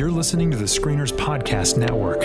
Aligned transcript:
You're 0.00 0.10
listening 0.10 0.50
to 0.50 0.56
the 0.56 0.64
Screeners 0.64 1.12
Podcast 1.12 1.76
Network. 1.76 2.20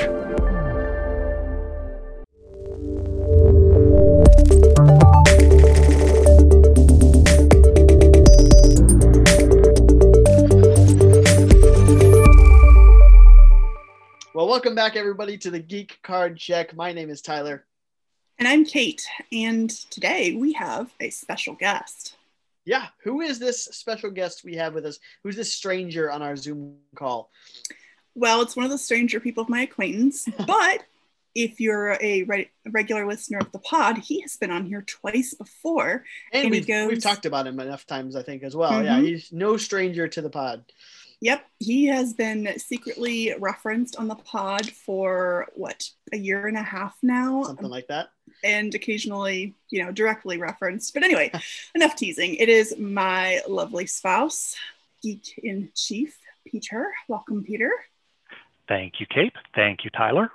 Well, 14.34 14.48
welcome 14.48 14.74
back, 14.74 14.96
everybody, 14.96 15.38
to 15.40 15.52
the 15.52 15.60
Geek 15.60 16.00
Card 16.02 16.38
Check. 16.38 16.74
My 16.78 16.94
name 16.94 17.10
is 17.10 17.22
Tyler. 17.22 17.66
And 18.40 18.48
I'm 18.48 18.64
Kate. 18.64 19.06
And 19.34 19.70
today 19.70 20.34
we 20.34 20.54
have 20.54 20.94
a 21.02 21.10
special 21.10 21.56
guest. 21.56 22.16
Yeah, 22.66 22.88
who 23.04 23.22
is 23.22 23.38
this 23.40 23.64
special 23.66 24.10
guest 24.12 24.44
we 24.44 24.56
have 24.56 24.74
with 24.74 24.86
us? 24.86 25.00
Who's 25.24 25.36
this 25.36 25.54
stranger 25.54 26.12
on 26.12 26.22
our 26.22 26.36
Zoom 26.36 26.78
call? 26.96 27.30
Well, 28.16 28.42
it's 28.42 28.56
one 28.56 28.66
of 28.66 28.72
the 28.72 28.78
stranger 28.78 29.20
people 29.20 29.44
of 29.44 29.50
my 29.50 29.62
acquaintance, 29.62 30.26
but 30.48 30.84
if 31.36 31.60
you're 31.60 31.98
a 32.02 32.24
re- 32.24 32.50
regular 32.66 33.06
listener 33.06 33.40
of 33.40 33.52
the 33.52 33.60
pod, 33.60 33.98
he 33.98 34.22
has 34.22 34.38
been 34.38 34.52
on 34.52 34.66
here 34.66 34.82
twice 34.82 35.34
before. 35.34 36.06
And, 36.32 36.44
And 36.46 36.52
we've, 36.52 36.66
goes- 36.66 36.88
we've 36.90 37.04
talked 37.04 37.26
about 37.26 37.46
him 37.46 37.60
enough 37.60 37.86
times, 37.86 38.16
I 38.16 38.24
think, 38.24 38.42
as 38.44 38.56
well. 38.56 38.84
Yeah, 38.84 39.00
Mhm. 39.00 39.06
he's 39.08 39.32
no 39.32 39.58
stranger 39.58 40.08
to 40.08 40.22
the 40.22 40.30
pod. 40.30 40.64
Yep, 41.22 41.46
he 41.60 41.86
has 41.88 42.14
been 42.14 42.58
secretly 42.58 43.34
referenced 43.40 43.96
on 43.98 44.08
the 44.08 44.16
pod 44.16 44.70
for 44.70 45.48
what, 45.56 45.90
a 46.14 46.18
year 46.18 46.48
and 46.48 46.58
a 46.58 46.62
half 46.64 46.96
now? 47.04 47.44
Something 47.44 47.70
like 47.70 47.88
that. 47.88 48.10
And 48.44 48.74
occasionally, 48.76 49.54
you 49.70 49.84
know, 49.84 49.92
directly 49.92 50.38
referenced. 50.38 50.94
But 50.94 51.04
anyway, 51.04 51.32
enough 51.76 51.96
teasing. 51.96 52.36
It 52.36 52.50
is 52.50 52.78
my 52.78 53.42
lovely 53.48 53.86
spouse, 53.86 54.56
geek 55.02 55.38
in 55.44 55.70
chief, 55.76 56.18
Peter. 56.46 56.92
Welcome, 57.08 57.44
Peter. 57.44 57.72
Thank 58.68 59.00
you, 59.00 59.06
Kate. 59.08 59.34
Thank 59.54 59.84
you, 59.84 59.90
Tyler. 59.92 60.32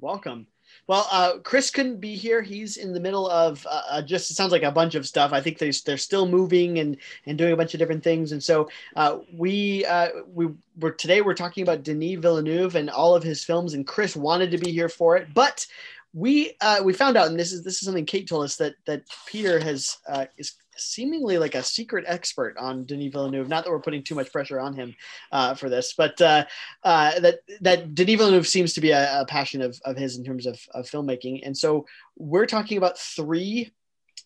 Welcome. 0.00 0.46
Well, 0.86 1.06
uh, 1.10 1.38
Chris 1.42 1.70
couldn't 1.70 1.98
be 1.98 2.14
here. 2.14 2.42
He's 2.42 2.76
in 2.76 2.92
the 2.92 3.00
middle 3.00 3.28
of 3.30 3.66
uh, 3.70 3.82
uh, 3.88 4.02
just 4.02 4.30
it 4.30 4.34
sounds 4.34 4.52
like 4.52 4.62
a 4.62 4.70
bunch 4.70 4.94
of 4.94 5.06
stuff. 5.06 5.32
I 5.32 5.40
think 5.40 5.58
they're, 5.58 5.72
they're 5.86 5.96
still 5.96 6.26
moving 6.26 6.78
and 6.78 6.98
and 7.24 7.38
doing 7.38 7.52
a 7.52 7.56
bunch 7.56 7.72
of 7.72 7.78
different 7.78 8.04
things. 8.04 8.32
And 8.32 8.42
so 8.42 8.68
uh, 8.94 9.18
we 9.32 9.84
uh, 9.86 10.10
we 10.32 10.48
were 10.78 10.90
today 10.90 11.22
we're 11.22 11.34
talking 11.34 11.62
about 11.62 11.84
Denis 11.84 12.18
Villeneuve 12.18 12.74
and 12.74 12.90
all 12.90 13.14
of 13.14 13.22
his 13.22 13.42
films. 13.44 13.72
And 13.72 13.86
Chris 13.86 14.14
wanted 14.14 14.50
to 14.50 14.58
be 14.58 14.72
here 14.72 14.90
for 14.90 15.16
it, 15.16 15.32
but 15.32 15.66
we 16.14 16.52
uh, 16.60 16.80
we 16.82 16.92
found 16.92 17.16
out, 17.16 17.26
and 17.26 17.38
this 17.38 17.52
is 17.52 17.64
this 17.64 17.74
is 17.74 17.80
something 17.80 18.06
Kate 18.06 18.28
told 18.28 18.44
us 18.44 18.56
that 18.56 18.74
that 18.86 19.02
Peter 19.26 19.58
has 19.58 19.98
uh, 20.08 20.26
is 20.38 20.54
seemingly 20.76 21.38
like 21.38 21.56
a 21.56 21.62
secret 21.62 22.04
expert 22.06 22.56
on 22.56 22.84
Denis 22.84 23.12
Villeneuve. 23.12 23.48
Not 23.48 23.64
that 23.64 23.70
we're 23.70 23.80
putting 23.80 24.04
too 24.04 24.14
much 24.14 24.32
pressure 24.32 24.60
on 24.60 24.74
him 24.74 24.94
uh, 25.32 25.54
for 25.54 25.68
this, 25.68 25.94
but 25.96 26.20
uh, 26.22 26.44
uh, 26.84 27.18
that 27.18 27.40
that 27.60 27.94
Denis 27.96 28.16
Villeneuve 28.16 28.46
seems 28.46 28.74
to 28.74 28.80
be 28.80 28.92
a, 28.92 29.22
a 29.22 29.26
passion 29.26 29.60
of, 29.60 29.78
of 29.84 29.96
his 29.96 30.16
in 30.16 30.24
terms 30.24 30.46
of, 30.46 30.60
of 30.72 30.86
filmmaking. 30.86 31.40
And 31.44 31.56
so 31.56 31.84
we're 32.16 32.46
talking 32.46 32.78
about 32.78 32.96
three 32.96 33.72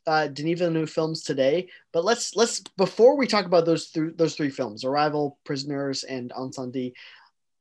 uh, 0.06 0.27
Denis 0.28 0.59
Villeneuve 0.59 0.91
films 0.91 1.22
today. 1.22 1.69
But 1.92 2.05
let's 2.05 2.36
let's 2.36 2.61
before 2.77 3.16
we 3.16 3.27
talk 3.27 3.47
about 3.47 3.66
those 3.66 3.91
th- 3.91 4.16
those 4.16 4.34
three 4.34 4.50
films, 4.50 4.84
Arrival, 4.84 5.39
Prisoners, 5.44 6.05
and 6.05 6.33
Incendies. 6.33 6.92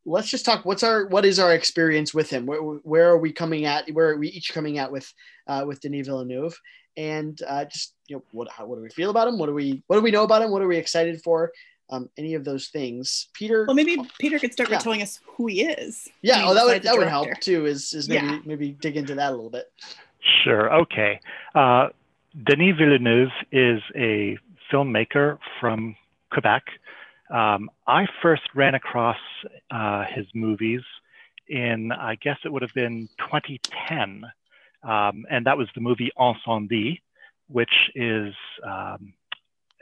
Let's 0.07 0.29
just 0.29 0.45
talk. 0.45 0.63
What's 0.65 0.83
our 0.83 1.07
what 1.07 1.25
is 1.25 1.37
our 1.37 1.53
experience 1.53 2.13
with 2.13 2.29
him? 2.29 2.45
Where, 2.45 2.61
where 2.61 3.09
are 3.09 3.17
we 3.17 3.31
coming 3.33 3.65
at? 3.65 3.89
Where 3.91 4.09
are 4.09 4.17
we 4.17 4.29
each 4.29 4.53
coming 4.53 4.77
at 4.77 4.91
with 4.91 5.11
uh, 5.47 5.65
with 5.67 5.81
Denis 5.81 6.07
Villeneuve? 6.07 6.57
And 6.95 7.39
uh, 7.47 7.65
just 7.65 7.93
you 8.07 8.15
know, 8.15 8.23
what 8.31 8.49
how, 8.49 8.65
what 8.65 8.77
do 8.77 8.81
we 8.81 8.89
feel 8.89 9.09
about 9.09 9.27
him? 9.27 9.37
What 9.37 9.47
do 9.47 9.53
we 9.53 9.83
what 9.87 9.97
do 9.97 10.01
we 10.01 10.11
know 10.11 10.23
about 10.23 10.41
him? 10.41 10.51
What 10.51 10.61
are 10.61 10.67
we 10.67 10.77
excited 10.77 11.21
for? 11.21 11.51
Um, 11.89 12.09
any 12.17 12.33
of 12.33 12.43
those 12.43 12.67
things, 12.67 13.27
Peter. 13.33 13.65
Well, 13.65 13.75
maybe 13.75 13.97
Peter 14.19 14.39
could 14.39 14.51
start 14.51 14.69
Yeah. 14.69 14.77
by 14.77 14.81
telling 14.81 15.01
us 15.01 15.21
who 15.25 15.47
he 15.47 15.63
is. 15.63 16.07
Yeah, 16.21 16.43
oh, 16.45 16.53
that 16.53 16.65
would 16.65 16.81
besides 16.81 16.83
the 16.83 16.89
that 16.89 16.97
would 16.97 17.07
help 17.07 17.39
too. 17.39 17.65
Is 17.65 17.93
is 17.93 18.09
maybe 18.09 18.25
Yeah. 18.25 18.39
maybe 18.45 18.71
dig 18.71 18.97
into 18.97 19.15
that 19.15 19.29
a 19.31 19.35
little 19.35 19.49
bit. 19.49 19.71
Sure. 20.43 20.73
Okay. 20.81 21.19
Uh, 21.55 21.89
Denis 22.45 22.75
Villeneuve 22.77 23.31
is 23.51 23.81
a 23.95 24.37
filmmaker 24.71 25.39
from 25.59 25.95
Quebec. 26.31 26.63
Um, 27.29 27.69
I 27.85 28.07
first 28.21 28.43
ran 28.55 28.75
across 28.75 29.17
uh, 29.69 30.05
his 30.13 30.25
movies 30.33 30.81
in, 31.47 31.91
I 31.91 32.15
guess 32.15 32.37
it 32.45 32.51
would 32.51 32.61
have 32.61 32.73
been 32.73 33.09
2010. 33.19 34.23
Um, 34.83 35.25
and 35.29 35.45
that 35.45 35.57
was 35.57 35.67
the 35.75 35.81
movie 35.81 36.11
Incendies, 36.17 37.01
which 37.47 37.91
is 37.95 38.33
um, 38.65 39.13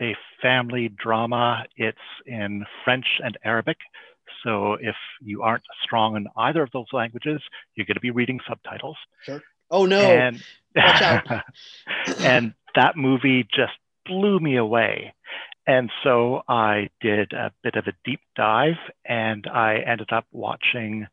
a 0.02 0.16
family 0.42 0.90
drama. 0.90 1.66
It's 1.78 1.98
in 2.26 2.66
French 2.84 3.06
and 3.24 3.38
Arabic. 3.44 3.78
So 4.44 4.74
if 4.74 4.96
you 5.22 5.42
aren't 5.42 5.64
strong 5.84 6.16
in 6.16 6.28
either 6.36 6.64
of 6.64 6.72
those 6.72 6.88
languages, 6.94 7.42
you're 7.76 7.86
going 7.86 7.96
to 7.96 8.02
be 8.02 8.12
reading 8.12 8.40
subtitles. 8.48 8.98
Sure. 9.24 9.42
Oh 9.72 9.86
no! 9.86 10.00
And, 10.00 10.44
Watch 10.76 11.02
out. 11.02 11.44
and 12.20 12.54
that 12.76 12.96
movie 12.96 13.44
just 13.44 13.74
blew 14.06 14.40
me 14.40 14.58
away. 14.58 15.14
And 15.68 15.90
so 16.04 16.44
I 16.48 16.90
did 17.02 17.34
a 17.34 17.52
bit 17.64 17.76
of 17.76 17.88
a 17.88 17.94
deep 18.04 18.22
dive 18.36 18.78
and 19.04 19.48
I 19.52 19.78
ended 19.78 20.10
up 20.12 20.26
watching 20.32 21.08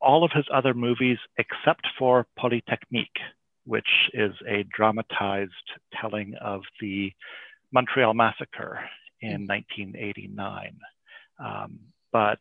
all 0.00 0.24
of 0.24 0.32
his 0.34 0.46
other 0.52 0.74
movies 0.74 1.18
except 1.38 1.86
for 1.98 2.26
Polytechnique, 2.36 3.18
which 3.64 3.88
is 4.12 4.32
a 4.48 4.64
dramatized 4.76 5.52
telling 6.00 6.34
of 6.40 6.62
the 6.80 7.12
Montreal 7.72 8.14
Massacre 8.14 8.80
in 9.20 9.46
1989. 9.46 10.78
Um, 11.38 11.78
but 12.12 12.38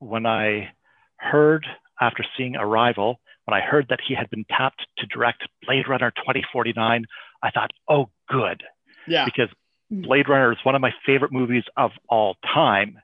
when 0.00 0.26
I 0.26 0.70
heard, 1.18 1.64
after 2.00 2.24
seeing 2.36 2.56
Arrival, 2.56 3.20
when 3.44 3.60
I 3.60 3.64
heard 3.64 3.86
that 3.90 4.00
he 4.06 4.14
had 4.14 4.28
been 4.30 4.44
tapped 4.44 4.84
to 4.98 5.06
direct 5.06 5.46
Blade 5.64 5.88
Runner 5.88 6.10
2049, 6.10 7.04
I 7.42 7.50
thought, 7.50 7.70
oh, 7.88 8.10
good, 8.28 8.62
yeah, 9.06 9.24
because 9.24 9.48
Mm. 9.48 9.65
Blade 9.90 10.28
Runner 10.28 10.52
is 10.52 10.58
one 10.64 10.74
of 10.74 10.80
my 10.80 10.92
favorite 11.04 11.32
movies 11.32 11.64
of 11.76 11.92
all 12.08 12.36
time. 12.42 12.98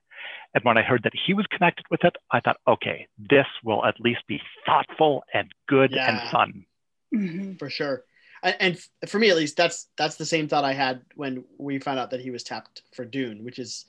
And 0.55 0.65
when 0.65 0.77
I 0.77 0.83
heard 0.83 1.03
that 1.05 1.13
he 1.27 1.33
was 1.33 1.47
connected 1.47 1.87
with 1.91 2.05
it, 2.05 2.15
I 2.31 2.41
thought, 2.41 2.59
okay, 2.69 3.07
this 3.19 3.47
will 3.65 3.85
at 3.85 3.99
least 4.01 4.21
be 4.27 4.41
thoughtful 4.67 5.25
and 5.33 5.51
good 5.69 5.93
Yeah. 5.93 6.21
and 6.23 6.31
fun. 6.31 6.67
Mhm. 7.15 7.59
for 7.59 7.71
sure. 7.71 8.05
And, 8.43 8.57
and 8.61 9.09
for 9.09 9.19
me, 9.19 9.31
at 9.31 9.37
least, 9.37 9.57
that's 9.57 9.89
that's 9.97 10.17
the 10.17 10.27
same 10.27 10.49
thought 10.49 10.65
I 10.65 10.73
had 10.73 11.03
when 11.15 11.45
we 11.59 11.79
found 11.79 11.99
out 11.99 12.11
that 12.11 12.21
he 12.21 12.31
was 12.31 12.43
tapped 12.43 12.83
for 12.95 13.05
Dune, 13.05 13.45
which 13.45 13.59
is 13.59 13.85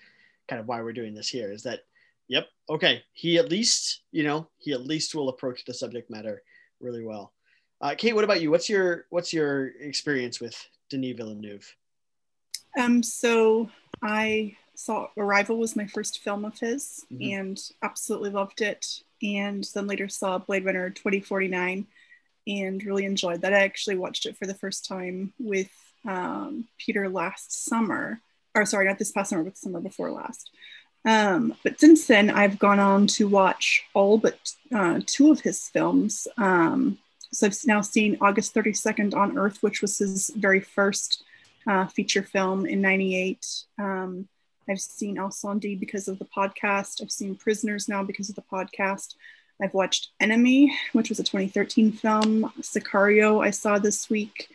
kind 0.48 0.60
of 0.60 0.68
why 0.68 0.82
we're 0.82 0.94
doing 0.94 1.14
this 1.16 1.30
here. 1.30 1.52
Is 1.52 1.64
that, 1.64 1.82
yep, 2.28 2.48
okay, 2.70 3.04
he 3.14 3.38
at 3.40 3.50
least, 3.50 4.04
you 4.12 4.24
know, 4.24 4.50
he 4.58 4.74
at 4.74 4.86
least 4.86 5.16
will 5.16 5.30
approach 5.30 5.66
the 5.66 5.74
subject 5.74 6.10
matter 6.12 6.44
really 6.80 7.04
well. 7.04 7.34
Uh, 7.82 7.96
Kate, 7.98 8.14
what 8.14 8.24
about 8.26 8.42
you? 8.42 8.52
What's 8.52 8.70
your 8.70 9.06
what's 9.10 9.34
your 9.34 9.68
experience 9.80 10.40
with 10.40 10.56
Denis 10.90 11.18
Villeneuve? 11.18 11.76
Um, 12.78 13.04
so 13.04 13.70
I 14.02 14.56
saw 14.76 15.08
Arrival 15.18 15.58
was 15.58 15.76
my 15.76 15.86
first 15.88 16.20
film 16.20 16.46
of 16.46 16.58
his 16.60 17.06
Mhm. 17.12 17.34
and 17.40 17.72
absolutely 17.82 18.32
loved 18.32 18.62
it. 18.62 19.04
And 19.22 19.64
then 19.74 19.88
later 19.88 20.10
saw 20.10 20.38
Blade 20.40 20.66
Runner 20.66 20.90
2049 20.90 21.88
and 22.48 22.84
really 22.84 23.06
enjoyed 23.06 23.42
that. 23.42 23.54
I 23.54 23.64
actually 23.64 23.98
watched 23.98 24.26
it 24.26 24.36
for 24.38 24.46
the 24.46 24.54
first 24.56 24.86
time 24.86 25.34
with 25.40 25.70
um, 26.06 26.68
Peter 26.78 27.08
last 27.08 27.54
summer, 27.54 28.20
or 28.54 28.66
sorry, 28.66 28.86
not 28.88 29.00
this 29.00 29.14
past 29.14 29.30
summer, 29.30 29.44
but 29.44 29.54
the 29.54 29.60
summer 29.60 29.80
before 29.80 30.12
last. 30.12 30.50
Um, 31.06 31.56
but 31.64 31.80
since 31.80 32.08
then, 32.08 32.30
I've 32.30 32.60
gone 32.60 32.80
on 32.80 33.08
to 33.08 33.28
watch 33.28 33.84
all 33.94 34.18
but 34.18 34.54
uh, 34.74 35.00
two 35.06 35.32
of 35.32 35.40
his 35.42 35.70
films. 35.70 36.28
Um, 36.36 36.98
so 37.32 37.48
I've 37.48 37.56
now 37.66 37.80
seen 37.80 38.18
August 38.20 38.54
32nd 38.54 39.14
on 39.16 39.38
Earth, 39.38 39.64
which 39.64 39.82
was 39.82 39.98
his 39.98 40.30
very 40.36 40.60
first 40.60 41.24
uh, 41.68 41.88
feature 41.88 42.24
film 42.24 42.66
in 42.66 42.82
98. 42.82 43.46
Um, 43.80 44.28
I've 44.70 44.80
seen 44.80 45.18
Incendies 45.18 45.80
because 45.80 46.08
of 46.08 46.20
the 46.20 46.26
podcast. 46.26 47.02
I've 47.02 47.12
seen 47.12 47.36
Prisoners 47.36 47.90
now 47.90 48.04
because 48.04 48.30
of 48.30 48.36
the 48.36 48.44
podcast. 48.44 49.16
I've 49.62 49.74
watched 49.74 50.10
Enemy, 50.20 50.76
which 50.94 51.10
was 51.10 51.20
a 51.20 51.24
2013 51.24 51.92
film. 51.92 52.52
Sicario, 52.62 53.46
I 53.46 53.52
saw 53.52 53.78
this 53.80 54.10
week. 54.10 54.50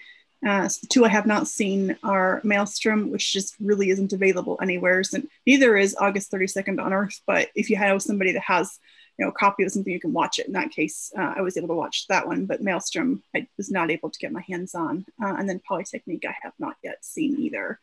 Uh, 0.46 0.69
two 0.88 1.05
I 1.05 1.08
have 1.08 1.26
not 1.26 1.49
seen 1.49 1.96
are 2.02 2.40
Maelstrom, 2.44 3.11
which 3.11 3.32
just 3.32 3.56
really 3.61 3.90
isn't 3.90 4.12
available 4.12 4.58
anywhere. 4.62 5.02
And 5.12 5.28
neither 5.46 5.76
is 5.76 5.96
August 5.99 6.31
32nd 6.31 6.81
on 6.82 6.93
Earth. 6.93 7.20
But 7.26 7.49
if 7.54 7.70
you 7.70 7.76
have 7.76 8.02
somebody 8.02 8.32
that 8.32 8.43
has, 8.43 8.78
you 9.19 9.25
know, 9.25 9.31
a 9.31 9.35
copy 9.35 9.65
of 9.65 9.73
something, 9.73 9.93
you 9.93 10.00
can 10.00 10.12
watch 10.12 10.38
it. 10.38 10.47
In 10.47 10.53
that 10.53 10.70
case, 10.70 11.12
uh, 11.19 11.35
I 11.37 11.41
was 11.41 11.56
able 11.56 11.69
to 11.69 11.75
watch 11.75 12.06
that 12.09 12.26
one. 12.26 12.47
But 12.47 12.62
Maelstrom, 12.62 13.23
I 13.35 13.49
was 13.56 13.70
not 13.70 13.91
able 13.91 14.11
to 14.11 14.19
get 14.19 14.32
my 14.32 14.44
hands 14.49 14.75
on. 14.75 15.05
Uh, 15.20 15.35
and 15.38 15.49
then 15.49 15.61
Polytechnique, 15.67 16.25
I 16.25 16.37
have 16.43 16.53
not 16.59 16.76
yet 16.85 17.05
seen 17.05 17.38
either. 17.41 17.81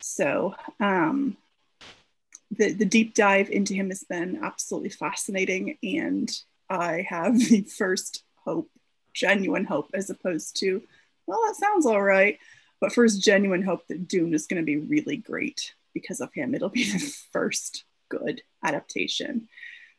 So 0.00 0.56
um, 0.80 1.36
the 2.50 2.72
the 2.72 2.84
deep 2.84 3.14
dive 3.14 3.50
into 3.50 3.74
him 3.74 3.88
has 3.90 4.04
been 4.04 4.40
absolutely 4.42 4.90
fascinating, 4.90 5.78
and 5.82 6.30
I 6.68 7.06
have 7.08 7.38
the 7.48 7.62
first 7.62 8.24
hope, 8.44 8.68
genuine 9.14 9.64
hope, 9.64 9.90
as 9.94 10.10
opposed 10.10 10.58
to, 10.60 10.82
well, 11.26 11.40
that 11.46 11.56
sounds 11.56 11.86
all 11.86 12.02
right, 12.02 12.38
but 12.80 12.92
first 12.92 13.22
genuine 13.22 13.62
hope 13.62 13.86
that 13.86 14.08
Dune 14.08 14.34
is 14.34 14.46
going 14.46 14.60
to 14.60 14.66
be 14.66 14.76
really 14.76 15.16
great 15.16 15.74
because 15.94 16.20
of 16.20 16.34
him. 16.34 16.54
It'll 16.54 16.68
be 16.68 16.84
the 16.92 17.14
first 17.32 17.84
good 18.08 18.42
adaptation. 18.64 19.48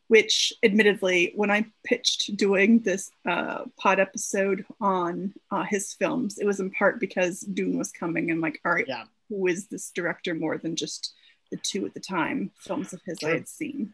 Which 0.08 0.54
admittedly, 0.64 1.32
when 1.36 1.50
I 1.52 1.66
pitched 1.86 2.36
doing 2.38 2.80
this 2.80 3.10
uh, 3.28 3.64
pod 3.78 4.00
episode 4.00 4.66
on 4.82 5.34
uh, 5.52 5.64
his 5.64 5.94
films, 5.94 6.38
it 6.38 6.46
was 6.46 6.60
in 6.60 6.72
part 6.72 7.00
because 7.00 7.40
Dune 7.42 7.78
was 7.78 7.92
coming 7.92 8.32
and 8.32 8.42
like, 8.42 8.60
all 8.66 8.74
right, 8.74 8.86
Yeah. 8.88 9.06
who 9.30 9.48
is 9.48 9.68
this 9.68 9.92
director 9.92 10.34
more 10.34 10.58
than 10.58 10.76
just 10.76 11.14
the 11.52 11.58
two 11.58 11.86
at 11.86 11.94
the 11.94 12.00
time 12.00 12.52
films 12.58 12.94
of 12.94 13.02
his 13.06 13.18
I 13.24 13.30
had 13.30 13.48
seen? 13.48 13.94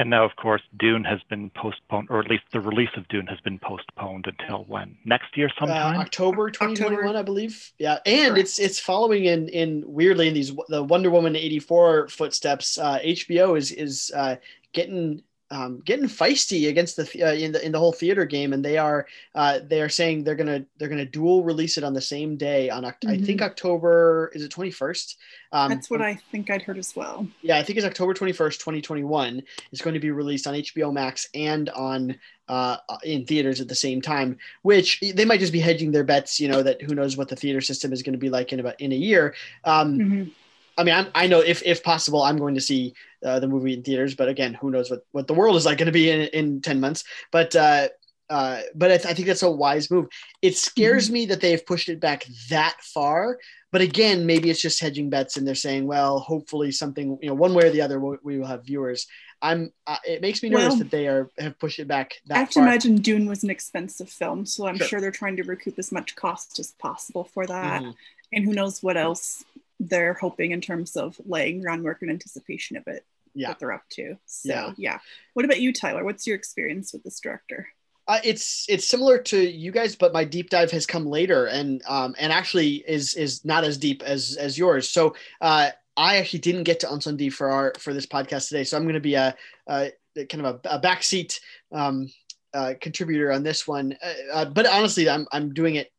And 0.00 0.08
now, 0.08 0.24
of 0.24 0.34
course, 0.36 0.62
Dune 0.78 1.04
has 1.04 1.20
been 1.28 1.50
postponed, 1.50 2.08
or 2.10 2.20
at 2.20 2.30
least 2.30 2.44
the 2.54 2.60
release 2.60 2.88
of 2.96 3.06
Dune 3.08 3.26
has 3.26 3.38
been 3.40 3.58
postponed 3.58 4.26
until 4.26 4.64
when? 4.64 4.96
Next 5.04 5.36
year 5.36 5.48
Uh, 5.48 5.60
sometime? 5.60 6.00
October 6.00 6.50
2021, 6.50 6.94
October. 7.04 7.18
I 7.18 7.22
believe. 7.22 7.70
Yeah, 7.78 7.98
and 8.06 8.28
Correct. 8.32 8.38
it's 8.38 8.58
it's 8.58 8.80
following 8.80 9.26
in 9.26 9.50
in 9.50 9.84
weirdly 9.86 10.28
in 10.28 10.32
these 10.32 10.56
the 10.68 10.82
Wonder 10.82 11.10
Woman 11.10 11.36
84 11.36 12.08
footsteps. 12.08 12.78
Uh, 12.78 12.98
HBO 13.04 13.58
is 13.58 13.72
is 13.72 14.10
uh, 14.16 14.36
getting 14.72 15.22
um, 15.52 15.80
getting 15.84 16.06
feisty 16.06 16.68
against 16.68 16.96
the 16.96 17.02
uh, 17.24 17.32
in 17.32 17.52
the 17.52 17.64
in 17.64 17.72
the 17.72 17.78
whole 17.78 17.92
theater 17.92 18.24
game, 18.24 18.52
and 18.52 18.64
they 18.64 18.78
are 18.78 19.06
uh, 19.34 19.58
they 19.66 19.80
are 19.82 19.88
saying 19.88 20.22
they're 20.24 20.34
gonna 20.36 20.64
they're 20.78 20.88
gonna 20.88 21.04
dual 21.04 21.42
release 21.42 21.76
it 21.76 21.84
on 21.84 21.92
the 21.92 22.00
same 22.00 22.36
day 22.36 22.70
on 22.70 22.84
Oct- 22.84 23.08
I 23.08 23.18
think 23.18 23.42
October 23.42 24.30
is 24.34 24.42
it 24.44 24.52
21st. 24.52 25.16
Um, 25.52 25.68
That's 25.70 25.90
what 25.90 26.00
I 26.00 26.14
think 26.30 26.50
I'd 26.50 26.62
heard 26.62 26.78
as 26.78 26.94
well. 26.94 27.26
yeah, 27.42 27.58
I 27.58 27.62
think 27.64 27.76
it's 27.78 27.86
October 27.86 28.14
21st, 28.14 28.58
2021. 28.58 29.42
It's 29.72 29.80
going 29.82 29.94
to 29.94 30.00
be 30.00 30.12
released 30.12 30.46
on 30.46 30.54
HBO 30.54 30.92
Max 30.92 31.28
and 31.34 31.68
on 31.70 32.16
uh, 32.48 32.76
in 33.02 33.26
theaters 33.26 33.60
at 33.60 33.66
the 33.68 33.74
same 33.74 34.00
time, 34.00 34.38
which 34.62 35.00
they 35.00 35.24
might 35.24 35.40
just 35.40 35.52
be 35.52 35.60
hedging 35.60 35.90
their 35.90 36.04
bets, 36.04 36.38
you 36.38 36.48
know, 36.48 36.62
that 36.62 36.80
who 36.82 36.94
knows 36.94 37.16
what 37.16 37.28
the 37.28 37.36
theater 37.36 37.60
system 37.60 37.92
is 37.92 38.02
going 38.02 38.12
to 38.12 38.18
be 38.18 38.30
like 38.30 38.52
in 38.52 38.60
about 38.60 38.80
in 38.80 38.92
a 38.92 38.96
year. 38.96 39.34
Um, 39.64 39.98
Mhm. 39.98 40.30
I 40.78 40.84
mean, 40.84 40.94
I'm, 40.94 41.08
I 41.14 41.26
know 41.26 41.40
if, 41.40 41.62
if 41.66 41.82
possible, 41.82 42.22
I'm 42.22 42.38
going 42.38 42.54
to 42.54 42.60
see 42.60 42.94
uh, 43.24 43.38
the 43.40 43.48
movie 43.48 43.74
in 43.74 43.82
theaters, 43.82 44.14
but 44.14 44.28
again, 44.28 44.54
who 44.54 44.70
knows 44.70 44.90
what, 44.90 45.00
what 45.12 45.26
the 45.26 45.34
world 45.34 45.56
is 45.56 45.66
like 45.66 45.78
going 45.78 45.86
to 45.86 45.92
be 45.92 46.10
in, 46.10 46.22
in 46.28 46.60
10 46.60 46.80
months. 46.80 47.04
But, 47.30 47.54
uh, 47.54 47.88
uh, 48.28 48.60
but 48.74 48.92
I, 48.92 48.96
th- 48.96 49.06
I 49.10 49.14
think 49.14 49.26
that's 49.26 49.42
a 49.42 49.50
wise 49.50 49.90
move. 49.90 50.06
It 50.40 50.56
scares 50.56 51.10
me 51.10 51.26
that 51.26 51.40
they've 51.40 51.64
pushed 51.64 51.88
it 51.88 52.00
back 52.00 52.24
that 52.48 52.76
far. 52.80 53.38
But 53.72 53.82
again, 53.82 54.26
maybe 54.26 54.50
it's 54.50 54.60
just 54.60 54.80
hedging 54.80 55.10
bets, 55.10 55.36
and 55.36 55.46
they're 55.46 55.54
saying, 55.54 55.86
well, 55.86 56.18
hopefully 56.18 56.72
something, 56.72 57.18
you 57.22 57.28
know, 57.28 57.34
one 57.34 57.54
way 57.54 57.64
or 57.66 57.70
the 57.70 57.82
other, 57.82 58.00
we, 58.00 58.16
we 58.22 58.38
will 58.38 58.46
have 58.46 58.64
viewers. 58.64 59.06
I'm. 59.42 59.72
Uh, 59.86 59.96
it 60.04 60.20
makes 60.20 60.42
me 60.42 60.48
nervous 60.50 60.68
Well, 60.70 60.78
that 60.78 60.90
they 60.90 61.06
are 61.08 61.30
have 61.38 61.58
pushed 61.58 61.78
it 61.78 61.88
back 61.88 62.14
that 62.26 62.36
I 62.36 62.40
have 62.40 62.50
to 62.50 62.58
imagine 62.60 62.96
Dune 62.96 63.26
was 63.26 63.42
an 63.42 63.48
expensive 63.50 64.10
film, 64.10 64.44
so 64.44 64.66
I'm 64.66 64.76
Sure. 64.76 64.86
sure 64.86 65.00
they're 65.00 65.10
trying 65.10 65.36
to 65.36 65.44
recoup 65.44 65.78
as 65.78 65.90
much 65.92 66.14
cost 66.14 66.58
as 66.58 66.72
possible 66.72 67.24
for 67.24 67.46
that. 67.46 67.82
Mhm. 67.82 67.94
And 68.32 68.44
who 68.44 68.52
knows 68.52 68.82
what 68.82 68.96
else 68.96 69.44
they're 69.80 70.14
hoping 70.14 70.52
in 70.52 70.60
terms 70.60 70.94
of 70.94 71.18
laying 71.24 71.62
groundwork 71.62 72.02
in 72.02 72.10
anticipation 72.10 72.76
of 72.76 72.86
it 72.86 73.04
Yeah. 73.34 73.48
that 73.48 73.58
they're 73.58 73.72
up 73.72 73.88
to. 73.90 74.16
So 74.26 74.52
Yeah. 74.52 74.74
yeah. 74.76 74.98
What 75.34 75.44
about 75.46 75.60
you, 75.60 75.72
Tyler? 75.72 76.04
What's 76.04 76.26
your 76.26 76.36
experience 76.36 76.92
with 76.92 77.02
this 77.02 77.18
director? 77.18 77.66
Uh, 78.06 78.18
it's 78.24 78.66
it's 78.68 78.86
similar 78.88 79.18
to 79.18 79.38
you 79.38 79.70
guys, 79.70 79.94
but 79.96 80.12
my 80.12 80.24
deep 80.24 80.50
dive 80.50 80.70
has 80.72 80.84
come 80.84 81.06
later, 81.06 81.46
and 81.46 81.80
um, 81.86 82.14
and 82.18 82.32
actually 82.32 82.76
is 82.88 83.14
is 83.14 83.44
not 83.44 83.62
as 83.64 83.78
deep 83.78 84.02
as 84.02 84.36
as 84.36 84.58
yours. 84.58 84.88
So 84.88 85.14
uh, 85.40 85.70
I 85.96 86.16
actually 86.16 86.40
didn't 86.40 86.64
get 86.64 86.80
to 86.80 86.88
Incendies 86.88 87.34
for 87.34 87.50
our 87.50 87.72
for 87.78 87.94
this 87.94 88.06
podcast 88.06 88.48
today, 88.48 88.64
so 88.64 88.76
I'm 88.76 88.82
going 88.82 88.94
to 88.94 89.00
be 89.00 89.14
a, 89.14 89.36
a 89.68 89.92
kind 90.28 90.44
of 90.44 90.60
a, 90.64 90.76
a 90.76 90.80
backseat 90.80 91.38
um, 91.72 92.10
uh, 92.52 92.74
contributor 92.80 93.30
on 93.30 93.44
this 93.44 93.68
one. 93.68 93.96
Uh, 94.02 94.12
uh, 94.32 94.44
but 94.46 94.66
honestly, 94.66 95.08
I'm 95.08 95.26
I'm 95.30 95.54
doing 95.54 95.76
it 95.76 95.92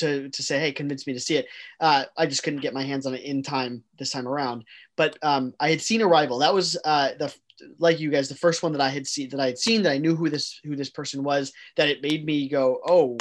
to 0.00 0.28
to 0.28 0.42
say, 0.42 0.58
hey, 0.58 0.72
convince 0.72 1.06
me 1.06 1.12
to 1.12 1.20
see 1.20 1.36
it. 1.36 1.46
Uh, 1.80 2.04
I 2.16 2.26
just 2.26 2.42
couldn't 2.42 2.60
get 2.60 2.74
my 2.74 2.82
hands 2.82 3.06
on 3.06 3.14
it 3.14 3.22
in 3.22 3.42
time 3.42 3.82
this 3.98 4.10
time 4.10 4.28
around. 4.28 4.64
But 4.96 5.16
um, 5.22 5.54
I 5.60 5.70
had 5.70 5.80
seen 5.80 6.02
Arrival. 6.02 6.38
That 6.38 6.54
was 6.54 6.76
uh, 6.84 7.10
the 7.18 7.34
like 7.78 8.00
you 8.00 8.10
guys, 8.10 8.28
the 8.28 8.34
first 8.34 8.62
one 8.62 8.72
that 8.72 8.80
I 8.80 8.88
had 8.88 9.06
seen 9.06 9.28
that 9.30 9.40
I 9.40 9.46
had 9.46 9.58
seen 9.58 9.82
that 9.82 9.92
I 9.92 9.98
knew 9.98 10.16
who 10.16 10.28
this 10.28 10.60
who 10.64 10.76
this 10.76 10.90
person 10.90 11.22
was. 11.22 11.52
That 11.76 11.88
it 11.88 12.02
made 12.02 12.24
me 12.24 12.48
go, 12.48 12.80
oh, 12.86 13.18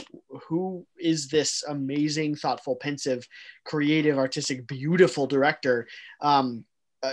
who 0.47 0.85
is 0.97 1.27
this 1.27 1.63
amazing, 1.67 2.35
thoughtful, 2.35 2.75
pensive, 2.75 3.27
creative, 3.65 4.17
artistic, 4.17 4.67
beautiful 4.67 5.27
director? 5.27 5.87
Um, 6.21 6.65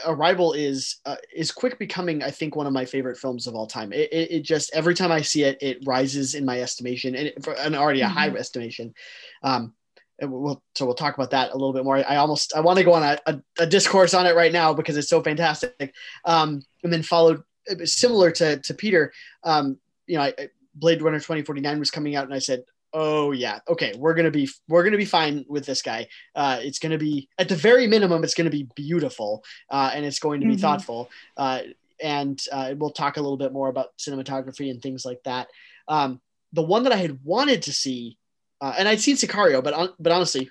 Arrival 0.06 0.52
is 0.52 0.96
uh, 1.06 1.16
is 1.34 1.52
quick 1.52 1.78
becoming, 1.78 2.22
I 2.22 2.30
think, 2.30 2.56
one 2.56 2.66
of 2.66 2.72
my 2.72 2.84
favorite 2.84 3.18
films 3.18 3.46
of 3.46 3.54
all 3.54 3.66
time. 3.66 3.92
It, 3.92 4.12
it, 4.12 4.30
it 4.32 4.40
just 4.42 4.74
every 4.74 4.94
time 4.94 5.12
I 5.12 5.20
see 5.20 5.44
it, 5.44 5.58
it 5.60 5.78
rises 5.86 6.34
in 6.34 6.44
my 6.44 6.60
estimation, 6.60 7.14
and 7.14 7.28
it, 7.28 7.44
for 7.44 7.52
an 7.54 7.74
already 7.74 8.00
a 8.00 8.08
high 8.08 8.28
estimation. 8.28 8.94
Um, 9.42 9.74
we'll 10.20 10.62
so 10.74 10.86
we'll 10.86 10.94
talk 10.94 11.14
about 11.14 11.30
that 11.30 11.50
a 11.50 11.54
little 11.54 11.72
bit 11.72 11.84
more. 11.84 11.96
I 11.98 12.16
almost 12.16 12.54
I 12.56 12.60
want 12.60 12.78
to 12.78 12.84
go 12.84 12.94
on 12.94 13.02
a, 13.02 13.18
a, 13.26 13.42
a 13.60 13.66
discourse 13.66 14.12
on 14.14 14.26
it 14.26 14.34
right 14.34 14.52
now 14.52 14.74
because 14.74 14.96
it's 14.96 15.08
so 15.08 15.22
fantastic. 15.22 15.94
Um, 16.24 16.62
and 16.82 16.92
then 16.92 17.02
followed 17.02 17.42
similar 17.84 18.30
to 18.32 18.58
to 18.58 18.74
Peter. 18.74 19.12
Um, 19.44 19.78
you 20.06 20.16
know, 20.16 20.22
I, 20.22 20.34
I- 20.38 20.48
Blade 20.74 21.00
Runner 21.00 21.20
twenty 21.20 21.42
forty 21.42 21.60
nine 21.60 21.78
was 21.78 21.90
coming 21.90 22.16
out, 22.16 22.24
and 22.24 22.34
I 22.34 22.38
said, 22.38 22.64
"Oh 22.98 23.32
yeah, 23.32 23.58
okay, 23.68 23.92
we're 23.98 24.14
gonna 24.14 24.30
be 24.30 24.48
we're 24.68 24.82
gonna 24.84 24.96
be 24.96 25.04
fine 25.04 25.44
with 25.48 25.66
this 25.66 25.82
guy. 25.82 26.08
Uh, 26.34 26.58
it's 26.62 26.78
gonna 26.78 26.96
be 26.96 27.28
at 27.38 27.48
the 27.48 27.54
very 27.54 27.86
minimum, 27.86 28.24
it's 28.24 28.32
gonna 28.34 28.48
be 28.50 28.68
beautiful, 28.74 29.44
uh, 29.70 29.90
and 29.94 30.06
it's 30.06 30.18
going 30.18 30.40
to 30.40 30.46
be 30.46 30.56
Mhm. 30.56 30.60
thoughtful." 30.60 31.10
Uh, 31.36 31.60
and 32.02 32.42
uh, 32.50 32.74
we'll 32.78 32.90
talk 32.90 33.18
a 33.18 33.20
little 33.20 33.36
bit 33.36 33.52
more 33.52 33.68
about 33.68 33.96
cinematography 33.98 34.70
and 34.70 34.80
things 34.80 35.04
like 35.04 35.22
that. 35.24 35.48
Um, 35.88 36.20
the 36.54 36.62
one 36.62 36.84
that 36.84 36.92
I 36.92 36.96
had 36.96 37.22
wanted 37.22 37.62
to 37.62 37.72
see, 37.72 38.16
uh, 38.62 38.74
and 38.78 38.88
I'd 38.88 39.00
seen 39.00 39.16
Sicario, 39.16 39.62
but 39.62 39.74
on, 39.74 39.88
but 39.98 40.12
honestly, 40.12 40.50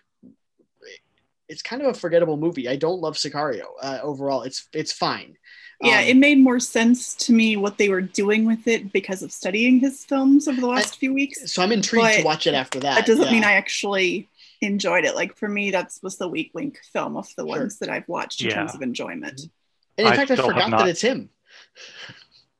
it's 1.47 1.61
kind 1.61 1.81
of 1.81 1.87
a 1.89 1.99
forgettable 1.99 2.37
movie. 2.37 2.67
I 2.69 2.75
don't 2.75 3.01
love 3.01 3.15
Sicario 3.15 3.65
uh, 3.81 3.99
overall. 4.01 4.43
It's 4.43 4.67
it's 4.73 4.91
fine. 4.91 5.35
Yeah, 5.81 5.99
Um, 5.99 6.05
it 6.05 6.17
made 6.17 6.37
more 6.39 6.59
sense 6.59 7.13
to 7.15 7.33
me 7.33 7.57
what 7.57 7.77
they 7.77 7.89
were 7.89 8.01
doing 8.01 8.45
with 8.45 8.67
it 8.67 8.93
because 8.93 9.21
of 9.21 9.31
studying 9.31 9.79
his 9.79 10.05
films 10.05 10.47
over 10.47 10.59
the 10.61 10.67
last 10.67 10.97
few 10.97 11.13
weeks. 11.13 11.51
so 11.51 11.61
I'm 11.61 11.71
intrigued 11.71 12.13
to 12.19 12.23
watch 12.23 12.47
it 12.47 12.53
after 12.53 12.79
that. 12.79 12.95
That 12.95 13.05
doesn't 13.05 13.25
yeah. 13.25 13.31
mean 13.31 13.43
I 13.43 13.53
actually 13.53 14.29
enjoyed 14.61 15.03
it. 15.05 15.15
Like 15.15 15.35
for 15.35 15.49
me, 15.49 15.71
that's 15.71 16.01
was 16.01 16.17
the 16.17 16.27
weak 16.29 16.51
link 16.53 16.79
film 16.93 17.17
of 17.17 17.27
the 17.35 17.43
Sure. 17.43 17.45
ones 17.59 17.79
that 17.79 17.89
I've 17.89 18.07
watched 18.07 18.41
in 18.41 18.47
Yeah. 18.49 18.55
terms 18.55 18.73
of 18.73 18.81
enjoyment. 18.81 19.41
And 19.97 20.07
in 20.07 20.13
I 20.13 20.15
fact, 20.15 20.31
I 20.31 20.35
forgot 20.37 20.69
not- 20.69 20.79
that 20.79 20.87
it's 20.87 21.01
him. 21.01 21.29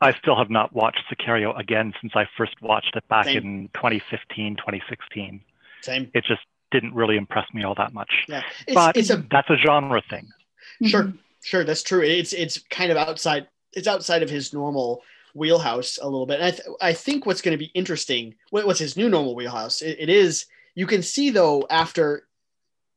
I 0.02 0.14
still 0.20 0.36
have 0.38 0.50
not 0.50 0.74
watched 0.74 1.02
Sicario 1.10 1.58
again 1.58 1.94
since 2.02 2.14
I 2.16 2.26
first 2.38 2.62
watched 2.62 2.96
it 2.98 3.08
back 3.08 3.26
Same. 3.26 3.38
in 3.38 3.70
2015, 3.74 4.58
2016. 4.58 5.42
Same. 5.82 6.12
It 6.14 6.26
just 6.26 6.42
didn't 6.72 6.94
really 6.94 7.16
impress 7.16 7.46
me 7.54 7.64
all 7.64 7.76
that 7.76 7.94
much. 7.94 8.12
Yeah. 8.28 8.42
It's, 8.68 8.76
but 8.76 8.98
it's 8.98 9.10
a 9.10 9.18
that's 9.32 9.50
a 9.50 9.56
genre 9.56 10.02
thing. 10.10 10.28
Sure. 10.86 11.14
Sure 11.46 11.64
that's 11.64 11.84
true. 11.84 12.02
It's 12.02 12.34
it's 12.34 12.58
kind 12.72 12.92
of 12.92 12.98
outside. 12.98 13.48
It's 13.74 13.88
outside 13.88 14.24
of 14.24 14.30
his 14.32 14.52
normal 14.52 15.04
wheelhouse 15.36 16.00
a 16.02 16.06
little 16.06 16.26
bit. 16.26 16.40
And 16.40 16.46
I 16.48 16.52
th- 16.52 16.68
I 16.82 16.94
think 16.94 17.26
what's 17.26 17.42
going 17.42 17.52
to 17.52 17.64
be 17.64 17.72
interesting. 17.76 18.34
What, 18.50 18.66
what's 18.66 18.80
his 18.80 18.98
new 18.98 19.10
normal 19.10 19.36
wheelhouse? 19.36 19.82
It, 19.84 19.98
it 20.00 20.10
is. 20.10 20.48
You 20.74 20.88
can 20.88 21.04
see 21.04 21.30
though 21.30 21.68
after 21.70 22.28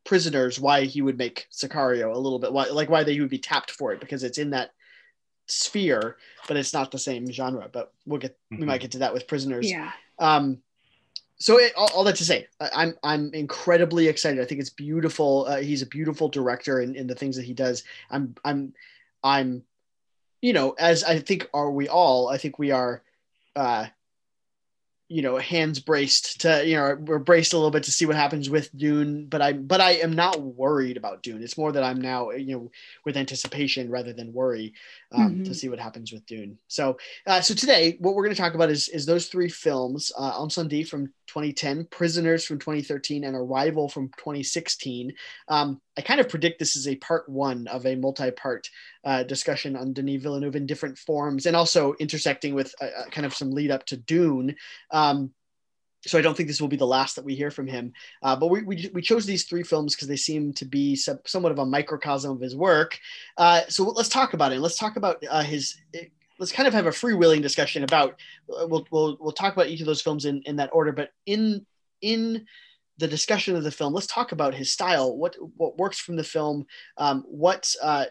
prisoners 0.07 0.59
why 0.59 0.85
he 0.85 1.02
would 1.02 1.19
make 1.19 1.47
Sicario 1.52 2.14
a 2.14 2.19
little 2.19 2.38
bit 2.38 2.50
why 2.50 2.64
like 2.69 2.88
why 2.88 3.05
they 3.05 3.21
would 3.21 3.28
be 3.28 3.38
tapped 3.38 3.71
for 3.73 3.93
it 3.93 4.00
because 4.00 4.23
it's 4.23 4.38
in 4.38 4.50
that 4.50 4.71
sphere 5.49 6.17
but 6.47 6.57
it's 6.57 6.73
not 6.73 6.90
the 6.90 6.99
same 6.99 7.31
genre 7.31 7.69
but 7.71 7.93
we'll 8.07 8.19
get 8.21 8.38
we 8.50 8.57
Mhm. 8.59 8.64
might 8.64 8.81
get 8.81 8.93
to 8.93 8.99
that 9.00 9.12
with 9.12 9.26
prisoners 9.26 9.71
Yeah. 9.71 9.93
um 10.19 10.62
so 11.38 11.59
it, 11.59 11.73
all, 11.76 11.90
all 11.95 12.04
that 12.04 12.16
to 12.16 12.25
say 12.25 12.47
I, 12.61 12.71
i'm 12.75 12.95
i'm 13.02 13.35
incredibly 13.35 14.09
excited. 14.09 14.40
I 14.40 14.45
think 14.45 14.61
it's 14.61 14.71
beautiful. 14.71 15.47
Uh, 15.47 15.59
he's 15.59 15.83
a 15.83 15.87
beautiful 15.87 16.28
director 16.28 16.80
in, 16.80 16.95
in 16.95 17.07
the 17.07 17.14
things 17.14 17.37
that 17.37 17.45
he 17.45 17.54
does. 17.54 17.85
I'm 18.11 18.35
i'm 18.45 18.75
i'm 19.23 19.62
you 20.40 20.52
know 20.52 20.75
as 20.78 21.04
i 21.04 21.18
think 21.18 21.49
are 21.52 21.71
we 21.71 21.88
all 21.88 22.28
i 22.28 22.38
think 22.38 22.59
we 22.59 22.71
are 22.71 23.02
uh 23.57 23.87
you 25.09 25.23
know 25.23 25.38
hands 25.38 25.80
braced 25.80 26.42
to 26.42 26.66
you 26.66 26.76
know 26.76 26.97
we're 27.00 27.18
braced 27.18 27.54
a 27.54 27.57
little 27.57 27.71
bit 27.71 27.83
to 27.83 27.92
see 27.92 28.04
what 28.04 28.14
happens 28.14 28.50
with 28.50 28.76
dune 28.76 29.26
but 29.26 29.40
i 29.40 29.52
but 29.52 29.80
i 29.80 29.92
am 29.92 30.12
not 30.12 30.40
worried 30.40 30.99
about 30.99 31.23
dune. 31.23 31.42
It's 31.42 31.57
more 31.57 31.73
that 31.73 31.83
i'm 31.83 32.00
now 32.00 32.30
you 32.30 32.54
know 32.54 32.71
with 33.04 33.16
anticipation 33.16 33.90
rather 33.90 34.12
than 34.12 34.35
worry 34.35 34.75
um, 35.12 35.41
to 35.45 35.53
Mhm. 35.53 35.57
see 35.57 35.69
what 35.69 35.81
happens 35.81 36.12
with 36.12 36.25
dune. 36.27 36.59
So 36.69 36.99
uh, 37.27 37.41
so 37.41 37.55
today 37.55 37.97
what 38.00 38.15
we're 38.15 38.25
going 38.25 38.35
to 38.35 38.41
talk 38.41 38.55
about 38.55 38.71
is 38.71 38.88
is 38.88 39.07
those 39.07 39.27
three 39.29 39.49
films 39.49 40.12
uh, 40.19 40.33
Incendies 40.38 40.88
from 40.88 41.07
2010 41.27 41.87
prisoners 41.91 42.45
from 42.45 42.59
2013 42.59 43.25
and 43.25 43.37
arrival 43.37 43.88
from 43.88 44.09
2016 44.17 45.12
um, 45.49 45.81
i 45.97 46.00
kind 46.00 46.21
of 46.21 46.29
predict 46.29 46.59
this 46.59 46.75
is 46.75 46.88
a 46.88 46.97
part 46.97 47.29
one 47.29 47.67
of 47.69 47.85
a 47.87 47.95
multi-part 47.97 48.69
uh, 49.05 49.23
discussion 49.25 49.77
on 49.77 49.93
denis 49.93 50.23
villeneuve 50.23 50.57
in 50.57 50.67
different 50.67 50.97
forms 50.99 51.47
and 51.47 51.55
also 51.57 51.95
intersecting 52.00 52.55
with 52.55 52.75
uh, 52.81 52.87
uh, 52.87 53.05
kind 53.11 53.27
of 53.27 53.35
some 53.35 53.50
lead 53.50 53.71
up 53.71 53.85
to 53.87 53.97
dune. 53.97 54.55
Um, 54.91 55.31
so 56.09 56.19
I 56.19 56.23
don't 56.23 56.37
think 56.37 56.49
this 56.49 56.61
will 56.61 56.69
be 56.69 56.77
the 56.77 56.87
last 56.87 57.17
that 57.17 57.25
we 57.25 57.35
hear 57.35 57.50
from 57.50 57.67
him. 57.67 57.93
Uh, 58.23 58.35
but 58.35 58.49
we, 58.49 58.62
we, 58.62 58.91
we 58.95 59.03
chose 59.03 59.27
these 59.27 59.45
three 59.45 59.62
films 59.62 59.95
because 59.95 60.09
they 60.09 60.17
seem 60.17 60.53
to 60.55 60.65
be 60.65 60.97
some, 60.97 61.19
somewhat 61.27 61.53
of 61.53 61.59
a 61.59 61.67
microcosm 61.67 62.33
of 62.33 62.41
his 62.41 62.57
work. 62.57 62.99
Uh, 63.37 63.61
so 63.69 63.85
let's 63.85 64.09
talk 64.09 64.33
about 64.33 64.53
it. 64.53 64.61
Let's 64.61 64.79
talk 64.79 64.97
about 64.97 65.23
uh, 65.31 65.43
his. 65.43 65.77
Let's 66.38 66.53
kind 66.53 66.69
of 66.69 66.75
have 66.75 66.87
a 66.87 66.91
freewheeling 66.91 67.43
discussion 67.43 67.85
about. 67.85 68.12
uh, 68.50 68.67
We'll, 68.67 68.87
we'll 68.91 69.19
we'll 69.21 69.33
talk 69.33 69.53
about 69.53 69.69
each 69.69 69.81
of 69.81 69.87
those 69.87 70.00
films 70.03 70.25
in, 70.25 70.43
in 70.47 70.57
that 70.57 70.71
order. 70.73 70.93
But 70.93 71.11
in 71.27 71.67
in 72.00 72.47
the 72.99 73.09
discussion 73.09 73.55
of 73.55 73.65
the 73.65 73.71
film, 73.71 73.93
let's 73.93 74.07
talk 74.07 74.33
about 74.33 74.55
his 74.55 74.73
style. 74.73 75.17
What 75.17 75.37
what 75.57 75.79
works 75.79 75.99
from 75.99 76.17
the 76.17 76.25
film? 76.25 76.67
Um, 76.97 77.25
what 77.29 77.73
uh, 77.83 78.07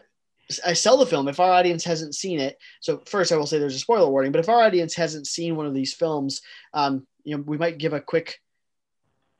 I 0.64 0.72
sell 0.72 0.96
the 0.96 1.06
film 1.06 1.28
if 1.28 1.40
our 1.40 1.50
audience 1.50 1.84
hasn't 1.84 2.14
seen 2.14 2.40
it. 2.40 2.56
So 2.80 3.02
first, 3.06 3.32
I 3.32 3.36
will 3.36 3.46
say 3.46 3.58
there's 3.58 3.74
a 3.74 3.80
spoiler 3.80 4.08
warning. 4.08 4.32
But 4.32 4.40
if 4.40 4.48
our 4.48 4.62
audience 4.62 4.94
hasn't 4.94 5.26
seen 5.26 5.56
one 5.56 5.66
of 5.66 5.74
these 5.74 5.92
films, 5.92 6.40
um, 6.72 7.06
you 7.28 7.36
know, 7.36 7.44
we 7.46 7.58
might 7.58 7.76
give 7.76 7.92
a 7.92 8.00
quick 8.00 8.40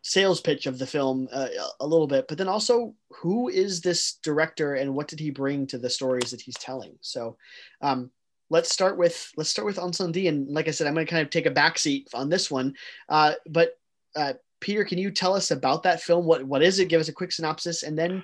sales 0.02 0.40
pitch 0.40 0.66
of 0.66 0.78
the 0.78 0.86
film 0.86 1.26
uh, 1.32 1.48
a 1.80 1.86
little 1.86 2.06
bit. 2.06 2.28
But 2.28 2.36
then 2.36 2.48
also, 2.48 2.94
who 3.10 3.48
is 3.48 3.80
this 3.80 4.18
director 4.22 4.74
and 4.74 4.94
what 4.94 5.08
did 5.08 5.18
he 5.18 5.30
bring 5.30 5.66
to 5.68 5.78
the 5.78 5.88
stories 5.88 6.30
that 6.30 6.42
he's 6.42 6.58
telling? 6.58 6.98
So, 7.00 7.38
um, 7.80 8.10
let's 8.50 8.70
start 8.70 8.98
with 8.98 9.32
let's 9.38 9.48
start 9.48 9.64
with 9.64 9.78
Incendies. 9.78 10.28
And 10.28 10.48
like 10.48 10.68
I 10.68 10.70
said, 10.70 10.86
I'm 10.86 10.94
going 10.94 11.06
to 11.06 11.10
kind 11.10 11.22
of 11.22 11.30
take 11.30 11.46
a 11.46 11.50
backseat 11.50 12.08
on 12.14 12.28
this 12.28 12.50
one. 12.50 12.74
Uh, 13.08 13.32
but 13.46 13.78
uh, 14.14 14.34
Peter, 14.60 14.84
can 14.84 14.98
you 14.98 15.10
tell 15.10 15.34
us 15.34 15.50
about 15.50 15.84
that 15.84 16.02
film? 16.02 16.26
What 16.26 16.44
what 16.44 16.62
is 16.62 16.78
it? 16.78 16.88
Give 16.90 17.00
us 17.00 17.08
a 17.08 17.12
quick 17.12 17.32
synopsis, 17.32 17.84
and 17.84 17.98
then 17.98 18.22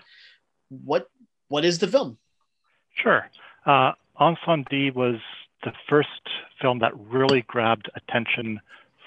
what 0.68 1.09
what 1.49 1.64
is 1.64 1.78
the 1.78 1.88
film? 1.88 2.18
Sure. 3.02 3.30
Uh, 3.64 3.92
Incendies 4.21 4.94
was 4.94 5.16
the 5.62 5.73
first 5.88 6.09
film 6.61 6.80
that 6.80 6.92
really 6.99 7.42
grabbed 7.49 7.90
attention 7.97 8.61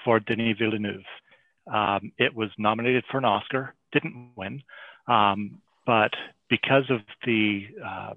for 0.04 0.20
Denis 0.20 0.56
Villeneuve. 0.58 1.04
Um, 1.72 2.12
it 2.18 2.34
was 2.34 2.50
nominated 2.58 3.04
for 3.10 3.18
an 3.18 3.24
Oscar, 3.24 3.74
didn't 3.92 4.32
win, 4.36 4.62
um, 5.06 5.60
but 5.86 6.12
because 6.48 6.84
of 6.90 7.00
the 7.24 7.66
uh, 7.84 8.14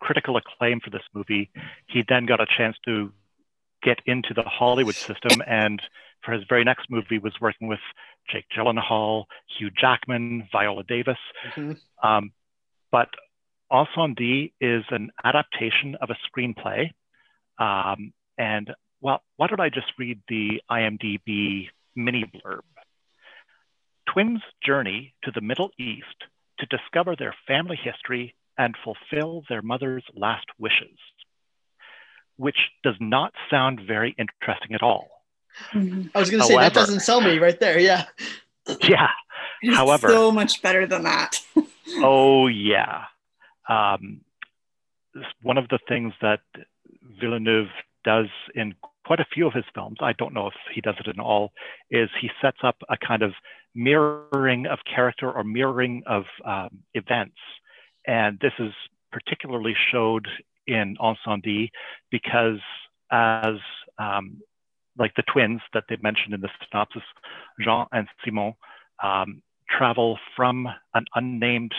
critical 0.00 0.36
acclaim 0.36 0.80
for 0.80 0.90
this 0.90 1.02
movie, 1.14 1.50
he 1.86 2.04
then 2.08 2.26
got 2.26 2.40
a 2.40 2.46
chance 2.56 2.76
to 2.86 3.12
get 3.82 3.98
into 4.06 4.34
the 4.34 4.42
Hollywood 4.42 4.94
system 4.94 5.42
and 5.46 5.80
for 6.22 6.32
his 6.32 6.44
very 6.48 6.64
next 6.64 6.90
movie 6.90 7.18
was 7.18 7.32
working 7.40 7.68
with 7.68 7.80
Jake 8.30 8.44
Gyllenhaal, 8.54 9.24
Hugh 9.58 9.70
Jackman, 9.70 10.48
Viola 10.52 10.84
Davis. 10.84 11.16
Mm-hmm. 11.54 12.06
Um, 12.06 12.32
but 12.92 13.08
Incendies 13.72 14.52
is 14.60 14.84
an 14.90 15.10
adaptation 15.24 15.96
of 16.00 16.10
a 16.10 16.16
screenplay. 16.28 16.90
Um, 17.58 18.12
and 18.36 18.70
well, 19.00 19.22
why 19.36 19.46
don't 19.46 19.60
I 19.60 19.68
just 19.68 19.92
read 19.98 20.20
the 20.28 20.60
IMDb 20.70 21.68
mini 21.94 22.24
blurb? 22.24 22.60
Twins 24.12 24.40
journey 24.64 25.14
to 25.24 25.30
the 25.30 25.40
Middle 25.40 25.70
East 25.78 26.06
to 26.58 26.66
discover 26.66 27.14
their 27.16 27.34
family 27.46 27.78
history 27.82 28.34
and 28.58 28.74
fulfill 28.84 29.42
their 29.48 29.62
mother's 29.62 30.04
last 30.14 30.46
wishes, 30.58 30.98
which 32.36 32.58
does 32.82 32.96
not 33.00 33.32
sound 33.50 33.80
very 33.86 34.14
interesting 34.18 34.74
at 34.74 34.82
all. 34.82 35.08
I 35.72 36.08
was 36.14 36.30
going 36.30 36.40
to 36.40 36.46
say 36.46 36.56
that 36.56 36.74
doesn't 36.74 37.00
sell 37.00 37.20
me 37.20 37.38
right 37.38 37.58
there. 37.58 37.78
Yeah. 37.78 38.04
Yeah. 38.82 39.08
However, 39.74 40.08
so 40.08 40.30
much 40.30 40.62
better 40.62 40.86
than 40.86 41.02
that. 41.02 41.40
oh 41.96 42.46
yeah. 42.46 43.04
Um, 43.68 44.20
one 45.42 45.58
of 45.58 45.68
the 45.68 45.78
things 45.88 46.12
that 46.22 46.40
Villeneuve 47.20 47.68
does 48.04 48.28
in 48.54 48.74
quite 49.10 49.18
a 49.18 49.34
few 49.34 49.44
of 49.44 49.52
his 49.52 49.64
films, 49.74 49.96
I 50.00 50.12
don't 50.12 50.32
know 50.32 50.46
if 50.46 50.54
he 50.72 50.80
does 50.80 50.94
it 51.00 51.12
in 51.12 51.18
all, 51.18 51.50
is 51.90 52.08
he 52.20 52.30
sets 52.40 52.58
up 52.62 52.76
a 52.88 52.96
kind 52.96 53.22
of 53.22 53.32
mirroring 53.74 54.66
of 54.66 54.78
character 54.94 55.28
or 55.28 55.42
mirroring 55.42 56.04
of 56.06 56.26
um, 56.44 56.68
events. 56.94 57.34
And 58.06 58.38
this 58.40 58.52
is 58.60 58.70
particularly 59.10 59.74
showed 59.90 60.28
in 60.68 60.96
Incendies 61.02 61.70
because 62.12 62.60
as 63.10 63.56
um, 63.98 64.40
like 64.96 65.12
the 65.16 65.24
twins 65.24 65.60
that 65.74 65.86
they 65.88 65.96
mentioned 66.00 66.32
in 66.32 66.40
the 66.40 66.50
synopsis, 66.70 67.02
Jean 67.60 67.86
and 67.90 68.06
Simon, 68.24 68.54
um, 69.02 69.42
travel 69.68 70.20
from 70.36 70.68
an 70.94 71.04
unnamed 71.16 71.72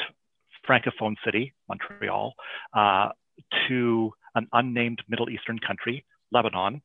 francophone 0.68 1.16
city, 1.24 1.54
Montreal, 1.70 2.34
uh, 2.74 3.08
to 3.70 4.12
an 4.36 4.50
unnamed 4.52 5.02
Middle 5.08 5.30
Eastern 5.30 5.60
country, 5.60 6.04
Lebanon. 6.34 6.82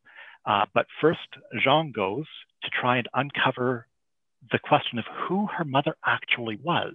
Uh, 0.47 0.67
but 0.75 0.87
first, 1.01 1.29
Jean 1.63 1.93
goes 1.93 2.27
to 2.63 2.71
try 2.71 2.99
and 2.99 3.09
uncover 3.15 3.87
the 4.53 4.59
question 4.59 4.99
of 4.99 5.05
who 5.07 5.47
her 5.47 5.65
mother 5.65 5.97
actually 6.05 6.57
was. 6.63 6.95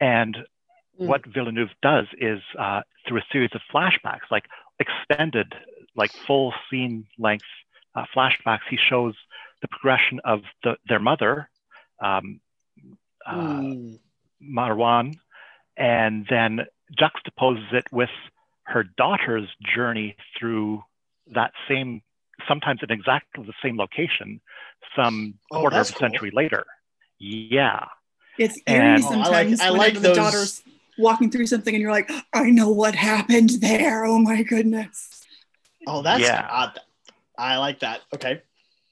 And 0.00 0.36
mm. 1.00 1.06
what 1.06 1.24
Villeneuve 1.26 1.70
does 1.82 2.06
is 2.20 2.40
uh, 2.58 2.82
through 3.06 3.18
a 3.18 3.24
series 3.32 3.50
of 3.54 3.60
flashbacks, 3.72 4.30
like 4.30 4.46
extended, 4.80 5.54
like 5.94 6.12
full 6.12 6.52
scene 6.70 7.06
length 7.18 7.44
uh, 7.94 8.04
flashbacks, 8.14 8.66
he 8.68 8.76
shows 8.76 9.14
the 9.62 9.68
progression 9.68 10.20
of 10.24 10.42
the, 10.62 10.76
their 10.88 11.00
mother, 11.00 11.48
um, 12.00 12.40
uh, 13.26 13.34
mm. 13.34 13.98
Marwan, 14.42 15.16
and 15.76 16.26
then 16.30 16.60
juxtaposes 16.96 17.72
it 17.72 17.86
with 17.92 18.10
her 18.64 18.84
daughter's 18.84 19.48
journey 19.74 20.16
through 20.38 20.82
that 21.34 21.52
same, 21.68 22.02
sometimes 22.48 22.80
in 22.82 22.90
exactly 22.90 23.44
the 23.44 23.52
same 23.62 23.76
location, 23.76 24.40
some 24.96 25.34
oh, 25.52 25.60
quarter 25.60 25.76
of 25.76 25.82
a 25.82 25.84
century 25.84 26.30
cool. 26.30 26.42
later. 26.42 26.64
Yeah. 27.18 27.84
It's 28.38 28.58
eerie 28.66 28.94
and, 28.94 29.04
sometimes 29.04 29.28
oh, 29.28 29.32
I 29.32 29.44
like, 29.44 29.60
I 29.60 29.68
like 29.70 29.94
the 29.94 30.00
those... 30.00 30.16
daughter's 30.16 30.62
walking 30.98 31.30
through 31.30 31.46
something 31.46 31.74
and 31.74 31.80
you're 31.80 31.92
like, 31.92 32.10
I 32.32 32.50
know 32.50 32.70
what 32.70 32.94
happened 32.94 33.50
there. 33.60 34.04
Oh 34.04 34.18
my 34.18 34.42
goodness. 34.42 35.24
Oh, 35.86 36.02
that's 36.02 36.22
yeah. 36.22 36.46
odd. 36.50 36.78
I 37.38 37.56
like 37.58 37.80
that. 37.80 38.00
Okay. 38.14 38.42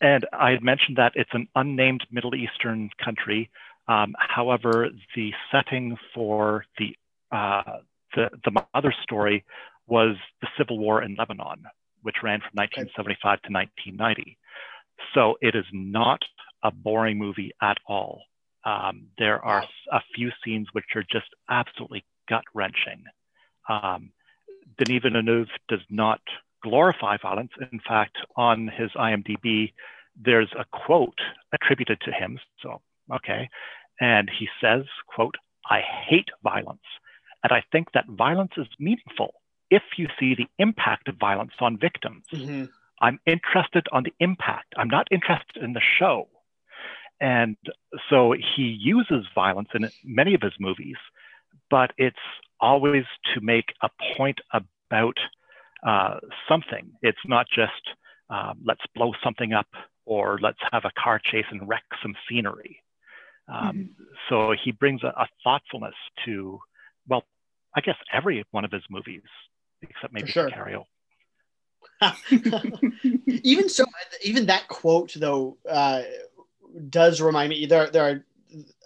And 0.01 0.27
I 0.33 0.51
had 0.51 0.63
mentioned 0.63 0.99
that 0.99 1.13
it's 1.15 1.31
an 1.33 1.49
unnamed 1.55 2.05
Middle 2.11 2.35
Eastern 2.35 2.91
country. 3.03 3.51
Um, 3.89 4.15
however, 4.19 4.91
the 5.15 5.33
setting 5.51 5.97
for 6.15 6.65
the, 6.79 6.97
uh, 7.33 7.79
the, 8.15 8.31
the 8.45 8.63
mother 8.75 8.95
story 9.03 9.45
was 9.87 10.17
the 10.43 10.49
civil 10.59 10.79
war 10.79 11.03
in 11.03 11.15
Lebanon, 11.17 11.65
which 12.07 12.23
ran 12.23 12.39
from 12.39 12.55
1975 12.55 13.43
to 13.43 13.51
1990. 13.51 14.39
So 15.13 15.35
it 15.43 15.57
is 15.57 15.65
not 15.73 16.23
a 16.63 16.71
boring 16.71 17.19
movie 17.19 17.51
at 17.61 17.79
all. 17.89 18.23
Um, 18.65 19.09
there 19.19 19.45
are 19.45 19.65
a 19.91 20.01
few 20.15 20.31
scenes 20.45 20.69
which 20.71 20.85
are 20.95 21.03
just 21.11 21.27
absolutely 21.51 22.05
gut 22.29 22.45
wrenching. 22.55 23.03
Um, 23.69 24.13
Denis 24.79 25.03
Villeneuve 25.03 25.49
does 25.69 25.81
not 25.91 26.21
glorify 26.63 27.17
violence. 27.21 27.51
In 27.73 27.81
fact, 27.81 28.17
on 28.37 28.69
his 28.69 28.91
IMDb, 28.93 29.73
there's 30.15 30.53
a 30.57 30.65
quote 30.87 31.19
attributed 31.53 32.01
to 32.03 32.13
him. 32.13 32.39
So, 32.63 32.83
okay. 33.13 33.49
And 34.01 34.31
he 34.39 34.47
says, 34.61 34.85
quote, 35.09 35.35
I 35.69 35.81
hate 36.09 36.29
violence. 36.45 36.87
And 37.43 37.53
I 37.53 37.65
think 37.73 37.89
that 37.95 38.07
violence 38.09 38.53
is 38.57 38.69
meaningful 38.79 39.35
if 39.70 39.82
you 39.96 40.08
see 40.18 40.35
the 40.35 40.46
impact 40.58 41.08
of 41.08 41.16
violence 41.16 41.52
on 41.61 41.78
victims. 41.78 42.25
Mm-hmm. 42.32 42.64
I'm 43.00 43.20
interested 43.26 43.87
on 43.92 44.04
the 44.04 44.14
impact. 44.20 44.75
I'm 44.76 44.88
not 44.88 45.08
interested 45.11 45.62
in 45.62 45.75
the 45.75 45.82
show. 45.99 46.28
And 47.20 47.56
so 48.11 48.32
he 48.32 48.62
uses 48.62 49.26
violence 49.35 49.68
in 49.75 49.90
many 50.04 50.35
of 50.35 50.42
his 50.42 50.52
movies, 50.58 50.96
but 51.70 51.92
it's 51.99 52.16
always 52.61 53.04
to 53.35 53.40
make 53.40 53.66
a 53.82 53.88
point 54.16 54.38
about 54.52 55.16
uh, 55.87 56.18
something. 56.49 56.92
It's 57.02 57.18
not 57.26 57.46
just 57.54 57.73
um, 58.30 58.61
let's 58.64 58.80
blow 58.94 59.12
something 59.23 59.52
up 59.52 59.68
or 60.04 60.38
let's 60.40 60.58
have 60.73 60.85
a 60.85 60.90
car 61.00 61.20
chase 61.23 61.46
and 61.50 61.68
wreck 61.68 61.85
some 62.02 62.14
scenery. 62.28 62.82
Um, 63.49 63.76
mm-hmm. 63.76 64.04
So 64.28 64.54
he 64.62 64.73
brings 64.73 65.02
a, 65.02 65.08
a, 65.08 65.28
thoughtfulness 65.44 65.94
to, 66.25 66.58
well, 67.08 67.23
I 67.76 67.80
guess 67.80 67.96
every 68.12 68.44
one 68.50 68.64
of 68.64 68.73
his 68.73 68.82
movies, 68.90 69.23
except 69.83 70.12
maybe 70.12 70.30
sure. 70.30 70.50
Sicario. 70.50 70.85
even 73.26 73.68
so, 73.68 73.85
even 74.23 74.47
that 74.47 74.68
quote 74.68 75.14
though 75.16 75.56
uh, 75.68 76.02
does 76.90 77.21
remind 77.21 77.50
me. 77.50 77.66
There, 77.66 77.88
there 77.88 78.04
are 78.04 78.25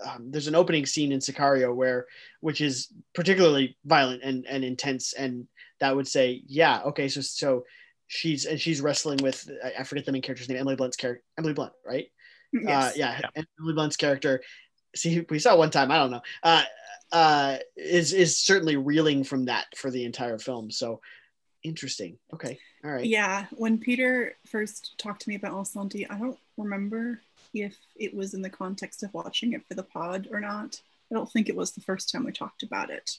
um, 0.04 0.30
there's 0.30 0.46
an 0.46 0.54
opening 0.54 0.86
scene 0.86 1.12
in 1.12 1.20
Sicario 1.20 1.74
where, 1.74 2.06
which 2.40 2.60
is 2.60 2.88
particularly 3.14 3.76
violent 3.84 4.22
and, 4.22 4.46
and 4.46 4.64
intense, 4.64 5.12
and 5.12 5.46
that 5.80 5.94
would 5.94 6.08
say, 6.08 6.42
yeah, 6.46 6.82
okay, 6.86 7.08
so 7.08 7.20
so 7.20 7.64
she's 8.06 8.44
and 8.44 8.60
she's 8.60 8.80
wrestling 8.80 9.18
with 9.22 9.48
I 9.78 9.84
forget 9.84 10.04
the 10.04 10.12
main 10.12 10.22
character's 10.22 10.48
name, 10.48 10.58
Emily 10.58 10.76
Blunt's 10.76 10.96
character, 10.96 11.22
Emily 11.38 11.54
Blunt, 11.54 11.72
right? 11.84 12.06
Uh, 12.54 12.60
yes. 12.62 12.92
Uh, 12.92 12.92
yeah, 12.96 13.20
yeah, 13.20 13.42
Emily 13.58 13.74
Blunt's 13.74 13.96
character. 13.96 14.42
See, 14.96 15.24
we 15.30 15.38
saw 15.38 15.56
one 15.56 15.70
time. 15.70 15.90
I 15.92 15.98
don't 15.98 16.10
know. 16.10 16.22
Uh, 16.42 16.64
uh, 17.12 17.58
is 17.76 18.12
is 18.12 18.40
certainly 18.40 18.76
reeling 18.76 19.24
from 19.24 19.46
that 19.46 19.66
for 19.76 19.90
the 19.90 20.04
entire 20.04 20.38
film. 20.38 20.70
So 20.70 21.00
interesting. 21.62 22.18
Okay, 22.32 22.58
all 22.84 22.90
right. 22.90 23.04
Yeah, 23.04 23.46
when 23.52 23.78
Peter 23.78 24.36
first 24.46 24.94
talked 24.98 25.22
to 25.22 25.28
me 25.28 25.34
about 25.34 25.52
Incendies, 25.52 26.06
I 26.10 26.18
don't 26.18 26.38
remember 26.56 27.20
if 27.52 27.76
it 27.96 28.14
was 28.14 28.34
in 28.34 28.42
the 28.42 28.50
context 28.50 29.02
of 29.02 29.12
watching 29.12 29.52
it 29.52 29.66
for 29.66 29.74
the 29.74 29.82
pod 29.82 30.28
or 30.30 30.40
not. 30.40 30.80
I 31.10 31.16
don't 31.16 31.30
think 31.30 31.48
it 31.48 31.56
was 31.56 31.72
the 31.72 31.80
first 31.80 32.10
time 32.10 32.24
we 32.24 32.32
talked 32.32 32.62
about 32.62 32.90
it 32.90 33.18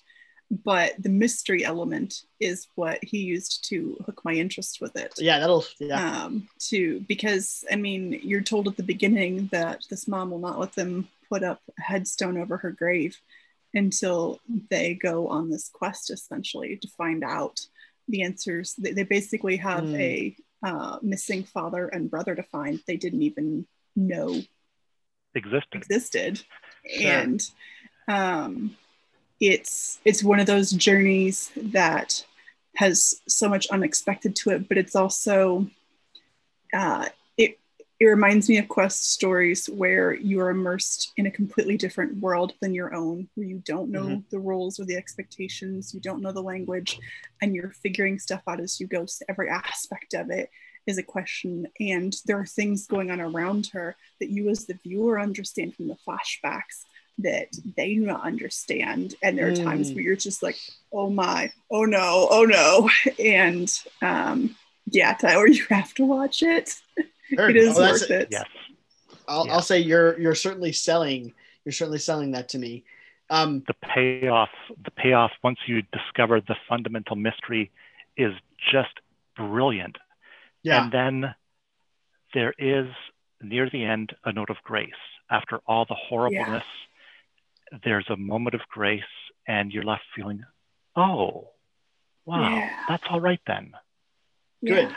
but 0.63 0.93
the 0.99 1.09
mystery 1.09 1.63
element 1.63 2.23
is 2.39 2.67
what 2.75 3.01
he 3.03 3.19
used 3.19 3.63
to 3.69 3.97
hook 4.05 4.21
my 4.25 4.33
interest 4.33 4.81
with 4.81 4.95
it. 4.97 5.13
Yeah, 5.17 5.39
that'll 5.39 5.65
yeah. 5.79 6.23
Um, 6.25 6.49
to 6.67 6.99
because 7.07 7.63
I 7.71 7.77
mean, 7.77 8.19
you're 8.21 8.41
told 8.41 8.67
at 8.67 8.75
the 8.75 8.83
beginning 8.83 9.47
that 9.53 9.85
this 9.89 10.07
mom 10.07 10.31
will 10.31 10.39
not 10.39 10.59
let 10.59 10.73
them 10.73 11.07
put 11.29 11.43
up 11.43 11.61
a 11.79 11.81
headstone 11.81 12.37
over 12.37 12.57
her 12.57 12.71
grave, 12.71 13.17
until 13.73 14.39
they 14.69 14.93
go 14.95 15.27
on 15.27 15.49
this 15.49 15.69
quest 15.73 16.11
essentially 16.11 16.77
to 16.77 16.87
find 16.97 17.23
out 17.23 17.59
the 18.07 18.23
answers. 18.23 18.73
They, 18.75 18.91
they 18.91 19.03
basically 19.03 19.57
have 19.57 19.83
Mm. 19.83 19.99
a 19.99 20.35
uh, 20.63 20.99
missing 21.01 21.43
father 21.43 21.87
and 21.87 22.09
brother 22.11 22.35
to 22.35 22.43
find. 22.43 22.79
They 22.87 22.97
didn't 22.97 23.23
even 23.23 23.65
know 23.95 24.41
Existed. 25.33 25.75
existed 25.81 26.43
Sure. 26.87 27.11
and 27.11 27.41
um, 28.07 28.75
it's 29.39 29.99
it's 30.05 30.23
one 30.23 30.39
of 30.39 30.45
those 30.47 30.71
journeys 30.71 31.51
that 31.55 32.25
has 32.75 33.21
so 33.27 33.47
much 33.49 33.67
unexpected 33.67 34.35
to 34.35 34.49
it 34.51 34.67
but 34.67 34.77
it's 34.77 34.95
also 34.95 35.67
uh, 36.73 37.07
it 38.01 38.05
reminds 38.07 38.49
me 38.49 38.57
of 38.57 38.67
quest 38.67 39.11
stories 39.11 39.67
where 39.67 40.15
you 40.15 40.39
are 40.41 40.49
immersed 40.49 41.11
in 41.17 41.27
a 41.27 41.31
completely 41.39 41.77
different 41.77 42.11
world 42.17 42.51
than 42.59 42.73
your 42.73 42.95
own 42.95 43.29
where 43.35 43.45
you 43.45 43.59
don't 43.63 43.91
know 43.91 44.07
Mhm. 44.07 44.29
the 44.31 44.39
rules 44.39 44.79
or 44.79 44.85
the 44.85 44.95
expectations 44.95 45.93
you 45.93 45.99
don't 46.01 46.21
know 46.23 46.31
the 46.31 46.41
language 46.53 46.97
and 47.41 47.53
you're 47.53 47.73
figuring 47.85 48.17
stuff 48.17 48.41
out 48.47 48.59
as 48.59 48.79
you 48.79 48.87
go 48.87 49.05
so 49.05 49.23
every 49.29 49.49
aspect 49.49 50.15
of 50.15 50.31
it 50.31 50.49
is 50.87 50.97
a 50.97 51.03
question 51.03 51.67
and 51.79 52.11
there 52.25 52.39
are 52.39 52.45
things 52.57 52.87
going 52.87 53.11
on 53.11 53.21
around 53.21 53.67
her 53.67 53.95
that 54.19 54.31
you 54.35 54.49
as 54.49 54.65
the 54.65 54.73
viewer 54.83 55.19
understand 55.19 55.75
from 55.75 55.87
the 55.87 55.97
flashbacks 56.07 56.77
that 57.19 57.49
they 57.77 57.93
do 57.93 58.01
not 58.01 58.23
understand 58.23 59.13
and 59.21 59.37
there 59.37 59.47
are 59.47 59.55
times 59.55 59.91
Mm. 59.91 59.93
where 59.95 60.03
you're 60.05 60.15
just 60.15 60.41
like 60.41 60.57
oh 60.91 61.09
my 61.11 61.51
oh 61.69 61.85
no 61.85 62.27
oh 62.31 62.45
no 62.45 62.89
and 63.19 63.69
um 64.01 64.55
yeah 64.87 65.13
tyler 65.13 65.47
you 65.47 65.63
have 65.69 65.93
to 65.93 66.03
watch 66.03 66.41
it 66.41 66.67
Sure. 67.35 67.49
it 67.49 67.55
is 67.57 67.77
Oh, 67.77 67.81
worth 67.81 68.09
it 68.09 68.27
Yes. 68.31 68.45
I'll, 69.27 69.45
Yeah. 69.47 69.53
I'll 69.53 69.61
say 69.61 69.79
you're 69.79 70.19
you're 70.19 70.35
certainly 70.35 70.71
selling 70.71 71.33
you're 71.65 71.73
certainly 71.73 71.99
selling 71.99 72.31
that 72.31 72.49
to 72.49 72.57
me. 72.59 72.83
Um, 73.29 73.63
The 73.67 73.75
payoff, 73.95 74.49
the 74.83 74.91
payoff 74.91 75.31
once 75.43 75.59
you 75.67 75.83
discover 75.93 76.41
the 76.41 76.55
fundamental 76.67 77.15
mystery 77.15 77.71
is 78.17 78.33
just 78.71 78.93
brilliant. 79.37 79.97
yeah, 80.63 80.83
And 80.83 80.91
then 80.91 81.35
there 82.33 82.53
is 82.57 82.87
near 83.41 83.69
the 83.69 83.85
end 83.85 84.13
a 84.25 84.33
note 84.33 84.49
of 84.49 84.57
grace. 84.63 84.89
After 85.29 85.59
all 85.65 85.85
the 85.85 85.95
horribleness, 85.95 86.65
there's 87.85 88.09
a 88.09 88.17
moment 88.17 88.53
of 88.55 88.61
grace, 88.69 89.01
and 89.47 89.71
you're 89.71 89.83
left 89.85 90.03
feeling, 90.15 90.43
oh, 90.95 91.51
wow, 92.25 92.49
Yeah. 92.49 92.69
that's 92.89 93.03
all 93.09 93.21
right 93.21 93.39
then. 93.47 93.71
good. 94.65 94.93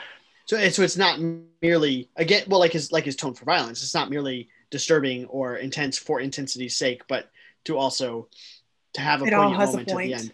So 0.47 0.57
it's 0.57 0.77
so 0.77 0.83
it's 0.83 0.97
not 0.97 1.21
merely 1.63 2.11
again 2.17 2.45
well 2.49 2.61
like 2.61 2.73
his 2.73 2.93
like 2.93 3.05
his 3.05 3.17
tone 3.17 3.35
for 3.35 3.45
violence. 3.45 3.83
It's 3.83 3.95
not 3.95 4.11
merely 4.11 4.49
disturbing 4.71 5.25
or 5.27 5.57
intense 5.57 5.97
for 5.99 6.21
intensity's 6.21 6.77
sake, 6.77 7.03
but 7.09 7.31
to 7.65 7.79
also 7.79 8.29
to 8.95 9.01
have 9.01 9.23
a 9.23 9.27
It 9.27 9.33
poignant 9.33 9.57
has 9.57 9.69
a 9.71 9.73
moment 9.79 9.91
at 9.91 9.97
the 9.97 10.15
end. 10.15 10.33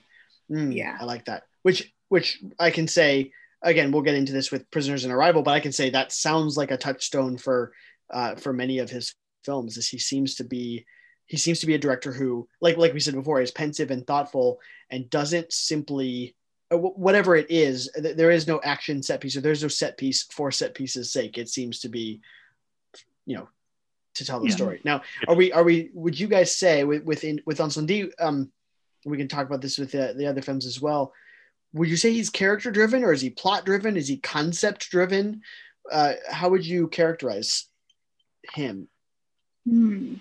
Mm, 0.50 0.76
Yeah. 0.76 0.96
I 1.00 1.04
like 1.04 1.26
that. 1.26 1.44
Which 1.62 1.92
which 2.08 2.42
I 2.58 2.70
can 2.70 2.88
say 2.88 3.32
again. 3.62 3.92
We'll 3.92 4.02
get 4.02 4.16
into 4.16 4.32
this 4.32 4.50
with 4.50 4.70
Prisoners 4.70 5.04
and 5.04 5.12
Arrival, 5.12 5.42
but 5.42 5.52
I 5.52 5.60
can 5.60 5.72
say 5.72 5.90
that 5.90 6.12
sounds 6.12 6.56
like 6.56 6.70
a 6.72 6.76
touchstone 6.76 7.38
for 7.38 7.72
uh, 8.10 8.34
for 8.34 8.52
many 8.52 8.78
of 8.78 8.90
his 8.90 9.14
films. 9.44 9.76
Is 9.76 9.88
he 9.88 9.98
seems 9.98 10.34
to 10.36 10.44
be 10.44 10.84
he 11.26 11.36
seems 11.36 11.60
to 11.60 11.66
be 11.66 11.74
a 11.74 11.78
director 11.78 12.12
who 12.12 12.48
like 12.60 12.76
like 12.76 12.92
we 12.92 13.00
said 13.00 13.14
before 13.14 13.40
is 13.40 13.52
pensive 13.52 13.92
and 13.92 14.04
thoughtful 14.04 14.58
and 14.90 15.08
doesn't 15.08 15.52
simply 15.52 16.34
whatever 16.76 17.34
it 17.34 17.50
is 17.50 17.90
th- 18.00 18.16
there 18.16 18.30
is 18.30 18.46
no 18.46 18.60
action 18.62 19.02
set 19.02 19.20
piece 19.20 19.36
or 19.36 19.40
there's 19.40 19.62
no 19.62 19.68
set 19.68 19.96
piece 19.96 20.22
for 20.24 20.50
set 20.52 20.72
pieces 20.74 21.10
sake 21.12 21.36
it 21.36 21.48
seems 21.48 21.80
to 21.80 21.88
be 21.88 22.20
you 23.26 23.36
know 23.36 23.48
to 24.14 24.24
tell 24.24 24.38
the 24.40 24.48
Yeah. 24.48 24.54
story 24.54 24.80
now 24.84 25.02
are 25.26 25.34
we 25.34 25.52
are 25.52 25.64
we 25.64 25.90
would 25.94 26.18
you 26.18 26.28
guys 26.28 26.54
say 26.54 26.84
with 26.84 27.04
within 27.04 27.40
with 27.44 27.58
Incendies, 27.58 28.10
um 28.20 28.52
we 29.04 29.16
can 29.16 29.28
talk 29.28 29.46
about 29.46 29.62
this 29.62 29.78
with 29.78 29.90
the, 29.92 30.14
the 30.16 30.26
other 30.26 30.42
films 30.42 30.64
as 30.64 30.80
well 30.80 31.12
would 31.72 31.88
you 31.88 31.96
say 31.96 32.12
he's 32.12 32.30
character 32.30 32.70
driven 32.70 33.02
or 33.02 33.12
is 33.12 33.20
he 33.20 33.30
plot 33.30 33.64
driven 33.64 33.96
is 33.96 34.06
he 34.08 34.18
concept 34.18 34.90
driven 34.90 35.40
uh 35.90 36.12
how 36.30 36.48
would 36.50 36.64
you 36.64 36.86
characterize 36.88 37.66
him 38.54 38.88
Hmm. 39.68 40.14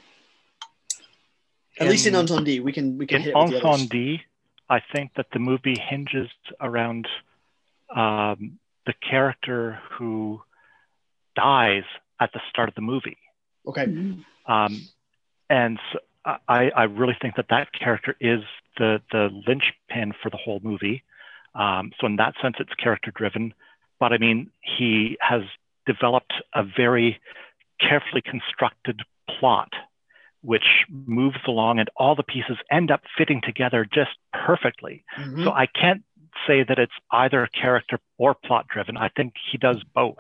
at 1.80 1.88
least 1.88 2.08
in 2.08 2.14
Incendies, 2.14 2.62
we 2.62 2.72
can 2.72 2.98
we 2.98 3.06
can 3.08 3.18
in 3.18 3.22
hit 3.24 3.30
it 3.36 3.38
with 3.38 3.52
the 3.52 3.66
others. 3.68 3.82
Incendies, 3.88 4.22
I 4.70 4.82
think 4.94 5.12
that 5.16 5.28
the 5.34 5.40
movie 5.40 5.76
hinges 5.80 6.30
around 6.62 7.08
um, 7.96 8.60
the 8.86 8.94
character 9.10 9.80
who 9.92 10.42
dies 11.36 11.84
at 12.20 12.32
the 12.34 12.42
start 12.50 12.70
of 12.70 12.76
the 12.76 12.82
movie. 12.82 13.18
okay 13.68 13.86
Mhm. 13.86 14.24
Um, 14.46 14.82
and 15.50 15.80
so 15.92 16.00
I, 16.26 16.70
I 16.76 16.84
really 16.84 17.18
think 17.22 17.36
that 17.36 17.48
that 17.50 17.72
character 17.72 18.16
is 18.20 18.42
the, 18.78 19.02
the 19.12 19.30
linchpin 19.48 20.14
for 20.22 20.30
the 20.30 20.38
whole 20.38 20.60
movie. 20.62 21.04
Um, 21.56 21.92
so 22.00 22.08
in 22.08 22.18
that 22.18 22.36
sense, 22.42 22.56
it's 22.60 22.74
character 22.76 23.12
driven. 23.16 23.54
But 24.00 24.14
I 24.14 24.18
mean, 24.18 24.52
he 24.62 25.18
has 25.22 25.42
developed 25.86 26.34
a 26.54 26.64
very 26.64 27.20
carefully 27.80 28.22
constructed 28.22 29.02
plot, 29.40 29.72
which 30.42 30.86
moves 30.90 31.38
along, 31.48 31.80
and 31.80 31.90
all 31.98 32.16
the 32.16 32.24
pieces 32.24 32.58
end 32.72 32.92
up 32.92 33.02
fitting 33.18 33.42
together 33.42 33.86
just 33.86 34.12
perfectly. 34.34 35.04
Mhm. 35.18 35.44
So 35.44 35.52
I 35.52 35.66
can't 35.66 36.04
say 36.48 36.64
that 36.64 36.80
it's 36.80 36.94
either 37.12 37.48
character 37.48 38.00
or 38.18 38.34
plot 38.34 38.68
driven. 38.68 38.96
I 38.98 39.10
think 39.10 39.34
he 39.52 39.58
does 39.58 39.84
both. 39.94 40.18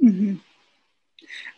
Mhm. 0.00 0.40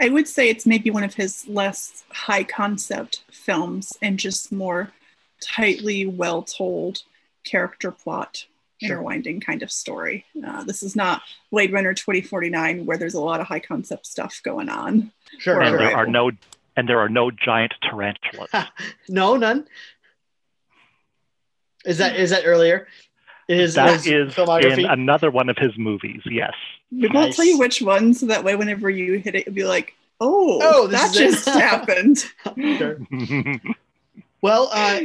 I 0.01 0.09
would 0.09 0.29
say 0.29 0.49
it's 0.49 0.65
maybe 0.67 0.91
one 0.91 1.05
of 1.05 1.15
his 1.15 1.47
less 1.49 2.05
high 2.11 2.45
concept 2.45 3.25
films 3.31 3.93
and 4.01 4.19
just 4.19 4.53
more 4.53 4.93
tightly 5.43 6.07
well 6.07 6.43
told 6.43 7.03
character 7.45 7.91
plot 7.91 8.47
Sure. 8.83 8.99
interwinding 8.99 9.41
kind 9.41 9.63
of 9.63 9.71
story. 9.73 10.25
Uh, 10.47 10.63
this 10.65 10.83
is 10.83 10.95
not 10.95 11.23
Blade 11.51 11.73
Runner 11.73 11.95
2049 11.95 12.85
where 12.87 12.99
there's 12.99 13.15
a 13.15 13.21
lot 13.21 13.41
of 13.41 13.47
high 13.47 13.61
concept 13.61 14.07
stuff 14.07 14.41
going 14.43 14.69
on. 14.69 15.13
sure, 15.39 15.61
And 15.63 15.79
there 15.79 15.97
are 15.97 16.07
no 16.07 16.31
and 16.77 16.89
there 16.89 16.99
are 17.01 17.09
no 17.09 17.31
giant 17.31 17.75
tarantulas. 17.83 18.51
no, 19.09 19.37
none. 19.37 19.67
Is 21.85 21.99
that 21.99 22.17
is 22.17 22.31
that 22.31 22.43
earlier? 22.45 22.87
It 23.49 23.59
is 23.61 23.75
That 23.75 23.93
his 23.95 24.07
is 24.07 24.35
filmography. 24.35 24.79
in 24.79 24.87
another 24.87 25.31
one 25.31 25.49
of 25.49 25.57
his 25.57 25.71
movies. 25.79 26.21
Yes. 26.25 26.53
We 26.91 27.09
won't 27.09 27.33
tell 27.35 27.45
you 27.45 27.59
which 27.59 27.81
one, 27.81 28.13
so 28.13 28.27
that 28.27 28.43
way 28.43 28.57
whenever 28.57 28.91
you 28.91 29.19
hit 29.19 29.37
it, 29.37 29.47
you'll 29.47 29.55
be 29.55 29.65
like, 29.65 29.95
oh, 30.21 30.59
Oh, 30.63 30.87
this 30.89 31.01
that 31.01 31.11
is 31.11 31.17
it." 31.17 31.45
just 31.45 31.49
happened. 32.57 33.71
Well, 34.43 34.69
uh, 34.71 35.01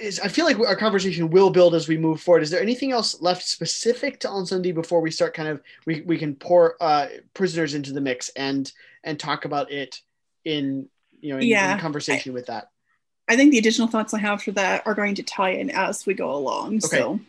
is, 0.00 0.18
I 0.20 0.28
feel 0.28 0.44
like 0.46 0.58
our 0.58 0.76
conversation 0.76 1.30
will 1.30 1.48
build 1.48 1.74
as 1.74 1.88
we 1.88 1.96
move 1.96 2.20
forward. 2.20 2.42
Is 2.42 2.50
there 2.50 2.60
anything 2.60 2.90
else 2.92 3.20
left 3.22 3.46
specific 3.46 4.18
to 4.20 4.28
Incendies 4.28 4.74
before 4.74 5.00
we 5.00 5.10
start? 5.10 5.32
Kind 5.32 5.48
of, 5.48 5.62
we, 5.86 6.00
we 6.02 6.18
can 6.18 6.34
pour 6.34 6.76
uh, 6.82 7.06
prisoners 7.34 7.74
into 7.74 7.92
the 7.92 8.00
mix 8.00 8.28
and 8.30 8.70
and 9.04 9.18
talk 9.18 9.44
about 9.44 9.70
it 9.70 10.00
in 10.46 10.88
you 11.20 11.30
know 11.30 11.36
in, 11.36 11.42
in 11.42 11.48
Yeah, 11.48 11.78
conversation 11.78 12.32
with 12.32 12.46
that. 12.46 12.70
I 13.28 13.36
think 13.36 13.50
the 13.50 13.58
additional 13.58 13.88
thoughts 13.88 14.14
I 14.14 14.20
have 14.20 14.42
for 14.42 14.52
that 14.52 14.86
are 14.86 14.94
going 14.94 15.16
to 15.16 15.22
tie 15.22 15.50
in 15.50 15.68
as 15.70 16.06
we 16.06 16.14
go 16.14 16.30
along. 16.34 16.76
Okay. 16.76 16.98
So 16.98 17.20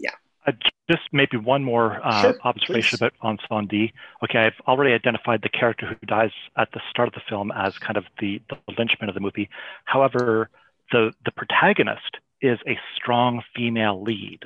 yeah 0.00 0.16
Uh, 0.46 0.52
just 0.90 1.02
maybe 1.12 1.36
one 1.36 1.62
more 1.62 2.00
uh, 2.04 2.22
Sure, 2.22 2.38
observation 2.44 2.98
please. 2.98 3.08
about 3.08 3.12
Incendies. 3.22 3.92
Okay, 4.24 4.38
I've 4.46 4.60
already 4.66 4.92
identified 4.94 5.40
the 5.42 5.48
character 5.60 5.86
who 5.86 6.06
dies 6.06 6.32
at 6.56 6.68
the 6.72 6.80
start 6.90 7.06
of 7.08 7.14
the 7.14 7.20
film 7.28 7.52
as 7.52 7.72
kind 7.86 7.96
of 7.96 8.04
the, 8.20 8.40
the 8.50 8.56
linchpin 8.78 9.08
of 9.08 9.14
the 9.14 9.20
movie. 9.20 9.48
However, 9.84 10.48
the, 10.90 11.12
the 11.24 11.32
protagonist 11.32 12.12
is 12.40 12.58
a 12.66 12.76
strong 12.96 13.42
female 13.54 14.02
lead. 14.02 14.40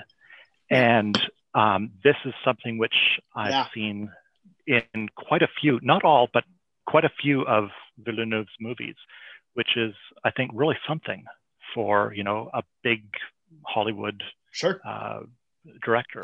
And 0.70 1.16
um, 1.54 1.90
this 2.04 2.16
is 2.24 2.34
something 2.44 2.76
which 2.78 2.98
I've 3.34 3.50
Yeah. 3.52 3.66
seen 3.74 4.10
in 4.66 5.08
quite 5.14 5.42
a 5.42 5.48
few, 5.60 5.78
not 5.82 6.04
all, 6.04 6.28
but 6.32 6.44
quite 6.86 7.04
a 7.04 7.12
few 7.22 7.42
of 7.46 7.70
Villeneuve's 7.98 8.52
movies, 8.60 8.94
which 9.54 9.76
is, 9.76 9.94
I 10.24 10.30
think, 10.30 10.50
really 10.54 10.76
something 10.86 11.24
for, 11.74 12.12
you 12.14 12.24
know, 12.24 12.50
a 12.54 12.62
big 12.82 13.04
Hollywood 13.64 14.22
Sure. 14.50 14.80
uh, 14.86 15.20
director. 15.84 16.22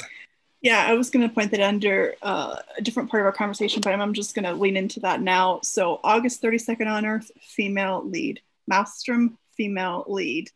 Yeah, 0.61 0.85
I 0.87 0.95
was 0.95 1.11
going 1.11 1.29
to 1.29 1.35
point 1.35 1.51
that 1.51 1.61
under 1.61 2.15
uh, 2.23 2.57
a 2.79 2.83
different 2.83 3.11
part 3.11 3.23
of 3.23 3.27
our 3.27 3.33
conversation, 3.33 3.81
but 3.83 3.93
I'm 3.93 4.15
just 4.15 4.35
going 4.35 4.45
to 4.45 4.55
lean 4.55 4.77
into 4.77 5.01
that 5.01 5.21
now. 5.21 5.61
So, 5.63 6.01
August 6.05 6.41
32nd 6.41 6.87
on 6.87 7.05
Earth, 7.05 7.31
female 7.41 8.09
lead. 8.09 8.41
Maelstrom, 8.69 9.39
female 9.57 10.05
lead. 10.07 10.51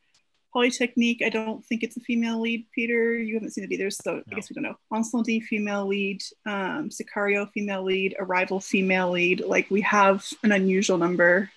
Polytechnique, 0.57 1.21
I 1.23 1.29
don't 1.29 1.63
think 1.67 1.83
it's 1.83 1.99
a 1.99 2.01
female 2.01 2.41
lead, 2.41 2.65
Peter. 2.75 3.15
You 3.15 3.35
haven't 3.35 3.51
seen 3.51 3.65
it 3.65 3.73
either, 3.73 3.91
so 3.91 4.23
I 4.31 4.35
guess 4.35 4.49
we 4.49 4.55
don't 4.55 4.63
know. 4.63 4.77
Incendies, 4.91 5.43
female 5.43 5.87
lead. 5.87 6.23
Um, 6.47 6.89
Sicario, 6.89 7.51
female 7.53 7.83
lead. 7.83 8.17
Arrival, 8.19 8.59
female 8.59 9.11
lead. 9.11 9.43
Like, 9.45 9.71
we 9.71 9.83
have 9.83 10.27
an 10.43 10.53
unusual 10.53 10.97
number 10.97 11.51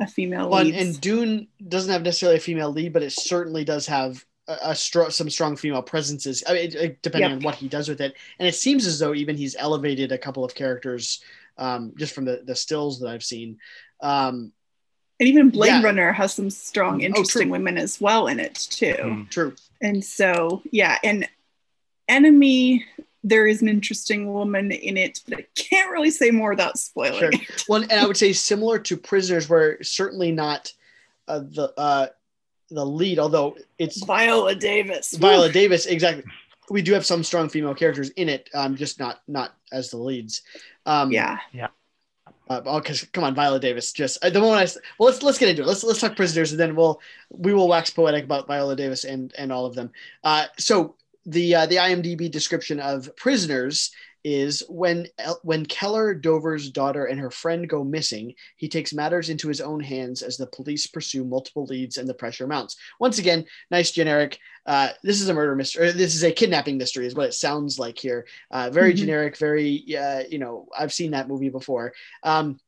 of 0.00 0.10
female 0.10 0.48
Well, 0.48 0.60
and, 0.60 0.70
leads. 0.70 0.82
and 0.82 1.00
Dune 1.02 1.48
doesn't 1.68 1.92
have 1.92 2.00
necessarily 2.04 2.38
a 2.38 2.40
female 2.40 2.70
lead, 2.72 2.94
but 2.94 3.02
it 3.02 3.12
certainly 3.12 3.64
does 3.64 3.86
have 3.88 4.24
a, 4.48 4.52
a 4.62 4.70
stro- 4.70 5.12
some 5.12 5.28
strong 5.28 5.54
female 5.54 5.82
presences. 5.82 6.42
I 6.48 6.54
mean, 6.54 6.62
it- 6.64 6.74
it- 6.74 7.02
depending 7.02 7.30
Yep. 7.32 7.36
on 7.40 7.44
what 7.44 7.56
he 7.56 7.68
does 7.68 7.86
with 7.90 8.00
it, 8.00 8.14
and 8.38 8.48
it 8.48 8.54
seems 8.54 8.86
as 8.86 8.98
though 8.98 9.12
even 9.12 9.36
he's 9.36 9.56
elevated 9.58 10.10
a 10.10 10.16
couple 10.16 10.42
of 10.42 10.54
characters 10.54 11.22
um, 11.58 11.92
just 11.98 12.14
from 12.14 12.24
the 12.24 12.42
the 12.46 12.56
stills 12.56 12.98
that 13.00 13.08
I've 13.08 13.22
seen. 13.22 13.58
Um, 14.00 14.52
And 15.22 15.28
even 15.28 15.50
Blade 15.50 15.68
Yeah. 15.68 15.82
Runner 15.82 16.10
has 16.10 16.34
some 16.34 16.50
strong, 16.50 16.98
true. 16.98 17.06
interesting 17.06 17.48
women 17.48 17.78
as 17.78 18.00
well 18.00 18.26
in 18.26 18.40
it 18.40 18.56
too. 18.56 18.96
Mm. 18.98 19.30
True. 19.30 19.54
And 19.80 20.04
so, 20.04 20.62
yeah, 20.72 20.98
and 21.04 21.28
Enemy, 22.08 22.84
there 23.22 23.46
is 23.46 23.62
an 23.62 23.68
interesting 23.68 24.32
woman 24.32 24.72
in 24.72 24.96
it, 24.96 25.20
but 25.28 25.38
I 25.38 25.46
can't 25.54 25.92
really 25.92 26.10
say 26.10 26.32
more 26.32 26.50
without 26.50 26.76
spoiling. 26.76 27.20
Sure. 27.20 27.30
it. 27.32 27.64
Well, 27.68 27.82
and 27.82 27.92
I 27.92 28.04
would 28.04 28.16
say 28.16 28.32
similar 28.32 28.80
to 28.80 28.96
Prisoners, 28.96 29.48
where 29.48 29.80
certainly 29.84 30.32
not 30.32 30.72
uh, 31.28 31.38
the 31.38 31.72
uh, 31.76 32.06
the 32.70 32.84
lead, 32.84 33.20
although 33.20 33.56
it's 33.78 34.04
Viola 34.04 34.56
Davis. 34.56 35.12
Viola 35.14 35.46
Woo. 35.46 35.52
Davis. 35.52 35.86
Exactly. 35.86 36.24
We 36.68 36.82
do 36.82 36.94
have 36.94 37.06
some 37.06 37.22
strong 37.22 37.48
female 37.48 37.76
characters 37.76 38.10
in 38.10 38.28
it, 38.28 38.50
um, 38.54 38.74
just 38.74 38.98
not 38.98 39.22
not 39.28 39.54
as 39.70 39.90
the 39.90 39.98
leads. 39.98 40.42
Um, 40.84 41.12
Yeah. 41.12 41.38
Uh, 41.62 41.68
because 42.60 43.04
come 43.12 43.24
on, 43.24 43.34
Viola 43.34 43.60
Davis. 43.60 43.92
Just 43.92 44.22
uh, 44.24 44.30
the 44.30 44.40
moment 44.40 44.60
I 44.60 44.80
well, 44.98 45.08
let's 45.10 45.22
let's 45.22 45.38
get 45.38 45.48
into 45.48 45.62
it. 45.62 45.66
Let's 45.66 45.84
let's 45.84 46.00
talk 46.00 46.16
prisoners, 46.16 46.52
and 46.52 46.60
then 46.60 46.74
we'll 46.74 47.00
we 47.30 47.54
will 47.54 47.68
wax 47.68 47.90
poetic 47.90 48.24
about 48.24 48.46
Viola 48.46 48.76
Davis 48.76 49.04
and 49.04 49.32
and 49.38 49.52
all 49.52 49.66
of 49.66 49.74
them. 49.74 49.90
Uh, 50.24 50.46
so 50.58 50.94
the 51.26 51.54
uh, 51.54 51.66
the 51.66 51.76
IMDb 51.76 52.30
description 52.30 52.80
of 52.80 53.14
prisoners 53.16 53.92
is 54.24 54.62
when 54.68 55.08
when 55.42 55.66
Keller 55.66 56.14
Dover's 56.14 56.70
daughter 56.70 57.06
and 57.06 57.18
her 57.18 57.30
friend 57.30 57.68
go 57.68 57.82
missing, 57.84 58.34
he 58.56 58.68
takes 58.68 58.92
matters 58.92 59.30
into 59.30 59.48
his 59.48 59.60
own 59.60 59.80
hands 59.80 60.22
as 60.22 60.36
the 60.36 60.46
police 60.46 60.86
pursue 60.86 61.24
multiple 61.24 61.64
leads 61.64 61.96
and 61.98 62.08
the 62.08 62.14
pressure 62.14 62.46
mounts. 62.46 62.76
Once 63.00 63.18
again, 63.18 63.44
nice 63.70 63.90
generic. 63.90 64.38
Uh, 64.64 64.90
this 65.02 65.20
is 65.20 65.28
a 65.28 65.34
murder 65.34 65.56
mystery. 65.56 65.90
This 65.92 66.14
is 66.14 66.22
a 66.22 66.30
kidnapping 66.30 66.78
mystery, 66.78 67.06
is 67.06 67.14
what 67.14 67.26
it 67.26 67.34
sounds 67.34 67.78
like 67.78 67.98
here. 67.98 68.26
Uh, 68.50 68.70
very 68.70 68.92
Mhm. 68.92 68.98
generic. 68.98 69.36
Very 69.36 69.84
uh, 69.96 70.22
you 70.30 70.38
know, 70.38 70.68
I've 70.78 70.92
seen 70.92 71.10
that 71.12 71.28
movie 71.28 71.48
before. 71.48 71.92
Um, 72.22 72.60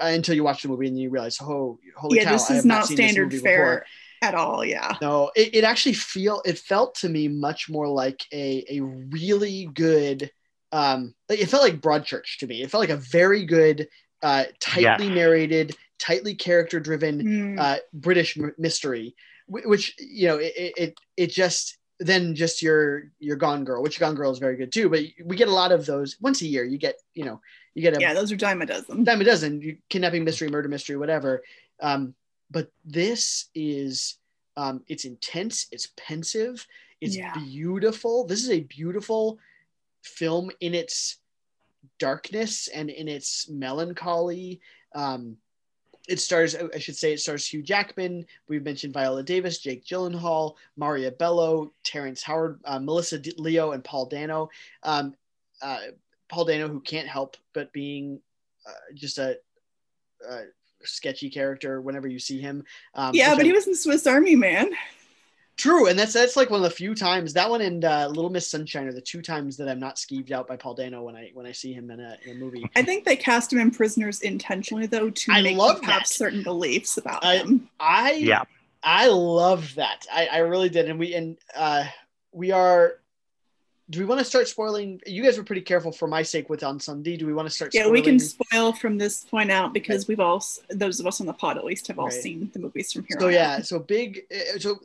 uh, 0.00 0.06
until 0.06 0.34
you 0.34 0.42
watch 0.42 0.62
the 0.62 0.68
movie 0.68 0.86
and 0.88 0.98
you 0.98 1.10
realize, 1.10 1.38
oh, 1.42 1.78
holy 1.96 2.16
yeah, 2.18 2.24
cow! 2.24 2.32
this 2.32 2.50
is 2.50 2.64
not 2.64 2.76
not 2.78 2.86
standard 2.86 3.30
fare 3.34 3.40
before. 3.82 3.86
at 4.22 4.34
all. 4.34 4.64
Yeah. 4.64 4.96
No, 5.02 5.30
it, 5.36 5.54
it 5.56 5.64
actually 5.64 5.92
feel 5.92 6.40
it 6.46 6.58
felt 6.58 6.94
to 6.96 7.08
me 7.10 7.28
much 7.28 7.68
more 7.68 7.86
like 7.88 8.24
a 8.32 8.64
a 8.70 8.80
really 8.80 9.68
good. 9.74 10.30
Um, 10.72 11.14
it 11.28 11.46
felt 11.50 11.62
like 11.62 11.80
Broadchurch 11.80 12.38
to 12.38 12.46
me. 12.46 12.62
It 12.62 12.70
felt 12.70 12.80
like 12.80 12.90
a 12.90 12.96
very 12.96 13.44
good, 13.44 13.88
uh, 14.22 14.44
tightly 14.60 15.06
Yes. 15.06 15.14
narrated, 15.14 15.76
tightly 15.98 16.34
character 16.34 16.80
driven 16.80 17.22
Mm. 17.22 17.58
uh, 17.60 17.78
British 17.92 18.38
m- 18.38 18.54
mystery, 18.58 19.14
wh- 19.46 19.66
which 19.68 19.94
you 19.98 20.28
know 20.28 20.36
it, 20.38 20.52
it- 20.56 20.74
it 20.78 20.94
it 21.16 21.26
just 21.30 21.76
then 21.98 22.34
just 22.34 22.62
your 22.62 23.10
your 23.20 23.36
Gone 23.36 23.64
Girl, 23.64 23.82
which 23.82 24.00
Gone 24.00 24.14
Girl 24.14 24.30
is 24.32 24.38
very 24.38 24.56
good 24.56 24.72
too. 24.72 24.88
But 24.88 25.02
we 25.24 25.36
get 25.36 25.48
a 25.48 25.52
lot 25.54 25.72
of 25.72 25.84
those 25.86 26.16
once 26.20 26.40
a 26.42 26.46
year. 26.46 26.64
You 26.64 26.78
get 26.78 26.96
you 27.14 27.24
know 27.24 27.40
you 27.74 27.82
get 27.82 27.96
a 27.96 28.00
yeah, 28.00 28.14
those 28.14 28.32
are 28.32 28.36
dime 28.36 28.62
a 28.62 28.66
dozen. 28.66 29.04
dime 29.04 29.20
a 29.20 29.24
dozen 29.24 29.60
you, 29.60 29.76
kidnapping 29.90 30.24
mystery 30.24 30.48
murder 30.48 30.68
mystery 30.68 30.96
whatever 30.96 31.42
um, 31.80 32.14
but 32.50 32.70
this 32.84 33.46
is 33.54 34.16
um, 34.56 34.82
it's 34.88 35.04
intense 35.06 35.66
it's 35.72 35.88
pensive 35.96 36.66
it's 37.00 37.16
Yeah. 37.16 37.32
beautiful 37.34 38.26
this 38.26 38.42
is 38.42 38.50
a 38.50 38.60
beautiful 38.60 39.38
film 40.02 40.50
in 40.60 40.74
its 40.74 41.18
darkness 41.98 42.68
and 42.68 42.90
in 42.90 43.08
its 43.08 43.48
melancholy 43.48 44.60
um, 44.94 45.36
it 46.08 46.20
stars 46.20 46.56
i 46.74 46.78
should 46.78 46.96
say 46.96 47.12
it 47.12 47.20
stars 47.20 47.46
hugh 47.46 47.62
jackman 47.62 48.24
we've 48.48 48.64
mentioned 48.64 48.92
viola 48.92 49.22
davis 49.22 49.58
jake 49.58 49.84
gyllenhaal 49.84 50.54
maria 50.76 51.10
bello 51.12 51.72
terrence 51.84 52.22
howard 52.22 52.58
uh, 52.64 52.78
melissa 52.78 53.18
D- 53.18 53.34
leo 53.38 53.72
and 53.72 53.84
paul 53.84 54.06
dano 54.06 54.48
um, 54.82 55.14
uh, 55.60 55.78
paul 56.28 56.44
dano 56.44 56.68
who 56.68 56.80
can't 56.80 57.06
help 57.08 57.36
but 57.52 57.72
being 57.72 58.20
uh, 58.66 58.72
just 58.94 59.18
a, 59.18 59.36
a 60.28 60.42
sketchy 60.84 61.30
character 61.30 61.80
whenever 61.80 62.08
you 62.08 62.18
see 62.18 62.40
him. 62.40 62.64
Um, 62.94 63.14
yeah, 63.14 63.34
but 63.34 63.42
I- 63.42 63.46
he 63.46 63.52
was 63.52 63.66
in 63.66 63.74
Swiss 63.74 64.06
Army 64.06 64.36
Man. 64.36 64.70
True, 65.62 65.86
and 65.86 65.96
that's 65.96 66.12
that's 66.12 66.36
like 66.36 66.50
one 66.50 66.58
of 66.58 66.64
the 66.64 66.74
few 66.74 66.92
times 66.92 67.32
that 67.34 67.48
one 67.48 67.60
and 67.60 67.84
uh, 67.84 68.08
Little 68.08 68.30
Miss 68.30 68.48
Sunshine 68.50 68.86
are 68.88 68.92
the 68.92 69.00
two 69.00 69.22
times 69.22 69.56
that 69.58 69.68
I'm 69.68 69.78
not 69.78 69.94
skeeved 69.94 70.32
out 70.32 70.48
by 70.48 70.56
Paul 70.56 70.74
Dano 70.74 71.02
when 71.04 71.14
I 71.14 71.30
when 71.34 71.46
I 71.46 71.52
see 71.52 71.72
him 71.72 71.90
in 71.92 72.00
a, 72.00 72.16
in 72.24 72.32
a 72.32 72.34
movie. 72.34 72.68
I 72.74 72.82
think 72.82 73.04
they 73.04 73.14
cast 73.14 73.52
him 73.52 73.60
in 73.60 73.70
Prisoners 73.70 74.22
intentionally, 74.22 74.86
though, 74.86 75.10
to 75.10 75.32
I 75.32 75.40
make 75.40 75.56
love 75.56 75.78
you 75.80 75.88
have 75.88 76.04
certain 76.06 76.42
beliefs 76.42 76.96
about 76.98 77.24
I- 77.24 77.36
him. 77.36 77.68
I 77.78 78.12
Yeah. 78.14 78.42
I 78.82 79.06
love 79.06 79.72
that. 79.76 80.04
I, 80.12 80.26
I 80.26 80.38
really 80.38 80.68
did, 80.68 80.88
and 80.90 80.98
we 80.98 81.14
and 81.14 81.36
uh, 81.54 81.84
we 82.32 82.50
are. 82.50 82.94
Do 83.90 84.00
we 84.00 84.04
want 84.06 84.18
to 84.20 84.24
start 84.24 84.48
spoiling? 84.48 85.00
You 85.06 85.22
guys 85.22 85.36
were 85.38 85.44
pretty 85.44 85.60
careful 85.62 85.92
for 85.92 86.08
my 86.08 86.22
sake 86.22 86.48
with 86.50 86.60
Incendies. 86.62 87.18
Do 87.18 87.26
we 87.26 87.34
want 87.34 87.46
to 87.48 87.54
start? 87.54 87.74
Yeah, 87.74 87.88
we 87.88 88.02
can 88.02 88.18
spoil 88.18 88.72
from 88.72 88.98
this 88.98 89.22
point 89.24 89.52
out 89.52 89.72
because 89.74 90.08
we've 90.08 90.18
all, 90.18 90.42
those 90.70 90.98
of 90.98 91.06
us 91.06 91.20
on 91.20 91.26
the 91.28 91.32
pod 91.34 91.58
at 91.58 91.64
least, 91.64 91.86
have 91.88 91.98
all 92.00 92.06
Right. 92.06 92.12
seen 92.14 92.50
the 92.52 92.58
movies 92.58 92.92
from 92.92 93.04
here 93.06 93.18
So 93.20 93.26
on 93.26 93.32
yeah, 93.34 93.60
so 93.60 93.78
big. 93.78 94.22
uh, 94.32 94.58
So 94.58 94.80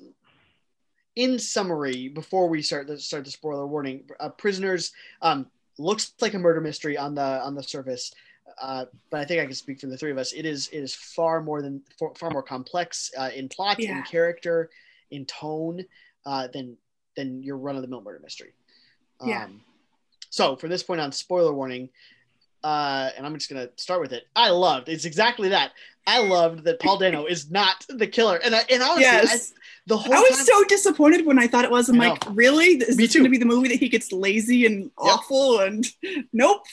in 1.18 1.40
summary, 1.40 2.08
before 2.10 2.48
we 2.48 2.62
start 2.62 2.86
the 2.86 2.98
start 3.00 3.26
the 3.26 3.32
spoiler 3.32 3.66
warning, 3.66 4.04
uh, 4.20 4.30
prisoners 4.30 4.92
um, 5.24 5.48
looks 5.80 6.14
like 6.22 6.36
a 6.36 6.40
murder 6.40 6.62
mystery 6.62 6.96
on 6.96 7.16
the 7.16 7.22
on 7.44 7.56
the 7.56 7.64
surface, 7.64 8.14
uh, 8.62 8.86
but 9.10 9.20
I 9.20 9.26
think 9.26 9.42
I 9.42 9.46
can 9.46 9.56
speak 9.56 9.82
for 9.82 9.88
the 9.88 9.98
three 9.98 10.12
of 10.12 10.20
us. 10.20 10.32
It 10.32 10.46
is 10.46 10.68
it 10.70 10.80
is 10.80 10.94
far 10.94 11.42
more 11.42 11.64
than 11.64 11.82
far, 12.00 12.14
far 12.14 12.30
more 12.30 12.44
complex 12.44 13.12
uh, 13.18 13.32
in 13.36 13.50
plot, 13.50 13.80
Yeah. 13.80 13.98
in 13.98 14.04
character, 14.04 14.70
in 15.10 15.26
tone 15.26 15.84
uh, 16.28 16.50
than 16.54 16.78
than 17.16 17.42
your 17.42 17.58
run 17.58 17.76
of 17.76 17.82
the 17.82 17.88
mill 17.88 18.02
murder 18.02 18.20
mystery. 18.22 18.54
Um, 19.20 19.30
Yeah. 19.30 19.48
So 20.30 20.56
from 20.56 20.70
this 20.70 20.84
point 20.84 21.02
on, 21.02 21.12
spoiler 21.12 21.54
warning. 21.54 21.90
Uh, 22.64 23.12
and 23.16 23.26
I'm 23.26 23.34
just 23.36 23.50
gonna 23.50 23.70
start 23.76 24.02
with 24.02 24.12
it. 24.14 24.24
I 24.36 24.50
loved 24.50 24.90
it's 24.90 25.06
exactly 25.06 25.50
that. 25.50 25.72
I 26.08 26.20
loved 26.20 26.64
that 26.64 26.80
Paul 26.80 26.98
Dano 26.98 27.26
is 27.26 27.52
not 27.52 27.86
the 27.90 28.08
killer, 28.08 28.38
and 28.44 28.56
I, 28.56 28.64
and 28.72 28.82
honestly, 28.82 29.02
Yes. 29.04 29.52
I, 29.54 29.58
the 29.88 29.98
whole 29.98 30.14
I 30.14 30.20
was 30.20 30.36
time, 30.38 30.46
so 30.46 30.64
disappointed 30.66 31.26
when 31.26 31.38
I 31.40 31.48
thought 31.48 31.64
it 31.64 31.72
was. 31.72 31.88
I'm 31.88 31.98
like, 31.98 32.22
really? 32.32 32.66
Is 32.76 32.98
Me 32.98 33.06
this 33.06 33.14
going 33.14 33.24
to 33.26 33.30
be 33.30 33.38
the 33.38 33.46
movie 33.46 33.70
that 33.70 33.78
he 33.80 33.88
gets 33.88 34.12
lazy 34.12 34.66
and 34.66 34.92
awful? 34.98 35.60
And 35.62 35.86
nope, 36.34 36.64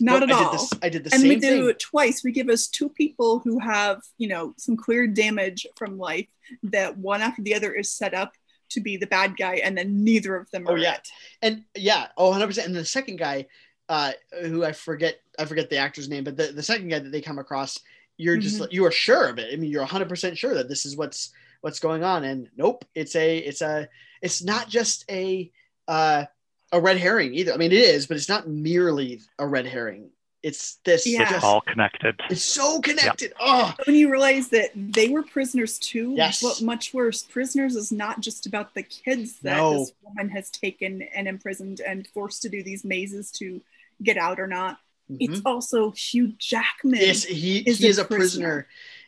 not 0.00 0.20
Nope, 0.20 0.30
at 0.30 0.30
I 0.30 0.32
all. 0.44 0.50
Did 0.52 0.60
this, 0.60 0.70
I 0.82 0.88
did 0.88 1.04
the 1.04 1.10
and 1.12 1.20
same 1.20 1.28
we 1.28 1.36
do 1.36 1.40
thing. 1.48 1.68
it 1.70 1.80
twice. 1.80 2.22
We 2.24 2.32
give 2.32 2.48
us 2.48 2.68
two 2.68 2.88
people 2.88 3.40
who 3.40 3.58
have, 3.58 4.00
you 4.18 4.28
know, 4.28 4.54
some 4.56 4.76
clear 4.78 5.06
damage 5.06 5.66
from 5.76 5.98
life 5.98 6.28
that 6.62 6.96
one 6.96 7.20
after 7.20 7.42
the 7.42 7.54
other 7.54 7.72
is 7.74 7.90
set 7.90 8.14
up 8.14 8.32
to 8.70 8.80
be 8.80 8.96
the 8.96 9.06
bad 9.06 9.36
guy, 9.36 9.56
and 9.56 9.76
then 9.76 10.02
neither 10.02 10.34
of 10.36 10.50
them 10.50 10.64
Oh, 10.66 10.72
are 10.72 10.78
yeah. 10.78 10.94
it. 10.94 11.08
and 11.42 11.64
yeah, 11.76 12.06
oh, 12.16 12.28
100 12.30 12.46
percent. 12.46 12.66
And 12.68 12.76
the 12.76 12.86
second 12.86 13.16
guy, 13.18 13.46
uh, 13.90 14.12
who 14.40 14.64
I 14.64 14.72
forget, 14.72 15.16
I 15.38 15.44
forget 15.44 15.68
the 15.68 15.76
actor's 15.76 16.08
name, 16.08 16.24
but 16.24 16.38
the, 16.38 16.46
the 16.52 16.62
second 16.62 16.88
guy 16.88 17.00
that 17.00 17.12
they 17.12 17.20
come 17.20 17.38
across, 17.38 17.78
you're 18.22 18.36
just 18.36 18.60
Mhm. 18.60 18.72
you 18.72 18.84
are 18.86 18.90
sure 18.92 19.26
of 19.28 19.38
it. 19.38 19.52
I 19.52 19.56
mean, 19.56 19.70
you're 19.70 19.82
100 19.82 20.08
percent 20.08 20.38
sure 20.38 20.54
that 20.54 20.68
this 20.68 20.86
is 20.86 20.96
what's 20.96 21.30
what's 21.60 21.78
going 21.80 22.02
on. 22.04 22.24
And 22.24 22.48
nope, 22.56 22.84
it's 22.94 23.14
a 23.16 23.38
it's 23.38 23.60
a 23.62 23.88
it's 24.20 24.42
not 24.42 24.68
just 24.68 25.04
a 25.10 25.50
uh, 25.88 26.24
a 26.72 26.80
red 26.80 26.96
herring 26.96 27.34
either. 27.34 27.52
I 27.52 27.56
mean, 27.56 27.72
it 27.72 27.78
is, 27.78 28.06
but 28.06 28.16
it's 28.16 28.28
not 28.28 28.48
merely 28.48 29.20
a 29.38 29.46
red 29.46 29.66
herring. 29.66 30.10
It's 30.42 30.76
this. 30.84 31.06
Yeah. 31.06 31.20
just- 31.24 31.34
It's 31.36 31.44
all 31.44 31.60
connected. 31.60 32.16
it's 32.30 32.42
so 32.42 32.80
connected. 32.80 33.32
Oh, 33.38 33.72
When 33.86 33.94
you 33.94 34.10
realize 34.10 34.48
that 34.48 34.70
they 34.74 35.08
were 35.08 35.22
prisoners 35.22 35.78
too, 35.78 36.14
Yes. 36.16 36.42
but 36.42 36.60
much 36.62 36.92
worse, 36.92 37.22
prisoners 37.22 37.76
is 37.76 37.92
not 37.92 38.20
just 38.20 38.46
about 38.46 38.74
the 38.74 38.82
kids 38.82 39.38
that 39.42 39.56
No. 39.58 39.78
this 39.78 39.92
woman 40.02 40.30
has 40.30 40.50
taken 40.50 41.02
and 41.14 41.28
imprisoned 41.28 41.80
and 41.80 42.08
forced 42.08 42.42
to 42.42 42.48
do 42.48 42.62
these 42.62 42.82
mazes 42.84 43.30
to 43.32 43.60
get 44.02 44.16
out 44.16 44.40
or 44.40 44.48
not. 44.48 44.78
It's 45.20 45.40
mhm. 45.40 45.42
also 45.44 45.90
Hugh 45.92 46.32
Jackman. 46.38 47.00
yes, 47.00 47.24
he 47.24 47.58
is 47.58 47.78
he 47.78 47.86
a 47.86 47.88
is 47.90 47.98
a 47.98 48.04
prisoner. 48.04 48.18
prisoner 48.18 48.66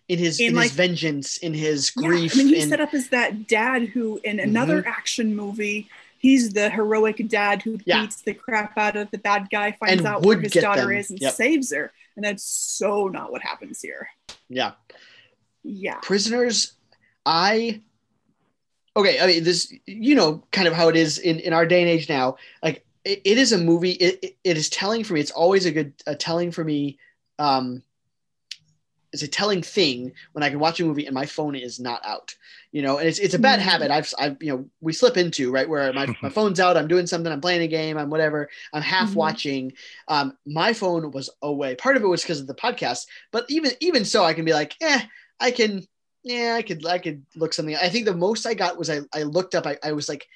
in 0.08 0.18
his 0.18 0.38
In, 0.40 0.48
in 0.48 0.54
like- 0.54 0.64
his 0.68 0.72
vengeance, 0.76 1.36
in 1.38 1.54
his 1.54 1.92
Yeah, 1.96 2.06
grief. 2.08 2.34
I 2.34 2.38
mean, 2.38 2.48
he's 2.48 2.68
set 2.68 2.80
up 2.80 2.92
as 2.92 3.08
that 3.08 3.46
dad 3.48 3.84
who, 3.88 4.20
in 4.22 4.38
another 4.38 4.86
action 4.86 5.34
movie, 5.34 5.88
he's 6.18 6.50
the 6.52 6.68
heroic 6.68 7.26
dad 7.28 7.62
who 7.62 7.78
Yeah. 7.86 8.02
beats 8.02 8.20
the 8.22 8.34
crap 8.34 8.76
out 8.76 8.96
of 8.96 9.10
the 9.12 9.18
bad 9.18 9.48
guy, 9.50 9.72
finds 9.72 10.00
And 10.00 10.06
out 10.06 10.22
where 10.22 10.38
his 10.38 10.52
daughter 10.52 10.82
them. 10.88 10.92
is, 10.96 11.10
and 11.10 11.18
Yep. 11.20 11.34
saves 11.34 11.72
her. 11.72 11.90
And 12.16 12.24
that's 12.24 12.44
so 12.44 13.08
not 13.08 13.32
what 13.32 13.40
happens 13.42 13.80
here. 13.80 14.08
yeah. 14.50 14.72
Yeah. 15.66 15.94
prisoners 16.02 16.74
i 17.24 17.80
okay 18.94 19.18
i 19.18 19.26
mean 19.26 19.44
this 19.44 19.72
you 19.86 20.14
know 20.14 20.42
kind 20.52 20.68
of 20.68 20.74
how 20.74 20.88
it 20.88 20.96
is 20.96 21.16
in 21.16 21.40
in 21.40 21.54
our 21.54 21.64
day 21.64 21.80
and 21.80 21.88
age 21.88 22.06
now 22.10 22.36
like 22.62 22.84
it, 23.04 23.20
it 23.24 23.38
is 23.38 23.52
a 23.52 23.58
movie. 23.58 23.92
It, 23.92 24.18
it, 24.22 24.36
it 24.44 24.56
is 24.56 24.68
telling 24.68 25.04
for 25.04 25.14
me. 25.14 25.20
It's 25.20 25.30
always 25.30 25.66
a 25.66 25.72
good 25.72 25.92
a 26.06 26.14
telling 26.14 26.50
for 26.52 26.64
me 26.64 26.98
um 27.38 27.82
it's 29.12 29.22
a 29.22 29.28
telling 29.28 29.62
thing 29.62 30.12
when 30.32 30.42
i 30.42 30.50
can 30.50 30.58
watch 30.58 30.80
a 30.80 30.84
movie 30.84 31.06
and 31.06 31.14
my 31.14 31.26
phone 31.26 31.54
is 31.54 31.78
not 31.78 32.04
out 32.04 32.34
you 32.72 32.82
know 32.82 32.98
and 32.98 33.08
it's, 33.08 33.18
it's 33.20 33.34
a 33.34 33.38
bad 33.38 33.60
Mhm. 33.60 33.62
habit. 33.62 33.90
I've 33.92 34.12
i've 34.18 34.36
you 34.40 34.52
know 34.52 34.64
we 34.80 34.92
slip 34.92 35.16
into 35.16 35.52
right 35.52 35.68
where 35.68 35.92
my, 35.92 36.06
my 36.20 36.28
phone's 36.30 36.58
out 36.58 36.76
i'm 36.76 36.88
doing 36.88 37.06
something 37.06 37.32
i'm 37.32 37.40
playing 37.40 37.62
a 37.62 37.68
game 37.68 37.96
i'm 37.96 38.10
whatever 38.10 38.48
i'm 38.72 38.82
half 38.82 39.10
Mhm. 39.10 39.14
watching. 39.14 39.72
Um 40.08 40.36
my 40.46 40.72
phone 40.72 41.10
was 41.12 41.30
away. 41.42 41.76
Part 41.76 41.96
of 41.96 42.02
it 42.02 42.08
was 42.08 42.22
because 42.22 42.40
of 42.40 42.46
the 42.48 42.54
podcast 42.54 43.06
but 43.30 43.44
even 43.48 43.70
even 43.80 44.04
so 44.04 44.24
i 44.24 44.34
can 44.34 44.44
be 44.44 44.52
like 44.52 44.74
eh 44.80 45.00
i 45.38 45.50
can 45.52 45.86
yeah 46.24 46.54
i 46.56 46.62
could 46.62 46.84
i 46.86 46.98
could 46.98 47.24
look 47.36 47.52
something 47.52 47.76
i 47.76 47.88
think 47.88 48.06
the 48.06 48.14
most 48.14 48.46
i 48.46 48.54
got 48.54 48.78
was 48.78 48.90
i, 48.90 49.00
I 49.12 49.22
looked 49.22 49.54
up 49.54 49.66
I, 49.66 49.76
I 49.82 49.92
was 49.92 50.08
like 50.08 50.26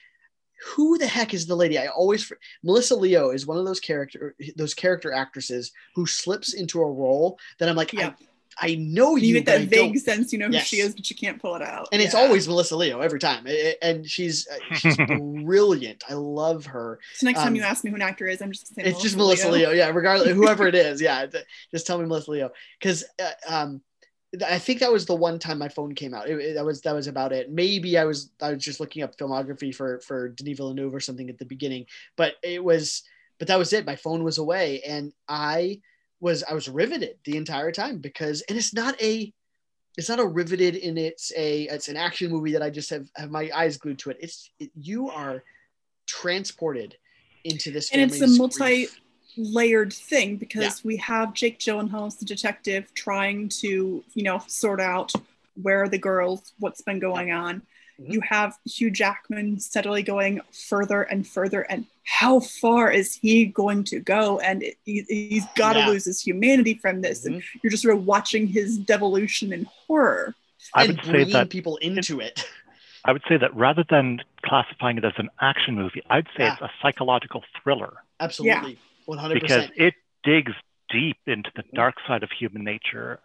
who 0.66 0.98
the 0.98 1.06
heck 1.06 1.32
is 1.34 1.46
the 1.46 1.54
lady 1.54 1.78
i 1.78 1.86
always 1.86 2.32
melissa 2.62 2.94
leo 2.96 3.30
is 3.30 3.46
one 3.46 3.56
of 3.58 3.64
those 3.64 3.80
character 3.80 4.34
those 4.56 4.74
character 4.74 5.12
actresses 5.12 5.72
who 5.94 6.04
slips 6.06 6.54
into 6.54 6.80
a 6.80 6.90
role 6.90 7.38
that 7.58 7.68
i'm 7.68 7.76
like 7.76 7.92
Yeah. 7.92 8.14
I 8.60 8.74
know 8.74 9.14
you, 9.14 9.28
you, 9.28 9.34
get 9.34 9.46
that 9.46 9.68
vague 9.68 9.92
don't- 9.92 10.00
sense 10.00 10.32
you 10.32 10.38
know 10.40 10.48
who 10.48 10.54
Yes. 10.54 10.66
she 10.66 10.78
is, 10.80 10.92
but 10.92 11.08
you 11.08 11.14
can't 11.14 11.40
pull 11.40 11.54
it 11.54 11.62
out. 11.62 11.86
and 11.92 12.02
it's 12.02 12.12
always 12.16 12.48
Melissa 12.48 12.74
Leo 12.76 12.98
every 12.98 13.20
time, 13.20 13.44
I- 13.46 13.76
I- 13.80 13.86
and 13.86 14.04
she's 14.04 14.48
uh, 14.48 14.74
she's 14.74 14.96
brilliant. 15.44 16.02
I 16.10 16.14
love 16.14 16.66
her. 16.66 16.98
So 17.14 17.26
next 17.26 17.38
time 17.38 17.48
um, 17.50 17.54
you 17.54 17.62
ask 17.62 17.84
me 17.84 17.90
who 17.90 17.94
an 17.96 18.02
actor 18.02 18.26
is, 18.26 18.42
I'm 18.42 18.50
just 18.50 18.74
gonna 18.74 18.86
say 18.88 18.90
It's 18.92 19.00
just 19.00 19.16
Melissa 19.16 19.48
Leo. 19.48 19.70
Yeah, 19.70 19.90
regardless, 19.90 20.30
whoever 20.34 20.66
it 20.66 20.74
is, 20.74 21.00
yeah, 21.00 21.26
just 21.70 21.86
tell 21.86 21.98
me 22.00 22.06
Melissa 22.06 22.32
Leo 22.32 22.50
because 22.80 23.04
uh, 23.22 23.30
um, 23.48 23.70
th- 23.70 23.82
I 24.46 24.58
think 24.58 24.80
that 24.80 24.92
was 24.92 25.06
the 25.06 25.14
one 25.14 25.38
time 25.38 25.58
my 25.58 25.68
phone 25.70 25.94
came 25.94 26.12
out. 26.12 26.28
It, 26.28 26.38
it- 26.38 26.54
that 26.54 26.64
was 26.64 26.82
that 26.82 26.94
was 26.94 27.06
about 27.06 27.32
it. 27.32 27.50
Maybe 27.50 27.96
I 27.96 28.04
was 28.04 28.30
I 28.42 28.52
was 28.52 28.62
just 28.62 28.80
looking 28.80 29.02
up 29.02 29.16
filmography 29.16 29.74
for 29.74 30.00
for 30.00 30.28
Denis 30.28 30.58
Villeneuve 30.58 30.94
or 30.94 31.00
something 31.00 31.30
at 31.30 31.38
the 31.38 31.44
beginning, 31.46 31.86
but 32.16 32.34
it 32.42 32.62
was 32.62 33.02
but 33.38 33.48
that 33.48 33.58
was 33.58 33.72
it. 33.72 33.86
My 33.86 33.96
phone 33.96 34.24
was 34.24 34.38
away, 34.38 34.82
and 34.82 35.12
I 35.28 35.80
was 36.20 36.42
I 36.44 36.52
was 36.52 36.68
riveted 36.68 37.16
the 37.24 37.36
entire 37.36 37.72
time 37.72 37.98
because 37.98 38.42
and 38.48 38.58
it's 38.58 38.74
not 38.74 39.00
a 39.00 39.32
it's 39.96 40.08
not 40.08 40.20
a 40.20 40.26
riveted 40.26 40.76
in 40.76 40.98
it's 40.98 41.32
a 41.36 41.62
it's 41.62 41.88
an 41.88 41.96
action 41.96 42.30
movie 42.30 42.52
that 42.52 42.62
I 42.62 42.70
just 42.70 42.90
have 42.90 43.08
have 43.16 43.30
my 43.30 43.50
eyes 43.54 43.78
glued 43.78 43.98
to 44.00 44.10
it. 44.10 44.18
It's 44.20 44.50
it, 44.58 44.70
you 44.74 45.08
are 45.10 45.42
transported 46.06 46.96
into 47.44 47.70
this 47.70 47.90
And 47.92 48.02
it's 48.02 48.20
a 48.20 48.26
multi- 48.26 48.58
grief. 48.58 49.00
Layered 49.38 49.92
thing 49.92 50.36
because 50.36 50.62
Yeah. 50.80 50.88
we 50.88 50.96
have 50.98 51.32
Jake 51.32 51.58
Gyllenhaal 51.58 52.06
as 52.08 52.16
the 52.16 52.24
detective 52.24 52.92
trying 52.94 53.48
to, 53.60 54.04
you 54.14 54.22
know, 54.22 54.42
sort 54.48 54.80
out 54.80 55.12
where 55.62 55.82
are 55.84 55.88
the 55.88 55.98
girls, 55.98 56.52
what's 56.58 56.82
been 56.82 56.98
going 56.98 57.32
on. 57.32 57.62
Mhm. 58.00 58.12
You 58.12 58.20
have 58.28 58.56
Hugh 58.64 58.90
Jackman 58.90 59.58
steadily 59.60 60.02
going 60.02 60.40
further 60.68 61.02
and 61.02 61.26
further, 61.26 61.62
and 61.62 61.86
how 62.04 62.40
far 62.40 62.90
is 62.90 63.14
he 63.14 63.44
going 63.46 63.84
to 63.84 64.00
go? 64.00 64.38
And 64.40 64.62
it, 64.62 64.76
he, 64.84 65.04
he's 65.08 65.46
got 65.56 65.72
to 65.74 65.80
Yeah. 65.80 65.88
lose 65.88 66.04
his 66.04 66.20
humanity 66.20 66.74
from 66.74 67.00
this, 67.00 67.24
and 67.24 67.42
you're 67.62 67.70
just 67.70 67.82
sort 67.82 67.96
of 67.96 68.06
watching 68.06 68.46
his 68.46 68.78
devolution 68.78 69.52
in 69.52 69.64
horror. 69.64 70.34
I 70.74 70.84
and 70.84 70.96
would 70.96 71.04
say 71.04 71.10
bringing 71.12 71.32
that 71.32 71.50
people 71.50 71.76
into 71.78 72.20
it. 72.20 72.44
I 73.04 73.12
would 73.12 73.22
say 73.28 73.36
that 73.36 73.54
rather 73.54 73.84
than 73.88 74.20
classifying 74.42 74.98
it 74.98 75.04
as 75.04 75.12
an 75.16 75.30
action 75.40 75.74
movie, 75.74 76.02
I'd 76.10 76.26
say 76.36 76.44
Yeah. 76.44 76.52
it's 76.54 76.62
a 76.62 76.70
psychological 76.82 77.42
thriller 77.62 77.94
Absolutely, 78.20 78.78
one 79.08 79.18
hundred 79.18 79.40
because 79.40 79.68
it 79.76 79.94
digs 80.22 80.52
deep 80.90 81.16
into 81.26 81.50
the 81.56 81.62
dark 81.74 81.94
side 82.06 82.22
of 82.22 82.30
human 82.38 82.62
nature. 82.62 83.20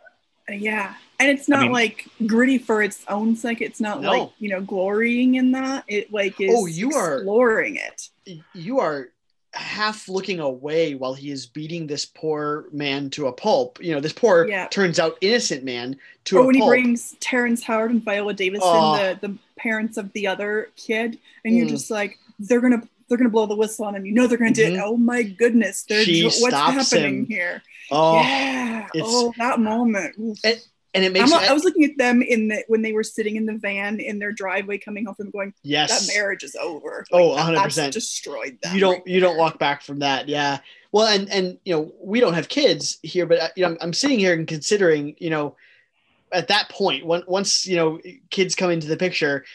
Uh, 0.49 0.53
Yeah, 0.53 0.93
and 1.19 1.29
it's 1.29 1.47
not 1.49 1.63
mean- 1.63 1.71
like 1.73 2.07
gritty 2.25 2.57
for 2.57 2.81
its 2.81 3.03
own 3.09 3.35
sake. 3.35 3.61
It's 3.61 3.81
not 3.81 4.01
No. 4.01 4.09
like 4.11 4.29
you 4.39 4.49
know 4.49 4.61
glorying 4.61 5.35
in 5.35 5.51
that. 5.51 5.83
It 5.87 6.11
like 6.13 6.39
is 6.39 6.53
Oh, 6.55 6.65
you 6.65 6.91
are- 6.93 7.17
exploring 7.17 7.75
it. 7.75 8.09
You 8.53 8.79
are 8.79 9.09
half 9.53 10.09
looking 10.09 10.39
away 10.39 10.95
while 10.95 11.13
he 11.13 11.29
is 11.29 11.45
beating 11.45 11.85
this 11.85 12.05
poor 12.07 12.65
man 12.71 13.09
to 13.11 13.27
a 13.27 13.31
pulp. 13.31 13.77
You 13.83 13.91
know, 13.93 13.99
this 13.99 14.13
poor 14.13 14.47
Yeah. 14.47 14.67
turns 14.67 14.99
out 14.99 15.17
innocent 15.21 15.63
man 15.63 15.97
to 16.25 16.37
or 16.37 16.43
a 16.43 16.45
when 16.47 16.55
he 16.55 16.65
brings 16.65 17.15
Terrence 17.19 17.61
Howard 17.63 17.91
and 17.91 18.03
Viola 18.03 18.33
Davis 18.33 18.63
and 18.63 19.19
the 19.21 19.27
the 19.27 19.37
parents 19.57 19.97
of 19.97 20.11
the 20.13 20.27
other 20.27 20.71
kid, 20.75 21.19
and 21.45 21.55
you're 21.55 21.67
Mm. 21.67 21.69
just 21.69 21.91
like 21.91 22.17
they're 22.39 22.61
gonna 22.61 22.81
they're 23.07 23.17
gonna 23.17 23.29
blow 23.29 23.45
the 23.45 23.55
whistle 23.55 23.85
on 23.85 23.95
him. 23.95 24.05
You 24.05 24.13
know 24.13 24.27
they're 24.27 24.37
gonna 24.37 24.51
do 24.51 24.65
Mhm. 24.65 24.75
it. 24.77 24.81
Oh 24.83 24.97
my 24.97 25.23
goodness, 25.23 25.83
they're 25.83 26.05
what's 26.23 26.41
happening 26.53 27.19
him. 27.19 27.25
here? 27.25 27.61
oh, 27.91 28.15
yeah. 28.21 28.87
Oh, 28.97 29.33
that 29.37 29.59
moment. 29.59 30.15
Oof. 30.19 30.37
And- 30.43 30.59
it 30.95 31.11
makes 31.11 31.33
I'm, 31.33 31.49
I 31.49 31.51
was 31.53 31.63
looking 31.63 31.85
at 31.85 31.97
them 31.97 32.21
in 32.21 32.49
the 32.49 32.63
when 32.67 32.83
they 32.83 32.93
were 32.93 33.01
sitting 33.03 33.35
in 33.35 33.47
the 33.47 33.53
van 33.57 33.99
in 33.99 34.19
their 34.19 34.31
driveway 34.31 34.77
coming 34.77 35.05
home 35.05 35.15
from 35.15 35.31
going, 35.31 35.51
yes. 35.63 35.89
that 36.07 36.13
marriage 36.13 36.43
is 36.43 36.55
over. 36.55 37.03
Oh, 37.11 37.35
that- 37.35 37.55
100%. 37.55 37.91
Destroyed 37.93 38.59
them. 38.61 38.75
you 38.75 38.79
don't 38.79 39.07
you 39.07 39.19
don't 39.19 39.35
walk 39.37 39.57
back 39.57 39.81
from 39.81 39.99
that 39.99 40.29
yeah 40.29 40.59
well 40.91 41.07
and 41.07 41.31
and 41.31 41.57
you 41.65 41.73
know 41.73 41.91
we 41.99 42.19
don't 42.19 42.35
have 42.35 42.47
kids 42.47 42.99
here 43.01 43.25
but 43.25 43.39
uh, 43.39 43.47
you 43.55 43.63
know 43.63 43.69
i'm, 43.69 43.77
I'm 43.81 43.93
sitting 43.93 44.19
here 44.19 44.33
and 44.33 44.47
considering 44.47 45.15
you 45.17 45.31
know 45.31 45.55
at 46.31 46.47
that 46.49 46.69
point 46.69 47.05
when, 47.07 47.23
once 47.27 47.65
you 47.65 47.75
know 47.75 47.99
kids 48.29 48.53
come 48.53 48.69
into 48.69 48.87
the 48.87 48.97
picture 48.97 49.45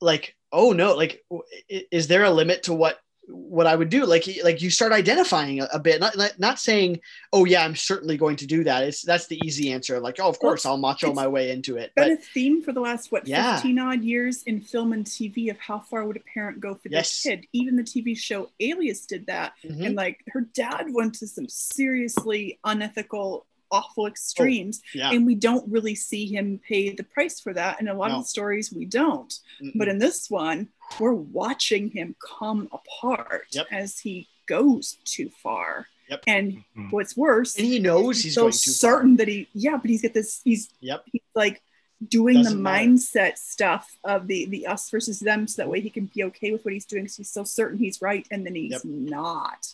like 0.00 0.34
oh 0.52 0.72
no 0.72 0.94
like 0.94 1.24
is 1.68 2.06
there 2.06 2.24
a 2.24 2.30
limit 2.30 2.62
to 2.64 2.72
what 2.74 2.98
what 3.28 3.66
i 3.66 3.74
would 3.74 3.88
do 3.88 4.06
like 4.06 4.24
like 4.44 4.62
you 4.62 4.70
start 4.70 4.92
identifying 4.92 5.60
a, 5.60 5.64
a 5.72 5.80
bit 5.80 5.98
not, 5.98 6.14
not 6.38 6.60
saying 6.60 7.00
oh 7.32 7.44
yeah 7.44 7.64
i'm 7.64 7.74
certainly 7.74 8.16
going 8.16 8.36
to 8.36 8.46
do 8.46 8.62
that 8.62 8.84
it's 8.84 9.02
that's 9.02 9.26
the 9.26 9.36
easy 9.44 9.72
answer 9.72 9.98
like 9.98 10.20
oh 10.20 10.28
of 10.28 10.38
Well, 10.40 10.52
course 10.52 10.64
i'll 10.64 10.76
macho 10.76 11.12
my 11.12 11.26
way 11.26 11.50
into 11.50 11.76
it 11.76 11.92
been 11.96 12.10
but 12.10 12.12
a 12.12 12.22
theme 12.22 12.62
for 12.62 12.70
the 12.72 12.78
last 12.80 13.10
what 13.10 13.26
Yeah. 13.26 13.56
15 13.56 13.78
odd 13.80 14.04
years 14.04 14.44
in 14.44 14.60
film 14.60 14.92
and 14.92 15.04
tv 15.04 15.50
of 15.50 15.58
how 15.58 15.80
far 15.80 16.06
would 16.06 16.16
a 16.16 16.20
parent 16.32 16.60
go 16.60 16.76
for 16.76 16.88
Yes. 16.88 17.24
their 17.24 17.38
kid 17.38 17.46
even 17.52 17.74
the 17.74 17.82
tv 17.82 18.16
show 18.16 18.48
alias 18.60 19.06
did 19.06 19.26
that 19.26 19.54
Mhm. 19.64 19.84
and 19.86 19.94
like 19.96 20.20
her 20.28 20.42
dad 20.54 20.86
went 20.90 21.14
to 21.16 21.26
some 21.26 21.48
seriously 21.48 22.60
unethical 22.64 23.44
awful 23.70 24.06
extremes 24.06 24.80
Oh, 24.84 24.88
yeah 24.98 25.10
and 25.10 25.26
we 25.26 25.34
don't 25.34 25.68
really 25.70 25.94
see 25.94 26.26
him 26.26 26.60
pay 26.66 26.94
the 26.94 27.02
price 27.02 27.40
for 27.40 27.52
that 27.54 27.78
and 27.80 27.88
a 27.88 27.94
lot 27.94 28.08
No. 28.10 28.16
of 28.18 28.22
the 28.24 28.28
stories 28.28 28.72
we 28.72 28.84
don't 28.84 29.32
Mm-mm. 29.62 29.72
but 29.74 29.88
in 29.88 29.98
this 29.98 30.30
one 30.30 30.68
we're 31.00 31.14
watching 31.14 31.90
him 31.90 32.14
come 32.38 32.68
apart 32.72 33.46
Yep. 33.50 33.66
as 33.72 33.98
he 33.98 34.28
goes 34.46 34.96
too 35.04 35.30
far 35.42 35.86
Yep. 36.08 36.22
and 36.28 36.62
Mhm. 36.76 36.92
what's 36.92 37.16
worse 37.16 37.56
and 37.56 37.66
he 37.66 37.78
knows 37.80 38.22
he's 38.22 38.34
so 38.34 38.42
going 38.42 38.52
too 38.52 38.70
certain 38.70 39.16
that 39.16 39.26
he 39.28 39.48
yeah 39.52 39.76
but 39.76 39.90
he's 39.90 40.02
got 40.02 40.14
this 40.14 40.40
he's 40.44 40.68
yep 40.80 41.02
he's 41.12 41.22
like 41.34 41.60
doing 42.08 42.36
Doesn't 42.36 42.58
the 42.58 42.62
matter. 42.62 42.88
mindset 42.90 43.38
stuff 43.38 43.96
of 44.04 44.26
the 44.26 44.44
the 44.46 44.66
us 44.66 44.90
versus 44.90 45.18
them 45.20 45.46
so 45.48 45.62
that 45.62 45.68
way 45.70 45.80
he 45.80 45.88
can 45.90 46.06
be 46.14 46.24
okay 46.24 46.52
with 46.52 46.64
what 46.64 46.74
he's 46.74 46.84
doing 46.84 47.04
because 47.04 47.16
he's 47.16 47.30
so 47.30 47.42
certain 47.44 47.78
he's 47.78 48.02
right 48.02 48.26
and 48.30 48.44
then 48.44 48.54
he's 48.54 48.72
Yep. 48.72 48.82
not 48.84 49.66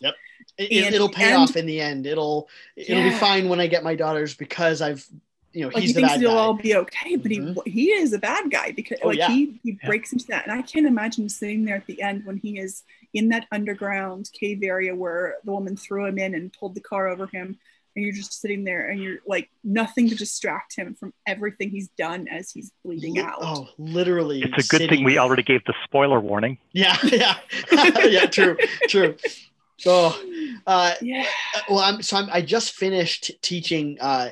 It, 0.58 0.84
And- 0.86 0.94
it'll 0.94 1.08
pay 1.08 1.32
and- 1.32 1.42
off 1.42 1.56
in 1.56 1.66
the 1.66 1.80
end. 1.80 2.06
It'll 2.06 2.48
it'll 2.76 3.02
be 3.02 3.10
fine 3.16 3.48
when 3.48 3.58
I 3.60 3.66
get 3.66 3.82
my 3.82 3.94
daughters 3.96 4.34
because 4.34 4.80
I've 4.82 5.04
you 5.52 5.62
know 5.62 5.68
like 5.68 5.78
he's 5.82 5.90
he 5.94 6.00
the 6.00 6.08
thinks 6.08 6.24
guy. 6.24 6.32
all 6.32 6.54
be 6.54 6.74
okay 6.76 7.16
but 7.16 7.30
Mhm. 7.30 7.58
he 7.66 7.70
he 7.70 7.90
is 7.90 8.12
a 8.14 8.18
bad 8.18 8.50
guy 8.50 8.70
because 8.72 8.98
Oh, 9.02 9.08
like 9.08 9.18
yeah. 9.18 9.28
he 9.28 9.60
he 9.62 9.72
Yeah. 9.82 9.86
breaks 9.88 10.10
into 10.12 10.26
that 10.28 10.44
and 10.46 10.52
i 10.58 10.62
can't 10.62 10.86
imagine 10.86 11.28
sitting 11.28 11.66
there 11.66 11.76
at 11.76 11.84
the 11.86 12.00
end 12.00 12.24
when 12.24 12.38
he 12.38 12.58
is 12.58 12.84
in 13.12 13.28
that 13.28 13.46
underground 13.52 14.30
cave 14.32 14.62
area 14.62 14.94
where 14.94 15.36
the 15.44 15.52
woman 15.52 15.76
threw 15.76 16.06
him 16.06 16.16
in 16.18 16.34
and 16.34 16.54
pulled 16.54 16.74
the 16.74 16.80
car 16.80 17.06
over 17.08 17.26
him 17.26 17.58
and 17.94 18.04
you're 18.04 18.14
just 18.14 18.40
sitting 18.40 18.64
there 18.64 18.88
and 18.88 19.00
you're 19.02 19.18
like 19.26 19.50
nothing 19.62 20.08
to 20.08 20.14
distract 20.14 20.76
him 20.76 20.94
from 20.94 21.12
everything 21.26 21.70
he's 21.70 21.88
done 21.98 22.26
as 22.28 22.50
he's 22.50 22.72
bleeding 22.84 23.18
out 23.18 23.36
Oh, 23.40 23.68
literally. 23.78 24.42
It's 24.42 24.52
a 24.52 24.68
good 24.68 24.78
sitting- 24.82 24.88
thing 24.88 25.04
we 25.04 25.18
already 25.18 25.42
gave 25.42 25.64
the 25.64 25.74
spoiler 25.84 26.20
warning. 26.20 26.58
Yeah, 26.72 26.96
yeah, 27.04 27.38
yeah. 27.72 28.26
True, 28.26 28.56
true. 28.88 29.16
Oh, 29.84 30.20
uh, 30.66 30.94
yeah 31.02 31.24
well, 31.68 31.80
I'm 31.80 32.02
so 32.02 32.16
I'm, 32.16 32.28
I 32.32 32.40
just 32.40 32.72
finished 32.74 33.32
teaching 33.42 33.98
uh, 34.00 34.30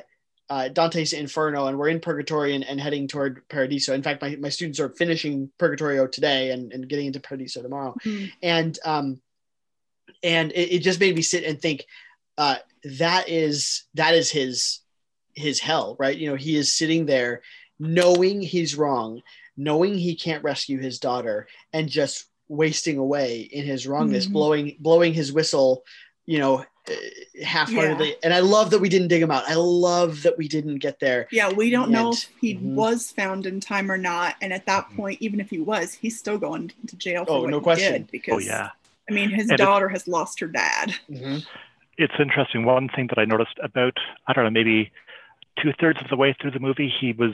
uh, 0.49 0.69
Dante's 0.69 1.13
Inferno, 1.13 1.67
and 1.67 1.77
we're 1.77 1.89
in 1.89 1.99
Purgatory 1.99 2.55
and, 2.55 2.63
and 2.63 2.79
heading 2.79 3.07
toward 3.07 3.47
Paradiso. 3.49 3.93
In 3.93 4.01
fact, 4.03 4.21
my, 4.21 4.35
my 4.37 4.49
students 4.49 4.79
are 4.79 4.89
finishing 4.89 5.51
Purgatorio 5.57 6.07
today 6.07 6.51
and, 6.51 6.71
and 6.73 6.87
getting 6.87 7.07
into 7.07 7.19
Paradiso 7.19 7.61
tomorrow. 7.61 7.95
Mm. 8.05 8.31
and 8.41 8.79
um 8.85 9.21
and 10.23 10.51
it, 10.51 10.75
it 10.75 10.79
just 10.79 10.99
made 10.99 11.15
me 11.15 11.21
sit 11.21 11.43
and 11.43 11.59
think 11.61 11.85
uh 12.37 12.55
that 12.83 13.29
is 13.29 13.83
that 13.93 14.13
is 14.15 14.29
his 14.31 14.79
his 15.35 15.59
hell 15.59 15.95
right 15.99 16.17
you 16.17 16.29
know 16.29 16.35
he 16.35 16.55
is 16.55 16.73
sitting 16.73 17.05
there 17.05 17.41
knowing 17.79 18.41
he's 18.41 18.75
wrong 18.75 19.21
knowing 19.57 19.97
he 19.97 20.15
can't 20.15 20.43
rescue 20.43 20.79
his 20.79 20.99
daughter 20.99 21.47
and 21.73 21.89
just 21.89 22.25
wasting 22.47 22.97
away 22.97 23.41
in 23.41 23.65
his 23.65 23.87
wrongness 23.87 24.27
Mhm. 24.27 24.31
blowing 24.33 24.75
blowing 24.79 25.13
his 25.13 25.31
whistle 25.31 25.83
you 26.25 26.37
know 26.39 26.65
uh, 26.89 26.93
half-heartedly 27.43 28.15
and 28.23 28.33
i 28.33 28.39
love 28.39 28.71
that 28.71 28.79
we 28.79 28.89
didn't 28.89 29.07
dig 29.07 29.21
him 29.21 29.31
out 29.31 29.47
i 29.47 29.53
love 29.53 30.23
that 30.23 30.37
we 30.37 30.47
didn't 30.47 30.79
get 30.79 30.99
there 30.99 31.27
Yeah, 31.31 31.51
we 31.51 31.69
don't 31.69 31.91
know 31.91 32.11
if 32.11 32.27
he 32.41 32.55
Mhm. 32.55 32.73
was 32.73 33.11
found 33.11 33.45
in 33.45 33.59
time 33.59 33.91
or 33.91 33.97
not. 33.97 34.35
And 34.41 34.51
at 34.51 34.65
that 34.65 34.89
Mhm. 34.89 34.95
point, 34.95 35.21
even 35.21 35.39
if 35.39 35.49
he 35.51 35.59
was, 35.59 35.93
he's 35.93 36.17
still 36.17 36.37
going 36.39 36.71
to 36.87 36.95
jail 36.95 37.23
for 37.25 37.31
Oh, 37.33 37.41
what 37.41 37.51
no 37.51 37.59
he 37.59 37.63
question. 37.63 37.93
did. 37.93 38.11
Because 38.11 38.33
Oh 38.35 38.39
yeah. 38.39 38.71
I 39.09 39.13
mean, 39.13 39.29
his 39.29 39.43
And 39.49 39.53
it's- 39.53 39.59
daughter 39.65 39.87
has 39.89 40.07
lost 40.07 40.39
her 40.39 40.47
dad. 40.47 40.95
Mhm. 41.09 41.45
It's 41.97 42.13
interesting. 42.19 42.65
One 42.65 42.89
thing 42.89 43.07
that 43.07 43.17
I 43.19 43.25
noticed 43.25 43.57
about, 43.61 43.97
I 44.27 44.33
don't 44.33 44.43
know, 44.45 44.49
maybe 44.49 44.91
two 45.61 45.73
thirds 45.79 45.99
of 46.01 46.07
the 46.09 46.15
way 46.15 46.35
through 46.39 46.51
the 46.51 46.59
movie, 46.59 46.89
he 46.89 47.13
was 47.13 47.33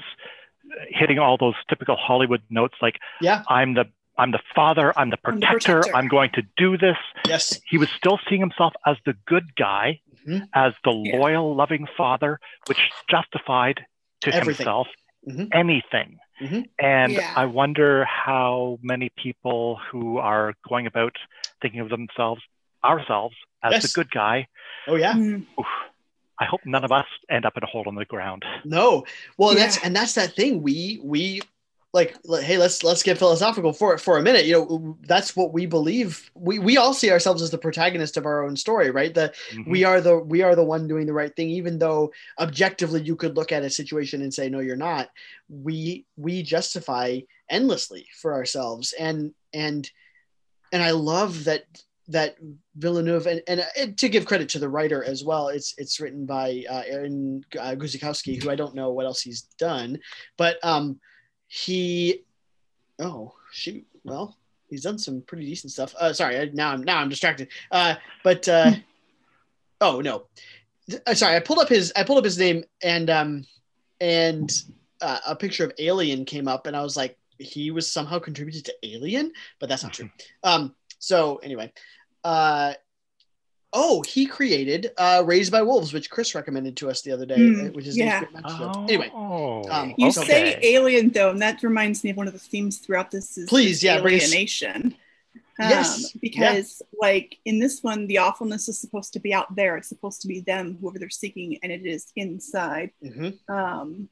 hitting 0.89 1.19
all 1.19 1.37
those 1.37 1.55
typical 1.69 1.95
Hollywood 1.95 2.41
notes 2.49 2.75
like, 2.81 2.97
yeah 3.21 3.43
I'm 3.47 3.73
the 3.75 3.85
I'm 4.19 4.31
the 4.31 4.39
father, 4.55 4.91
I'm 4.97 5.11
the 5.11 5.17
I'm 5.25 5.39
the 5.39 5.45
protector, 5.45 5.73
protector. 5.81 5.95
I'm 5.95 6.07
going 6.07 6.31
to 6.33 6.41
do 6.57 6.75
this. 6.77 6.97
yes 7.27 7.59
He 7.69 7.77
was 7.77 7.87
still 7.95 8.19
seeing 8.27 8.41
himself 8.41 8.73
as 8.85 8.97
the 9.05 9.13
good 9.27 9.55
guy, 9.55 10.01
Mhm. 10.27 10.47
as 10.53 10.73
the 10.83 10.91
Yeah. 10.91 11.17
loyal, 11.17 11.55
loving 11.55 11.87
father, 11.95 12.39
which 12.67 12.79
justified 13.07 13.85
to 14.21 14.33
Everything. 14.33 14.65
himself 14.65 14.87
Mhm. 15.27 15.49
anything. 15.53 16.17
Mhm. 16.41 16.67
And 16.79 17.13
Yeah. 17.13 17.31
I 17.35 17.45
wonder 17.45 18.05
how 18.05 18.79
many 18.81 19.09
people 19.09 19.75
who 19.89 20.17
are 20.17 20.55
going 20.67 20.87
about 20.87 21.15
thinking 21.61 21.79
of 21.79 21.89
themselves, 21.89 22.41
ourselves, 22.83 23.35
as 23.63 23.71
Yes. 23.73 23.83
the 23.83 24.01
good 24.03 24.11
guy, 24.11 24.47
oh 24.87 24.95
yeah 24.95 25.13
Mm. 25.13 25.45
oof, 25.59 25.65
I 26.39 26.45
hope 26.45 26.61
none 26.65 26.83
of 26.83 26.91
us 26.91 27.05
end 27.29 27.45
up 27.45 27.57
in 27.57 27.63
a 27.63 27.67
hole 27.67 27.87
in 27.89 27.95
the 27.95 28.05
ground. 28.05 28.45
No. 28.63 29.05
Well, 29.37 29.53
Yeah. 29.53 29.61
that's 29.61 29.83
and 29.83 29.95
that's 29.95 30.13
that 30.13 30.35
thing. 30.35 30.61
We 30.61 30.99
we 31.03 31.41
like 31.93 32.15
hey 32.41 32.57
let's 32.57 32.83
let's 32.83 33.01
get 33.01 33.17
philosophical 33.17 33.71
for 33.71 33.97
for 33.97 34.17
a 34.17 34.21
minute 34.21 34.45
you 34.45 34.53
know 34.53 34.97
that's 35.07 35.35
what 35.37 35.53
we 35.53 35.65
believe 35.65 36.29
we 36.35 36.59
we 36.59 36.75
all 36.77 36.93
see 36.93 37.09
ourselves 37.09 37.41
as 37.41 37.49
the 37.49 37.57
protagonist 37.57 38.17
of 38.17 38.25
our 38.25 38.43
own 38.43 38.57
story 38.57 38.91
right 38.91 39.13
the 39.13 39.33
mm-hmm. 39.51 39.71
we 39.71 39.83
are 39.85 40.01
the 40.01 40.17
we 40.17 40.41
are 40.41 40.53
the 40.55 40.63
one 40.63 40.87
doing 40.87 41.07
the 41.07 41.13
right 41.13 41.33
thing 41.35 41.49
even 41.49 41.79
though 41.79 42.11
objectively 42.39 43.01
you 43.01 43.15
could 43.15 43.37
look 43.37 43.51
at 43.53 43.63
a 43.63 43.69
situation 43.69 44.21
and 44.21 44.33
say 44.33 44.49
no 44.49 44.59
you're 44.59 44.75
not 44.75 45.09
we 45.49 46.05
we 46.17 46.43
justify 46.43 47.19
endlessly 47.49 48.05
for 48.21 48.33
ourselves 48.33 48.93
and 48.99 49.33
and 49.53 49.89
and 50.73 50.83
i 50.83 50.91
love 50.91 51.45
that 51.45 51.63
that 52.09 52.37
Villeneuve 52.75 53.27
and, 53.27 53.41
and, 53.47 53.59
uh, 53.59 53.87
to 53.97 54.09
give 54.09 54.25
credit 54.25 54.47
to 54.49 54.59
the 54.59 54.69
writer 54.69 55.03
as 55.03 55.23
well, 55.23 55.49
it's 55.49 55.73
it's 55.77 55.99
written 55.99 56.25
by 56.25 56.63
uh, 56.69 56.83
Aaron 56.85 57.43
uh, 57.59 57.75
Guzikowski, 57.75 58.41
who 58.41 58.49
I 58.49 58.55
don't 58.55 58.75
know 58.75 58.91
what 58.91 59.05
else 59.05 59.21
he's 59.21 59.41
done, 59.57 59.99
but 60.37 60.57
um, 60.63 60.99
he 61.47 62.23
oh 62.99 63.33
shoot 63.51 63.85
well 64.03 64.37
he's 64.69 64.83
done 64.83 64.97
some 64.97 65.21
pretty 65.21 65.45
decent 65.45 65.71
stuff. 65.71 65.95
Uh 65.99 66.13
sorry 66.13 66.49
now 66.53 66.71
i'm 66.71 66.83
now 66.83 66.97
i'm 66.99 67.09
distracted. 67.09 67.49
Uh 67.71 67.95
but 68.23 68.47
uh 68.47 68.71
oh 69.81 70.01
no. 70.01 70.23
Uh, 71.05 71.13
sorry 71.13 71.35
i 71.35 71.39
pulled 71.39 71.59
up 71.59 71.69
his 71.69 71.91
i 71.95 72.03
pulled 72.03 72.17
up 72.17 72.23
his 72.25 72.37
name 72.37 72.63
and 72.81 73.09
um 73.09 73.45
and 73.99 74.51
uh, 75.01 75.19
a 75.27 75.35
picture 75.35 75.65
of 75.65 75.73
alien 75.79 76.25
came 76.25 76.47
up 76.47 76.65
and 76.65 76.75
i 76.75 76.81
was 76.81 76.95
like 76.95 77.17
he 77.39 77.71
was 77.71 77.91
somehow 77.91 78.17
contributed 78.17 78.65
to 78.65 78.73
alien? 78.83 79.31
But 79.59 79.69
that's 79.69 79.83
not 79.83 79.93
true. 79.93 80.09
Um 80.43 80.75
so 80.99 81.37
anyway 81.37 81.71
uh 82.27 82.73
Oh, 83.73 84.01
he 84.01 84.25
created 84.25 84.91
uh, 84.97 85.23
Raised 85.25 85.51
by 85.51 85.61
Wolves, 85.61 85.91
which 85.91 86.09
Chris 86.09 86.33
recommended 86.33 86.77
to 86.77 86.89
us 86.89 87.01
the 87.01 87.11
other 87.11 87.25
day, 87.25 87.37
mm, 87.37 87.75
which 87.75 87.85
is 87.85 87.97
yeah. 87.97 88.23
Oh, 88.45 88.85
anyway. 88.85 89.11
Um, 89.13 89.93
you 89.97 90.07
okay. 90.07 90.25
say 90.25 90.59
alien 90.63 91.09
though, 91.09 91.31
and 91.31 91.41
that 91.41 91.61
reminds 91.61 92.03
me 92.03 92.11
of 92.11 92.17
one 92.17 92.27
of 92.27 92.33
the 92.33 92.39
themes 92.39 92.77
throughout 92.77 93.11
this 93.11 93.37
is 93.37 93.49
please, 93.49 93.83
yeah, 93.83 93.99
alienation. 93.99 94.95
Um, 95.59 95.69
yes, 95.69 96.11
because 96.13 96.81
yeah. 96.81 96.99
like 96.99 97.37
in 97.43 97.59
this 97.59 97.83
one, 97.83 98.07
the 98.07 98.19
awfulness 98.19 98.69
is 98.69 98.79
supposed 98.79 99.13
to 99.13 99.19
be 99.19 99.33
out 99.33 99.53
there. 99.55 99.75
It's 99.75 99.89
supposed 99.89 100.21
to 100.21 100.27
be 100.27 100.39
them, 100.39 100.77
whoever 100.79 100.97
they're 100.97 101.09
seeking, 101.09 101.59
and 101.61 101.71
it 101.71 101.85
is 101.85 102.11
inside. 102.15 102.91
Mm-hmm. 103.03 103.53
Um, 103.53 104.09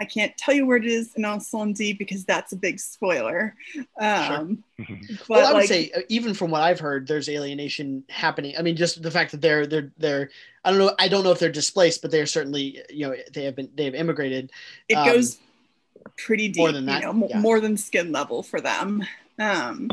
I 0.00 0.04
can't 0.04 0.36
tell 0.36 0.54
you 0.54 0.64
where 0.64 0.76
it 0.76 0.86
is 0.86 1.14
in 1.14 1.24
Incendies 1.24 1.98
because 1.98 2.24
that's 2.24 2.52
a 2.52 2.56
big 2.56 2.78
spoiler. 2.78 3.56
Um, 4.00 4.62
sure. 4.86 4.98
well, 5.28 5.46
I 5.46 5.52
would 5.52 5.58
like, 5.58 5.68
say 5.68 5.90
uh, 5.96 6.02
even 6.08 6.34
from 6.34 6.52
what 6.52 6.62
I've 6.62 6.78
heard, 6.78 7.08
there's 7.08 7.28
alienation 7.28 8.04
happening. 8.08 8.54
I 8.56 8.62
mean, 8.62 8.76
just 8.76 9.02
the 9.02 9.10
fact 9.10 9.32
that 9.32 9.40
they're 9.40 9.66
they're 9.66 9.90
they're 9.98 10.30
I 10.64 10.70
don't 10.70 10.78
know 10.78 10.94
I 11.00 11.08
don't 11.08 11.24
know 11.24 11.32
if 11.32 11.40
they're 11.40 11.50
displaced, 11.50 12.00
but 12.02 12.12
they're 12.12 12.26
certainly 12.26 12.80
you 12.90 13.08
know 13.08 13.16
they 13.32 13.44
have 13.44 13.56
been 13.56 13.70
they 13.74 13.86
have 13.86 13.94
immigrated. 13.94 14.52
It 14.88 14.94
um, 14.94 15.06
goes 15.06 15.38
pretty 16.16 16.48
deep, 16.48 16.58
more 16.58 16.72
than 16.72 16.86
that, 16.86 17.02
you 17.02 17.12
know, 17.12 17.28
yeah. 17.28 17.40
more 17.40 17.58
than 17.58 17.76
skin 17.76 18.12
level 18.12 18.44
for 18.44 18.60
them. 18.60 19.04
Um, 19.40 19.90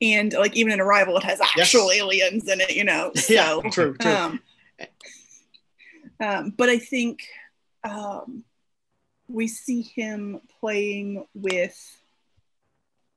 and 0.00 0.32
like 0.32 0.56
even 0.56 0.72
in 0.72 0.80
Arrival, 0.80 1.16
it 1.16 1.22
has 1.22 1.40
actual 1.40 1.92
yes. 1.92 2.00
aliens 2.00 2.48
in 2.48 2.60
it, 2.60 2.74
you 2.74 2.84
know. 2.84 3.12
So, 3.16 3.32
yeah, 3.32 3.70
true, 3.70 3.96
true. 3.96 4.10
Um, 4.10 4.40
um, 6.20 6.54
but 6.56 6.68
I 6.68 6.78
think. 6.78 7.22
Um, 7.84 8.42
we 9.28 9.46
see 9.46 9.82
him 9.82 10.40
playing 10.60 11.26
with 11.34 11.78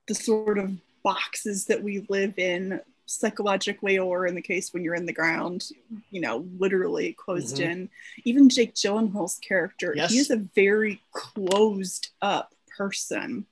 the 0.07 0.15
sort 0.15 0.57
of 0.57 0.71
boxes 1.03 1.65
that 1.65 1.81
we 1.81 2.05
live 2.09 2.37
in 2.37 2.81
psychologically 3.05 3.97
or 3.97 4.25
in 4.25 4.35
the 4.35 4.41
case 4.41 4.73
when 4.73 4.83
you're 4.83 4.95
in 4.95 5.05
the 5.05 5.13
ground 5.13 5.67
you 6.11 6.21
know 6.21 6.45
literally 6.57 7.13
closed 7.13 7.57
mm-hmm. 7.57 7.71
in 7.71 7.89
even 8.23 8.47
jake 8.47 8.73
gyllenhaal's 8.73 9.37
character 9.39 9.93
yes. 9.95 10.11
he 10.11 10.17
is 10.17 10.29
a 10.29 10.37
very 10.55 11.01
closed 11.11 12.09
up 12.21 12.53
person 12.77 13.45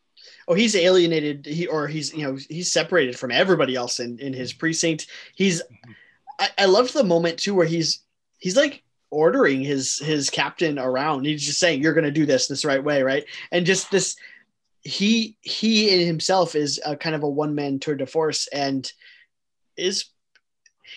oh 0.48 0.54
he's 0.54 0.76
alienated 0.76 1.46
he 1.46 1.68
or 1.68 1.88
he's 1.88 2.14
you 2.14 2.24
know 2.24 2.38
he's 2.48 2.72
separated 2.72 3.20
from 3.20 3.32
everybody 3.32 3.76
else 3.76 4.00
in 4.00 4.18
in 4.20 4.32
his 4.32 4.54
precinct 4.54 5.08
he's 5.36 5.62
i, 6.40 6.50
I 6.58 6.66
loved 6.66 6.94
the 6.94 7.04
moment 7.04 7.40
too 7.40 7.54
where 7.54 7.68
he's 7.68 8.04
he's 8.38 8.56
like 8.56 8.84
ordering 9.12 9.62
his 9.62 9.98
his 10.00 10.30
captain 10.30 10.80
around. 10.80 11.26
He's 11.26 11.46
just 11.46 11.60
saying, 11.60 11.82
"You're 11.82 11.94
going 11.94 12.04
to 12.06 12.12
do 12.12 12.26
this 12.26 12.48
this 12.48 12.66
right 12.66 12.84
way, 12.84 13.04
right?" 13.04 13.26
And 13.52 13.66
just 13.66 13.92
this, 13.92 14.16
he 14.82 15.38
he 15.42 15.90
in 15.90 16.06
himself 16.06 16.56
is 16.56 16.80
a 16.86 16.96
kind 16.96 17.16
of 17.16 17.24
a 17.24 17.30
one 17.30 17.56
man 17.56 17.80
tour 17.80 17.96
de 17.96 18.06
force, 18.06 18.48
and 18.48 18.92
is 19.78 20.06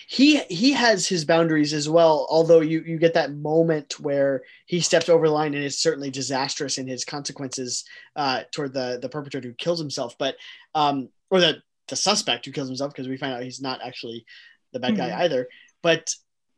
he 0.07 0.39
he 0.49 0.73
has 0.73 1.07
his 1.07 1.25
boundaries 1.25 1.73
as 1.73 1.89
well. 1.89 2.27
Although 2.29 2.61
you 2.61 2.81
you 2.81 2.97
get 2.97 3.13
that 3.15 3.33
moment 3.33 3.99
where 3.99 4.43
he 4.65 4.79
steps 4.79 5.09
over 5.09 5.27
the 5.27 5.33
line 5.33 5.53
and 5.53 5.63
is 5.63 5.79
certainly 5.79 6.09
disastrous 6.09 6.77
in 6.77 6.87
his 6.87 7.05
consequences 7.05 7.85
uh, 8.15 8.43
toward 8.51 8.73
the 8.73 8.99
the 9.01 9.09
perpetrator 9.09 9.49
who 9.49 9.55
kills 9.55 9.79
himself, 9.79 10.15
but 10.17 10.35
um, 10.75 11.09
or 11.29 11.39
the 11.39 11.61
the 11.87 11.95
suspect 11.95 12.45
who 12.45 12.51
kills 12.51 12.67
himself 12.67 12.93
because 12.93 13.07
we 13.07 13.17
find 13.17 13.33
out 13.33 13.43
he's 13.43 13.61
not 13.61 13.81
actually 13.83 14.25
the 14.71 14.79
bad 14.79 14.95
guy 14.95 15.09
mm-hmm. 15.09 15.21
either. 15.21 15.47
But 15.81 16.13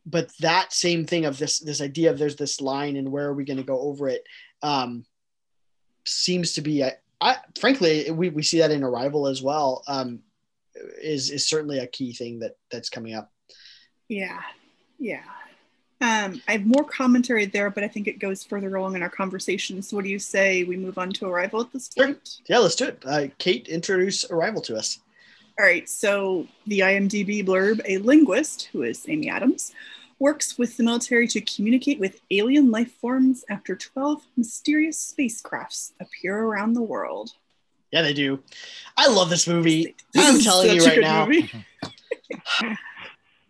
but 0.05 0.31
that 0.39 0.71
same 0.71 1.05
thing 1.05 1.25
of 1.25 1.37
this 1.37 1.59
this 1.59 1.81
idea 1.81 2.11
of 2.11 2.19
there's 2.19 2.35
this 2.35 2.61
line 2.61 2.95
and 2.95 3.11
where 3.11 3.27
are 3.27 3.33
we 3.33 3.45
going 3.45 3.57
to 3.57 3.63
go 3.63 3.79
over 3.79 4.07
it 4.07 4.23
um, 4.61 5.05
seems 6.05 6.53
to 6.53 6.61
be 6.61 6.83
I, 6.83 6.93
I, 7.21 7.37
frankly 7.59 8.09
we, 8.11 8.29
we 8.29 8.43
see 8.43 8.59
that 8.59 8.71
in 8.71 8.83
arrival 8.83 9.27
as 9.27 9.41
well 9.41 9.83
um, 9.87 10.19
is 11.01 11.31
is 11.31 11.47
certainly 11.47 11.79
a 11.79 11.87
key 11.87 12.13
thing 12.13 12.39
that 12.39 12.57
that's 12.71 12.89
coming 12.89 13.13
up 13.13 13.31
yeah 14.07 14.41
yeah 14.99 15.23
um, 16.01 16.41
I 16.47 16.53
have 16.53 16.65
more 16.65 16.83
commentary 16.83 17.45
there, 17.45 17.69
but 17.69 17.83
I 17.83 17.87
think 17.87 18.07
it 18.07 18.19
goes 18.19 18.43
further 18.43 18.75
along 18.75 18.95
in 18.95 19.01
our 19.01 19.09
conversation. 19.09 19.81
So, 19.81 19.95
what 19.95 20.03
do 20.03 20.11
you 20.11 20.19
say 20.19 20.63
we 20.63 20.75
move 20.75 20.97
on 20.97 21.11
to 21.13 21.25
Arrival 21.25 21.61
at 21.61 21.71
this 21.71 21.87
point? 21.87 22.19
Sure. 22.27 22.43
Yeah, 22.47 22.59
let's 22.59 22.75
do 22.75 22.85
it. 22.85 23.01
Uh, 23.05 23.27
Kate, 23.37 23.69
introduce 23.69 24.29
Arrival 24.29 24.61
to 24.63 24.75
us. 24.75 24.99
All 25.57 25.65
right. 25.65 25.87
So, 25.87 26.47
the 26.67 26.79
IMDb 26.79 27.45
blurb 27.45 27.81
a 27.85 27.97
linguist, 27.99 28.69
who 28.71 28.83
is 28.83 29.05
Amy 29.07 29.29
Adams, 29.29 29.73
works 30.19 30.57
with 30.57 30.75
the 30.77 30.83
military 30.83 31.27
to 31.27 31.41
communicate 31.41 31.99
with 31.99 32.21
alien 32.31 32.71
life 32.71 32.91
forms 32.93 33.45
after 33.49 33.75
12 33.75 34.21
mysterious 34.37 35.13
spacecrafts 35.17 35.93
appear 35.99 36.37
around 36.37 36.73
the 36.73 36.81
world. 36.81 37.33
Yeah, 37.91 38.01
they 38.01 38.13
do. 38.13 38.41
I 38.97 39.07
love 39.07 39.29
this 39.29 39.47
movie. 39.47 39.95
This 40.13 40.27
I'm 40.27 40.41
telling 40.41 40.75
you 40.75 40.85
right 40.85 40.99
now. 40.99 41.25
they're, 41.25 42.77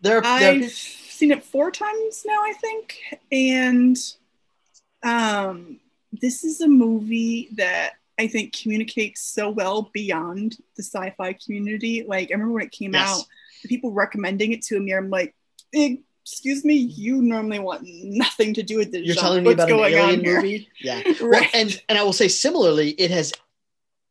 they're, 0.02 0.24
I've 0.24 0.70
seen 0.70 1.32
it 1.32 1.42
four 1.42 1.70
times 1.70 2.24
now, 2.26 2.40
I 2.42 2.52
think. 2.60 2.98
And 3.32 3.96
um, 5.02 5.80
this 6.12 6.44
is 6.44 6.60
a 6.60 6.68
movie 6.68 7.48
that 7.56 7.94
I 8.18 8.28
think 8.28 8.56
communicates 8.56 9.20
so 9.20 9.50
well 9.50 9.90
beyond 9.92 10.56
the 10.76 10.82
sci 10.82 11.14
fi 11.16 11.34
community. 11.34 12.04
Like, 12.06 12.30
I 12.30 12.34
remember 12.34 12.54
when 12.54 12.64
it 12.64 12.72
came 12.72 12.94
yes. 12.94 13.08
out, 13.08 13.24
the 13.62 13.68
people 13.68 13.92
recommending 13.92 14.52
it 14.52 14.62
to 14.66 14.80
me, 14.80 14.94
I'm 14.94 15.10
like, 15.10 15.34
excuse 15.72 16.64
me, 16.64 16.74
you 16.74 17.22
normally 17.22 17.58
want 17.58 17.82
nothing 17.84 18.54
to 18.54 18.62
do 18.62 18.78
with 18.78 18.92
this. 18.92 19.04
You're 19.04 19.14
genre. 19.14 19.28
telling 19.28 19.44
me 19.44 19.50
What's 19.50 19.70
about 19.70 19.86
an 19.86 19.94
alien 19.94 20.22
movie? 20.22 20.68
Yeah. 20.80 21.02
right. 21.04 21.20
Well, 21.20 21.44
and 21.54 21.82
and 21.88 21.98
I 21.98 22.02
will 22.02 22.12
say 22.12 22.28
similarly, 22.28 22.90
it 22.90 23.10
has 23.10 23.32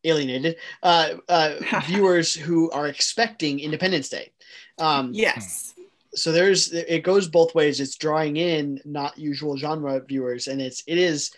alienated 0.06 0.58
uh, 0.84 1.16
uh, 1.28 1.56
viewers 1.88 2.34
who 2.34 2.72
are 2.72 2.88
expecting 2.88 3.60
Independence 3.60 4.10
Day. 4.10 4.32
Um, 4.78 5.12
yes. 5.14 5.74
So 6.14 6.32
there's 6.32 6.72
it 6.72 7.04
goes 7.04 7.28
both 7.28 7.54
ways. 7.54 7.82
It's 7.82 7.98
drawing 7.98 8.38
in 8.38 8.80
not 8.86 9.18
usual 9.18 9.58
genre 9.58 10.00
viewers, 10.00 10.48
and 10.48 10.62
it's 10.62 10.84
it 10.88 10.98
is 10.98 11.32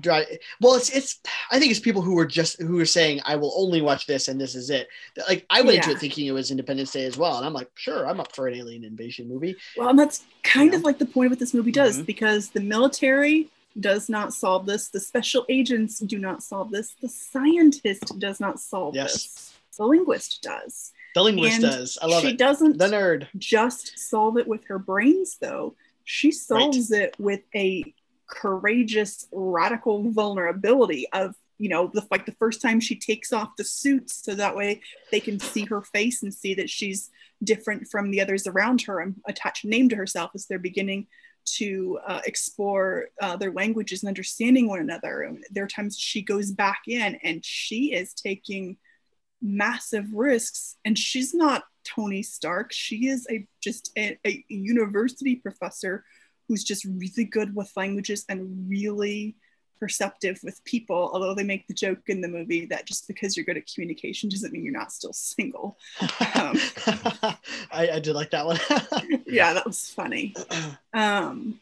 dry 0.00 0.24
well 0.60 0.74
it's 0.74 0.90
it's 0.90 1.20
i 1.50 1.58
think 1.58 1.70
it's 1.70 1.80
people 1.80 2.02
who 2.02 2.14
were 2.14 2.26
just 2.26 2.60
who 2.60 2.78
are 2.78 2.86
saying 2.86 3.20
i 3.24 3.34
will 3.36 3.52
only 3.56 3.80
watch 3.80 4.06
this 4.06 4.28
and 4.28 4.40
this 4.40 4.54
is 4.54 4.70
it 4.70 4.88
like 5.28 5.44
i 5.50 5.60
went 5.60 5.74
yeah. 5.74 5.82
into 5.82 5.90
it 5.90 5.98
thinking 5.98 6.26
it 6.26 6.32
was 6.32 6.50
independence 6.50 6.92
day 6.92 7.04
as 7.04 7.16
well 7.16 7.36
and 7.36 7.46
i'm 7.46 7.52
like 7.52 7.70
sure 7.74 8.06
i'm 8.06 8.20
up 8.20 8.34
for 8.34 8.48
an 8.48 8.54
alien 8.54 8.84
invasion 8.84 9.28
movie 9.28 9.56
well 9.76 9.88
and 9.88 9.98
that's 9.98 10.24
kind 10.42 10.72
you 10.72 10.78
of 10.78 10.84
like 10.84 10.98
the 10.98 11.06
point 11.06 11.26
of 11.26 11.32
what 11.32 11.38
this 11.38 11.54
movie 11.54 11.72
does 11.72 11.96
mm-hmm. 11.96 12.04
because 12.04 12.50
the 12.50 12.60
military 12.60 13.48
does 13.80 14.08
not 14.08 14.32
solve 14.32 14.66
this 14.66 14.88
the 14.88 15.00
special 15.00 15.44
agents 15.48 15.98
do 16.00 16.18
not 16.18 16.42
solve 16.42 16.70
this 16.70 16.94
the 17.00 17.08
scientist 17.08 18.18
does 18.18 18.40
not 18.40 18.58
solve 18.58 18.94
yes. 18.94 19.12
this 19.12 19.54
the 19.76 19.84
linguist 19.84 20.42
does 20.42 20.92
the 21.14 21.22
linguist 21.22 21.54
and 21.54 21.62
does 21.62 21.98
i 22.02 22.06
love 22.06 22.22
she 22.22 22.28
it 22.28 22.30
she 22.32 22.36
doesn't 22.36 22.78
the 22.78 22.86
nerd 22.86 23.26
just 23.36 23.98
solve 23.98 24.36
it 24.36 24.46
with 24.46 24.64
her 24.66 24.78
brains 24.78 25.36
though 25.40 25.74
she 26.04 26.32
solves 26.32 26.90
right. 26.90 27.02
it 27.02 27.14
with 27.18 27.40
a 27.54 27.94
courageous 28.28 29.26
radical 29.32 30.10
vulnerability 30.10 31.06
of 31.12 31.34
you 31.58 31.68
know 31.68 31.90
the 31.92 32.06
like 32.10 32.24
the 32.26 32.32
first 32.32 32.62
time 32.62 32.78
she 32.78 32.94
takes 32.94 33.32
off 33.32 33.56
the 33.56 33.64
suits 33.64 34.24
so 34.24 34.34
that 34.34 34.54
way 34.54 34.80
they 35.10 35.18
can 35.18 35.40
see 35.40 35.64
her 35.64 35.82
face 35.82 36.22
and 36.22 36.32
see 36.32 36.54
that 36.54 36.70
she's 36.70 37.10
different 37.42 37.88
from 37.88 38.10
the 38.10 38.20
others 38.20 38.46
around 38.46 38.82
her 38.82 39.00
and 39.00 39.16
attach 39.26 39.64
a 39.64 39.68
name 39.68 39.88
to 39.88 39.96
herself 39.96 40.30
as 40.34 40.46
they're 40.46 40.58
beginning 40.58 41.06
to 41.44 41.98
uh, 42.06 42.20
explore 42.26 43.06
uh, 43.22 43.36
their 43.36 43.52
languages 43.52 44.02
and 44.02 44.08
understanding 44.08 44.68
one 44.68 44.80
another. 44.80 45.22
And 45.22 45.44
there 45.50 45.64
are 45.64 45.68
times 45.68 45.98
she 45.98 46.22
goes 46.22 46.50
back 46.50 46.82
in 46.86 47.18
and 47.22 47.44
she 47.44 47.92
is 47.92 48.12
taking 48.12 48.76
massive 49.40 50.12
risks 50.12 50.76
and 50.84 50.98
she's 50.98 51.34
not 51.34 51.64
tony 51.84 52.22
stark. 52.22 52.72
She 52.72 53.08
is 53.08 53.26
a 53.30 53.46
just 53.60 53.90
a, 53.96 54.18
a 54.26 54.44
university 54.48 55.36
professor 55.36 56.04
who's 56.48 56.64
just 56.64 56.84
really 56.84 57.24
good 57.24 57.54
with 57.54 57.70
languages 57.76 58.24
and 58.28 58.68
really 58.68 59.36
perceptive 59.78 60.40
with 60.42 60.62
people, 60.64 61.10
although 61.12 61.34
they 61.34 61.44
make 61.44 61.66
the 61.68 61.74
joke 61.74 62.00
in 62.08 62.20
the 62.20 62.28
movie 62.28 62.66
that 62.66 62.86
just 62.86 63.06
because 63.06 63.36
you're 63.36 63.46
good 63.46 63.56
at 63.56 63.70
communication 63.72 64.28
doesn't 64.28 64.52
mean 64.52 64.64
you're 64.64 64.72
not 64.72 64.92
still 64.92 65.12
single. 65.12 65.78
Um, 66.00 66.58
I, 67.70 67.90
I 67.92 68.00
did 68.00 68.14
like 68.14 68.30
that 68.30 68.46
one. 68.46 68.58
yeah, 69.26 69.52
that 69.54 69.66
was 69.66 69.88
funny. 69.88 70.34
Um, 70.92 71.60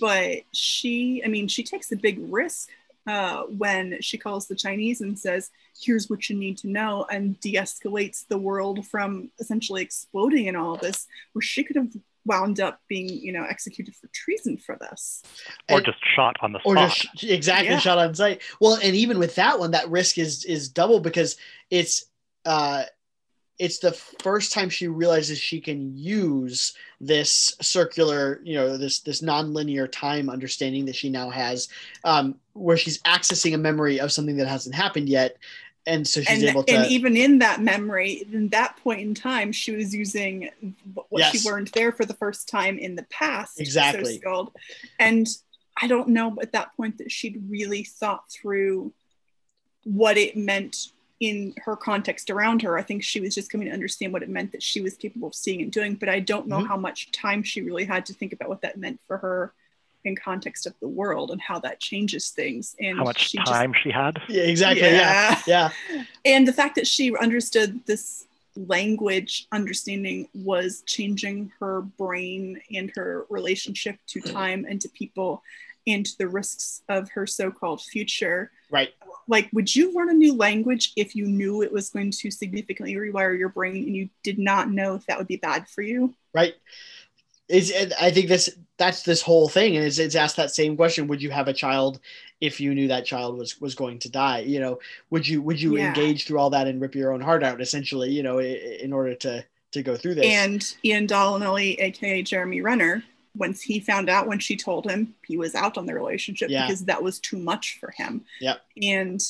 but 0.00 0.42
she, 0.52 1.22
I 1.24 1.28
mean, 1.28 1.48
she 1.48 1.62
takes 1.62 1.90
a 1.92 1.96
big 1.96 2.18
risk 2.28 2.68
uh, 3.06 3.42
when 3.44 4.00
she 4.00 4.18
calls 4.18 4.46
the 4.46 4.54
Chinese 4.54 5.00
and 5.00 5.18
says, 5.18 5.50
here's 5.80 6.08
what 6.08 6.28
you 6.30 6.36
need 6.36 6.56
to 6.58 6.68
know, 6.68 7.06
and 7.10 7.38
de 7.40 7.54
escalates 7.54 8.26
the 8.28 8.38
world 8.38 8.86
from 8.86 9.30
essentially 9.38 9.82
exploding 9.82 10.46
in 10.46 10.56
all 10.56 10.74
of 10.74 10.80
this, 10.80 11.06
where 11.32 11.42
she 11.42 11.64
could 11.64 11.76
have 11.76 11.92
wound 12.26 12.60
up 12.60 12.80
being, 12.88 13.08
you 13.08 13.32
know, 13.32 13.44
executed 13.44 13.94
for 13.94 14.08
treason 14.12 14.56
for 14.56 14.76
this. 14.80 15.22
or 15.70 15.76
And- 15.78 15.86
just 15.86 15.98
shot 16.16 16.36
on 16.40 16.52
the 16.52 16.58
spot 16.60 16.76
or 16.76 16.88
just 16.88 17.24
exactly 17.24 17.68
Yeah. 17.70 17.78
shot 17.78 17.98
on 17.98 18.14
site 18.14 18.42
Well, 18.60 18.74
and 18.82 18.94
even 18.96 19.18
with 19.18 19.34
that 19.36 19.58
one, 19.58 19.72
that 19.72 19.88
risk 19.90 20.18
is 20.18 20.44
is 20.44 20.68
double 20.68 21.00
because 21.00 21.36
it's 21.70 22.04
uh 22.44 22.84
it's 23.60 23.78
the 23.78 23.92
first 23.92 24.52
time 24.52 24.68
she 24.68 24.88
realizes 24.88 25.38
she 25.38 25.60
can 25.60 25.96
use 25.96 26.74
this 27.00 27.54
circular, 27.60 28.40
you 28.42 28.54
know, 28.56 28.76
this 28.76 28.98
this 29.00 29.22
nonlinear 29.22 29.88
time 29.90 30.28
understanding 30.28 30.86
that 30.86 30.96
she 30.96 31.08
now 31.08 31.30
has, 31.30 31.68
um, 32.02 32.34
where 32.54 32.76
she's 32.76 33.00
accessing 33.02 33.54
a 33.54 33.58
memory 33.58 34.00
of 34.00 34.10
something 34.10 34.36
that 34.38 34.48
hasn't 34.48 34.74
happened 34.74 35.08
yet, 35.08 35.36
and 35.86 36.06
so 36.06 36.20
she's 36.22 36.42
and, 36.42 36.50
able 36.50 36.64
to. 36.64 36.72
and 36.74 36.90
even 36.90 37.16
in 37.16 37.38
that 37.40 37.60
memory, 37.60 38.26
in 38.32 38.48
that 38.48 38.76
point 38.78 39.00
in 39.00 39.14
time, 39.14 39.52
she 39.52 39.72
was 39.72 39.94
using 39.94 40.50
what 40.94 41.06
Yes. 41.20 41.32
she 41.42 41.48
learned 41.48 41.68
there 41.68 41.92
for 41.92 42.04
the 42.04 42.14
first 42.14 42.48
time 42.48 42.78
in 42.78 42.94
the 42.96 43.02
past. 43.04 43.60
Exactly. 43.60 44.20
So. 44.22 44.52
And 44.98 45.26
I 45.80 45.86
don't 45.86 46.08
know 46.08 46.36
at 46.40 46.52
that 46.52 46.74
point 46.76 46.98
that 46.98 47.10
she'd 47.12 47.42
really 47.48 47.84
thought 47.84 48.30
through 48.30 48.92
what 49.84 50.16
it 50.16 50.36
meant 50.36 50.88
in 51.20 51.54
her 51.64 51.76
context 51.76 52.30
around 52.30 52.62
her. 52.62 52.76
I 52.78 52.82
think 52.82 53.02
she 53.02 53.20
was 53.20 53.34
just 53.34 53.50
coming 53.50 53.68
to 53.68 53.72
understand 53.74 54.12
what 54.12 54.22
it 54.22 54.28
meant 54.28 54.52
that 54.52 54.62
she 54.62 54.80
was 54.80 54.94
capable 54.96 55.28
of 55.28 55.34
seeing 55.34 55.62
and 55.62 55.70
doing, 55.70 55.94
but 55.94 56.08
I 56.08 56.20
don't 56.20 56.48
know 56.48 56.58
Mhm. 56.60 56.68
how 56.68 56.76
much 56.76 57.12
time 57.12 57.42
she 57.42 57.60
really 57.62 57.84
had 57.84 58.06
to 58.06 58.14
think 58.14 58.32
about 58.32 58.48
what 58.48 58.62
that 58.62 58.78
meant 58.78 59.00
for 59.06 59.18
her 59.18 59.52
in 60.04 60.14
context 60.14 60.66
of 60.66 60.74
the 60.80 60.88
world 60.88 61.30
and 61.30 61.40
how 61.40 61.58
that 61.60 61.80
changes 61.80 62.30
things. 62.30 62.76
And 62.80 62.98
How 62.98 63.04
much 63.04 63.28
she 63.30 63.38
just- 63.38 63.50
time 63.50 63.72
she 63.82 63.90
had? 63.90 64.18
yeah, 64.28 64.42
exactly. 64.42 64.82
Yeah. 64.82 65.40
Yeah. 65.46 65.70
Yeah. 65.90 66.02
and 66.24 66.46
the 66.46 66.52
fact 66.52 66.74
that 66.76 66.86
she 66.86 67.16
understood 67.16 67.84
this 67.86 68.26
language 68.56 69.46
understanding 69.52 70.28
was 70.34 70.82
changing 70.86 71.50
her 71.58 71.80
brain 71.82 72.60
and 72.72 72.92
her 72.94 73.26
relationship 73.28 73.96
to 74.06 74.20
mm. 74.20 74.32
time 74.32 74.64
and 74.68 74.80
to 74.80 74.88
people 74.90 75.42
and 75.86 76.06
to 76.06 76.16
the 76.18 76.28
risks 76.28 76.82
of 76.88 77.10
her 77.10 77.26
so-called 77.26 77.82
future 77.82 78.50
Right. 78.70 78.90
like 79.28 79.48
would 79.52 79.74
you 79.74 79.92
learn 79.92 80.08
a 80.10 80.14
new 80.14 80.34
language 80.34 80.92
if 80.96 81.16
you 81.16 81.26
knew 81.26 81.62
it 81.62 81.72
was 81.72 81.90
going 81.90 82.10
to 82.12 82.30
significantly 82.30 82.94
rewire 82.94 83.36
your 83.36 83.48
brain 83.48 83.84
and 83.84 83.96
you 83.96 84.08
did 84.22 84.38
not 84.38 84.70
know 84.70 84.94
if 84.94 85.06
that 85.06 85.18
would 85.18 85.28
be 85.28 85.36
bad 85.36 85.68
for 85.68 85.82
you 85.82 86.14
right 86.32 86.54
is 87.54 87.72
i 88.00 88.10
think 88.10 88.28
this 88.28 88.50
that's 88.76 89.02
this 89.02 89.22
whole 89.22 89.48
thing 89.48 89.76
and 89.76 89.84
it's, 89.86 89.98
it's 89.98 90.14
asked 90.16 90.36
that 90.36 90.50
same 90.54 90.76
question 90.76 91.06
would 91.06 91.22
you 91.22 91.30
have 91.30 91.48
a 91.48 91.52
child 91.52 92.00
if 92.40 92.60
you 92.60 92.74
knew 92.74 92.88
that 92.88 93.04
child 93.06 93.38
was 93.38 93.60
was 93.60 93.74
going 93.74 93.98
to 93.98 94.10
die 94.10 94.40
you 94.40 94.60
know 94.60 94.78
would 95.10 95.26
you 95.26 95.40
would 95.40 95.60
you 95.60 95.76
Yeah. 95.76 95.88
engage 95.88 96.26
through 96.26 96.38
all 96.38 96.50
that 96.50 96.66
and 96.66 96.80
rip 96.80 96.94
your 96.94 97.12
own 97.12 97.20
heart 97.20 97.42
out 97.44 97.60
essentially 97.60 98.10
you 98.10 98.22
know 98.22 98.38
in 98.40 98.92
order 98.92 99.14
to 99.16 99.44
to 99.72 99.82
go 99.82 99.96
through 99.96 100.14
this 100.16 100.26
and 100.26 100.76
ian 100.84 101.06
Donnelly, 101.06 101.78
aka 101.80 102.22
jeremy 102.22 102.60
renner 102.60 103.02
once 103.36 103.60
he 103.60 103.80
found 103.80 104.08
out 104.08 104.28
when 104.28 104.38
she 104.38 104.56
told 104.56 104.88
him 104.88 105.12
he 105.26 105.36
was 105.36 105.56
out 105.56 105.76
on 105.76 105.86
the 105.86 105.94
relationship 105.94 106.48
Yeah. 106.50 106.66
because 106.66 106.84
that 106.84 107.02
was 107.02 107.18
too 107.18 107.38
much 107.38 107.78
for 107.80 107.90
him 107.96 108.24
Yep. 108.40 108.60
and 108.82 109.20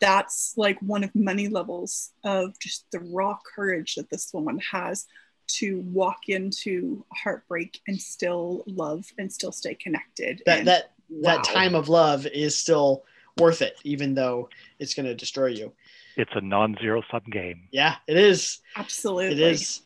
that's 0.00 0.54
like 0.56 0.78
one 0.80 1.04
of 1.04 1.14
many 1.14 1.48
levels 1.48 2.10
of 2.24 2.58
just 2.58 2.84
the 2.90 3.00
raw 3.00 3.36
courage 3.54 3.94
that 3.96 4.08
this 4.10 4.32
woman 4.32 4.58
has 4.72 5.06
to 5.54 5.80
walk 5.80 6.28
into 6.28 7.04
heartbreak 7.12 7.80
and 7.86 8.00
still 8.00 8.62
love 8.66 9.06
and 9.18 9.32
still 9.32 9.52
stay 9.52 9.74
connected 9.74 10.42
that 10.46 10.58
And 10.58 10.68
that 10.68 10.92
wow. 11.08 11.36
that 11.36 11.44
time 11.44 11.74
of 11.74 11.88
love 11.88 12.26
is 12.26 12.56
still 12.56 13.04
worth 13.38 13.62
it 13.62 13.76
even 13.84 14.14
though 14.14 14.48
it's 14.78 14.94
going 14.94 15.06
to 15.06 15.14
destroy 15.14 15.46
you. 15.46 15.72
It's 16.16 16.30
a 16.34 16.40
non-zero 16.40 17.02
sum 17.10 17.22
game. 17.30 17.68
yeah 17.70 17.96
it 18.06 18.16
is. 18.16 18.60
Absolutely. 18.76 19.32
it 19.32 19.52
is. 19.52 19.82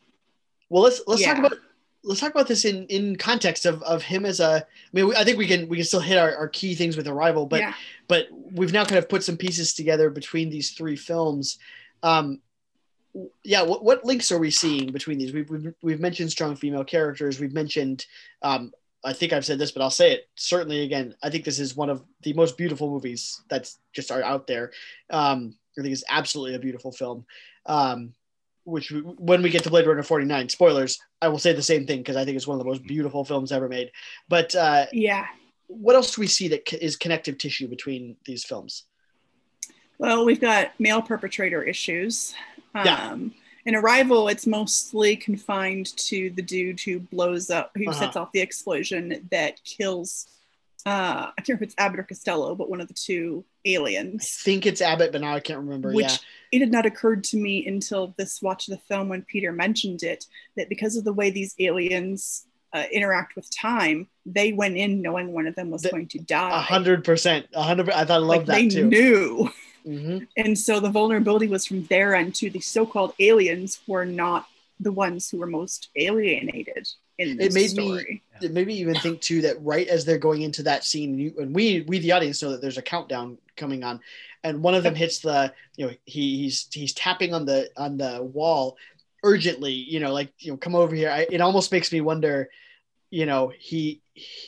Well 0.69 0.83
let's 0.83 1.01
let's 1.07 1.23
talk 1.23 1.37
about 1.37 1.53
let's 2.05 2.19
talk 2.19 2.31
about 2.31 2.47
this 2.47 2.65
in 2.65 2.85
in 2.87 3.15
context 3.15 3.65
of 3.65 3.81
of 3.83 4.03
him 4.03 4.25
as 4.25 4.39
a 4.39 4.65
i 4.65 4.89
mean 4.93 5.07
we, 5.07 5.15
i 5.15 5.23
think 5.23 5.37
we 5.37 5.47
can 5.47 5.67
we 5.67 5.77
can 5.77 5.85
still 5.85 5.99
hit 5.99 6.17
our, 6.17 6.35
our 6.35 6.47
key 6.47 6.75
things 6.75 6.95
with 6.95 7.07
arrival 7.07 7.45
but 7.45 7.59
yeah. 7.59 7.73
but 8.07 8.27
we've 8.51 8.71
now 8.71 8.85
kind 8.85 8.99
of 8.99 9.09
put 9.09 9.23
some 9.23 9.35
pieces 9.35 9.73
together 9.73 10.09
between 10.09 10.49
these 10.49 10.71
three 10.71 10.95
films. 10.95 11.57
Um 12.03 12.41
yeah 13.43 13.61
what, 13.61 13.83
what 13.83 14.05
links 14.05 14.31
are 14.31 14.39
we 14.39 14.51
seeing 14.51 14.91
between 14.91 15.17
these? 15.17 15.33
We've, 15.33 15.49
we've, 15.49 15.73
we've 15.81 15.99
mentioned 15.99 16.31
strong 16.31 16.55
female 16.55 16.83
characters. 16.83 17.39
We've 17.39 17.53
mentioned 17.53 18.05
um 18.41 18.71
i 19.03 19.13
think 19.13 19.33
i've 19.33 19.45
said 19.45 19.59
this 19.59 19.71
but 19.71 19.83
i'll 19.83 19.89
say 19.89 20.11
it 20.13 20.27
certainly 20.35 20.81
again. 20.83 21.15
I 21.23 21.29
think 21.29 21.45
this 21.45 21.59
is 21.59 21.75
one 21.75 21.89
of 21.89 22.03
the 22.23 22.33
most 22.33 22.57
beautiful 22.57 22.89
movies 22.89 23.41
that's 23.49 23.77
just 23.93 24.11
are 24.11 24.23
out 24.23 24.47
there. 24.47 24.71
Um 25.09 25.55
i 25.77 25.81
think 25.81 25.93
it's 25.93 26.03
absolutely 26.09 26.55
a 26.55 26.59
beautiful 26.59 26.91
film. 26.91 27.25
Um 27.65 28.13
which 28.63 28.89
we- 28.91 29.01
when 29.01 29.43
we 29.43 29.51
get 29.51 29.63
to 29.63 29.69
blade 29.69 29.85
runner 29.87 30.01
49 30.03 30.49
spoilers 30.49 30.99
i 31.21 31.27
will 31.27 31.39
say 31.39 31.53
the 31.53 31.61
same 31.61 31.85
thing 31.85 31.99
because 31.99 32.15
i 32.17 32.25
think 32.25 32.35
it's 32.35 32.47
one 32.47 32.59
of 32.59 32.63
the 32.63 32.69
most 32.69 32.83
beautiful 32.83 33.23
films 33.23 33.51
ever 33.51 33.69
made. 33.69 33.91
But 34.27 34.53
uh 34.55 34.87
yeah. 34.91 35.25
what 35.67 35.95
else 35.95 36.15
do 36.15 36.21
we 36.21 36.27
see 36.27 36.47
that 36.49 36.73
is 36.83 36.97
connective 36.97 37.37
tissue 37.37 37.67
between 37.67 38.17
these 38.25 38.43
films? 38.43 38.83
well 39.97 40.25
we've 40.25 40.41
got 40.41 40.77
male 40.79 41.01
perpetrator 41.01 41.63
issues 41.63 42.33
Yeah. 42.83 43.11
um 43.11 43.33
in 43.65 43.75
arrival 43.75 44.27
it's 44.27 44.45
mostly 44.45 45.15
confined 45.15 45.95
to 45.97 46.29
the 46.31 46.41
dude 46.41 46.79
who 46.81 46.99
blows 46.99 47.49
up 47.49 47.71
who 47.75 47.89
Uh-huh. 47.89 47.99
sets 47.99 48.15
off 48.15 48.31
the 48.31 48.41
explosion 48.41 49.27
that 49.31 49.63
kills 49.63 50.27
uh 50.85 51.27
i 51.29 51.33
can't 51.37 51.49
remember 51.49 51.63
if 51.63 51.67
it's 51.69 51.75
abbott 51.77 51.99
or 51.99 52.03
costello 52.03 52.53
but 52.55 52.69
one 52.69 52.81
of 52.81 52.87
the 52.87 52.93
two 52.93 53.43
aliens. 53.67 54.41
I 54.41 54.45
think 54.45 54.67
it's 54.67 54.79
Abbott, 54.79 55.11
but 55.11 55.21
now 55.21 55.33
I 55.33 55.39
can't 55.39 55.57
remember. 55.59 55.91
which 55.91 56.05
yeah, 56.05 56.17
it 56.51 56.59
had 56.59 56.71
not 56.71 56.85
occurred 56.85 57.23
to 57.25 57.37
me 57.37 57.65
until 57.65 58.13
this 58.15 58.39
watch 58.39 58.67
of 58.67 58.73
the 58.75 58.81
film 58.87 59.09
when 59.09 59.23
Peter 59.23 59.51
mentioned 59.51 60.03
it 60.03 60.25
that 60.55 60.69
because 60.69 60.95
of 60.95 61.03
the 61.03 61.11
way 61.13 61.31
these 61.31 61.55
aliens 61.57 62.45
uh, 62.73 62.83
interact 62.91 63.35
with 63.35 63.49
time, 63.49 64.07
they 64.23 64.53
went 64.53 64.77
in 64.77 65.01
knowing 65.01 65.31
one 65.33 65.47
of 65.47 65.55
them 65.55 65.71
was 65.71 65.81
The- 65.81 65.89
going 65.89 66.07
to 66.09 66.19
die. 66.19 66.55
a 66.55 66.61
hundred 66.61 67.03
percent, 67.03 67.47
a 67.55 67.63
hundred. 67.63 67.89
I 67.89 68.05
thought 68.05 68.15
I 68.15 68.17
Like 68.17 68.37
loved 68.39 68.47
that 68.49 68.53
they 68.53 68.67
too. 68.67 68.85
knew, 68.85 69.49
Mhm. 69.85 70.27
and 70.35 70.57
so 70.57 70.79
the 70.79 70.89
vulnerability 70.89 71.47
was 71.47 71.65
from 71.65 71.83
their 71.85 72.15
end 72.15 72.35
too. 72.35 72.49
The 72.49 72.59
so-called 72.59 73.13
aliens 73.19 73.79
were 73.87 74.05
not 74.05 74.47
the 74.79 74.91
ones 74.91 75.29
who 75.29 75.37
were 75.37 75.47
most 75.47 75.89
alienated 75.95 76.87
in 77.17 77.37
this 77.37 77.47
It 77.47 77.53
made 77.53 77.77
me- 77.77 77.85
story. 77.99 78.21
It 78.41 78.51
made 78.51 78.67
me 78.67 78.73
even 78.75 78.95
think 78.95 79.21
too 79.21 79.41
that 79.43 79.61
right 79.63 79.87
as 79.87 80.03
they're 80.03 80.17
going 80.17 80.41
into 80.41 80.63
that 80.63 80.83
scene, 80.83 81.11
and, 81.11 81.21
you, 81.21 81.33
and 81.39 81.55
we 81.55 81.81
we 81.87 81.99
the 81.99 82.11
audience 82.11 82.41
know 82.41 82.51
that 82.51 82.61
there's 82.61 82.77
a 82.77 82.81
countdown 82.81 83.37
coming 83.55 83.83
on, 83.83 84.01
and 84.43 84.61
one 84.61 84.73
of 84.75 84.83
them 84.83 84.95
hits 84.95 85.19
the 85.19 85.53
you 85.77 85.85
know 85.87 85.93
he 86.05 86.39
he's 86.43 86.67
he's 86.73 86.93
tapping 86.93 87.33
on 87.33 87.45
the 87.45 87.69
on 87.77 87.97
the 87.97 88.21
wall 88.23 88.75
urgently, 89.23 89.71
you 89.73 89.99
know, 89.99 90.11
like 90.13 90.33
you 90.39 90.51
know 90.51 90.57
come 90.57 90.75
over 90.75 90.93
here. 90.95 91.09
I, 91.09 91.25
it 91.31 91.41
almost 91.41 91.71
makes 91.71 91.91
me 91.91 92.01
wonder, 92.01 92.49
you 93.11 93.25
know, 93.25 93.53
he 93.57 94.01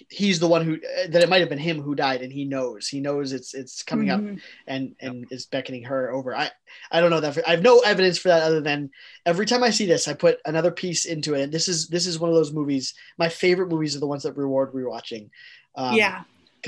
he's 0.09 0.39
the 0.39 0.47
one 0.47 0.65
who 0.65 0.79
that 1.09 1.21
it 1.21 1.29
might 1.29 1.41
have 1.41 1.49
been 1.49 1.57
him 1.57 1.81
who 1.81 1.95
died, 1.95 2.21
and 2.21 2.31
he 2.31 2.45
knows 2.45 2.87
he 2.87 2.99
knows 2.99 3.33
it's 3.33 3.53
it's 3.53 3.83
coming 3.83 4.09
up 4.09 4.21
Mhm. 4.21 4.39
and 4.67 4.95
and 4.99 5.25
is 5.31 5.45
beckoning 5.45 5.83
her 5.83 6.11
over. 6.11 6.35
I 6.35 6.49
I 6.91 7.01
don't 7.01 7.09
know 7.09 7.19
that 7.19 7.33
for, 7.33 7.47
I 7.47 7.51
have 7.51 7.61
no 7.61 7.79
evidence 7.79 8.17
for 8.17 8.29
that 8.29 8.43
other 8.43 8.61
than 8.61 8.89
every 9.25 9.45
time 9.45 9.63
I 9.63 9.69
see 9.71 9.85
this, 9.85 10.07
I 10.07 10.13
put 10.13 10.39
another 10.45 10.71
piece 10.71 11.05
into 11.05 11.33
it. 11.35 11.41
And 11.41 11.51
this 11.51 11.67
is 11.67 11.87
this 11.87 12.07
is 12.07 12.19
one 12.19 12.29
of 12.29 12.35
those 12.35 12.53
movies. 12.53 12.93
My 13.17 13.29
favorite 13.29 13.69
movies 13.69 13.95
are 13.95 13.99
the 13.99 14.07
ones 14.07 14.23
that 14.23 14.37
reward 14.37 14.73
rewatching. 14.73 15.29
Um, 15.75 15.95
yeah, 15.95 16.23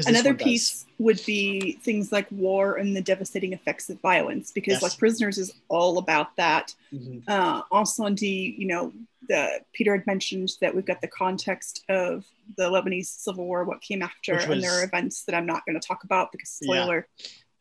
another 0.07 0.33
piece 0.33 0.85
would 0.97 1.21
be 1.25 1.73
things 1.83 2.11
like 2.11 2.27
war 2.31 2.75
and 2.77 2.95
the 2.95 3.01
devastating 3.01 3.53
effects 3.53 3.89
of 3.89 3.99
violence 4.01 4.51
because 4.51 4.73
Yes. 4.73 4.81
like 4.83 4.97
prisoners 4.97 5.37
is 5.37 5.53
all 5.67 5.97
about 5.97 6.35
that 6.37 6.73
Mhm. 6.93 7.23
uh, 7.27 7.61
also 7.71 8.03
on 8.03 8.15
D, 8.15 8.55
you 8.57 8.67
know, 8.67 8.93
the 9.27 9.61
Peter 9.73 9.95
had 9.95 10.05
mentioned 10.07 10.49
that 10.61 10.73
we've 10.75 10.85
got 10.85 11.01
the 11.01 11.07
context 11.07 11.83
of 11.89 12.25
the 12.57 12.69
Lebanese 12.69 13.05
Civil 13.07 13.45
War, 13.45 13.63
what 13.63 13.81
came 13.81 14.01
after, 14.01 14.35
Which 14.35 14.45
and 14.45 14.63
there 14.63 14.71
are 14.79 14.83
events 14.83 15.23
that 15.25 15.35
I'm 15.35 15.45
not 15.45 15.65
going 15.65 15.79
to 15.79 15.85
talk 15.87 16.03
about 16.03 16.31
because 16.31 16.57
Yeah. 16.61 16.65
spoiler 16.67 17.07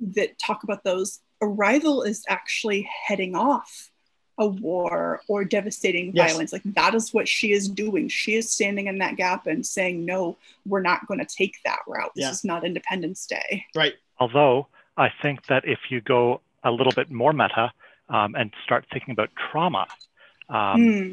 that 0.01 0.39
talk 0.39 0.63
about 0.63 0.85
those. 0.85 1.21
Arrival 1.43 2.03
is 2.03 2.25
actually 2.29 2.83
heading 3.07 3.35
off 3.37 3.91
a 4.39 4.47
war 4.47 5.21
or 5.29 5.45
devastating 5.45 6.13
Yes. 6.15 6.31
violence. 6.33 6.53
Like 6.53 6.63
that 6.65 6.95
is 6.95 7.13
what 7.13 7.29
she 7.29 7.53
is 7.53 7.69
doing. 7.69 8.09
She 8.09 8.35
is 8.35 8.51
standing 8.51 8.87
in 8.87 8.99
that 8.99 9.17
gap 9.17 9.47
and 9.47 9.67
saying, 9.67 10.05
"No, 10.05 10.37
we're 10.67 10.81
not 10.81 11.07
going 11.07 11.21
to 11.21 11.27
take 11.27 11.57
that 11.65 11.81
route. 11.87 12.13
This 12.15 12.25
Yeah. 12.25 12.31
is 12.31 12.45
not 12.45 12.65
Independence 12.65 13.27
Day." 13.27 13.67
Right. 13.75 13.95
Although 14.19 14.69
I 14.97 15.11
think 15.23 15.47
that 15.47 15.65
if 15.67 15.91
you 15.91 16.01
go 16.01 16.41
a 16.65 16.71
little 16.71 16.93
bit 16.93 17.11
more 17.11 17.33
meta 17.33 17.73
um, 18.09 18.35
and 18.35 18.53
start 18.65 18.87
thinking 18.93 19.13
about 19.13 19.31
trauma, 19.51 19.87
um, 20.49 20.81
Hmm. 20.83 21.13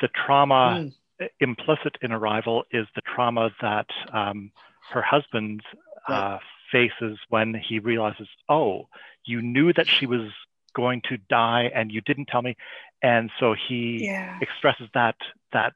the 0.00 0.08
trauma 0.08 0.90
Mm. 1.20 1.30
implicit 1.40 1.96
in 2.02 2.12
Arrival 2.12 2.64
is 2.72 2.86
the 2.94 3.00
trauma 3.02 3.50
that 3.60 3.86
um, 4.12 4.50
her 4.90 5.02
husband 5.02 5.62
uh, 6.08 6.38
faces 6.70 7.18
when 7.30 7.54
he 7.54 7.78
realizes, 7.78 8.28
oh, 8.48 8.88
you 9.24 9.40
knew 9.42 9.72
that 9.72 9.86
she 9.88 10.06
was 10.06 10.30
going 10.76 11.00
to 11.08 11.16
die 11.30 11.70
and 11.74 11.90
you 11.90 12.00
didn't 12.02 12.26
tell 12.26 12.42
me. 12.42 12.56
And 13.02 13.30
so 13.40 13.54
he 13.68 14.04
Yeah. 14.04 14.38
expresses 14.42 14.88
that 14.94 15.16
that 15.52 15.72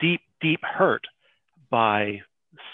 deep, 0.00 0.22
deep 0.40 0.60
hurt 0.64 1.04
by 1.70 2.22